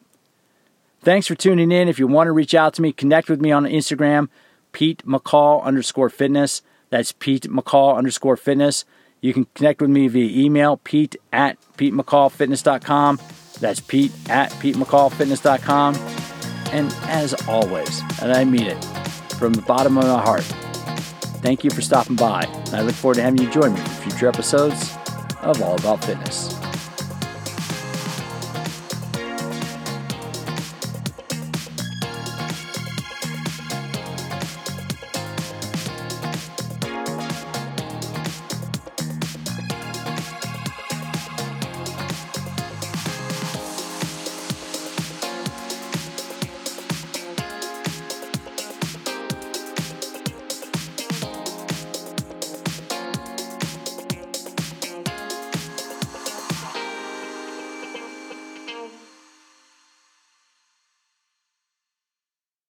Thanks 1.01 1.27
for 1.27 1.37
tuning 1.37 1.73
in. 1.73 1.89
If 1.89 1.99
you 1.99 2.07
want 2.07 2.27
to 2.27 2.33
reach 2.33 2.55
out 2.55 2.75
to 2.75 2.83
me, 2.83 2.93
connect 2.93 3.31
with 3.31 3.41
me 3.41 3.51
on 3.51 3.65
Instagram, 3.65 4.29
Pete 4.73 5.07
McCall 5.07 5.63
underscore 5.63 6.11
fitness. 6.11 6.61
That's 6.91 7.13
Pete 7.13 7.45
McCall 7.45 7.97
underscore 7.97 8.37
fitness. 8.37 8.85
You 9.21 9.35
can 9.35 9.47
connect 9.55 9.81
with 9.81 9.91
me 9.91 10.09
via 10.09 10.45
email, 10.45 10.79
pete 10.79 11.17
at 11.33 11.59
PeteMcCallFitness.com. 11.77 13.21
That's 13.61 13.81
Pete 13.81 14.13
at 14.29 14.51
PeteMcCallFitness.com. 14.53 15.95
And 16.73 16.95
as 17.09 17.35
always, 17.49 18.01
and 18.23 18.33
I 18.33 18.45
mean 18.45 18.67
it 18.67 18.83
from 19.35 19.55
the 19.55 19.63
bottom 19.63 19.99
of 19.99 20.05
my 20.05 20.23
heart, 20.23 20.45
thank 21.43 21.65
you 21.65 21.71
for 21.71 21.83
stopping 21.83 22.17
by. 22.17 22.45
And 22.45 22.77
I 22.77 22.83
look 22.83 22.95
forward 22.95 23.17
to 23.17 23.23
having 23.23 23.41
you 23.41 23.51
join 23.51 23.75
me 23.75 23.81
for 23.81 24.11
future 24.11 24.29
episodes 24.29 24.97
of 25.43 25.61
All 25.63 25.75
About 25.77 26.05
Fitness. 26.05 26.55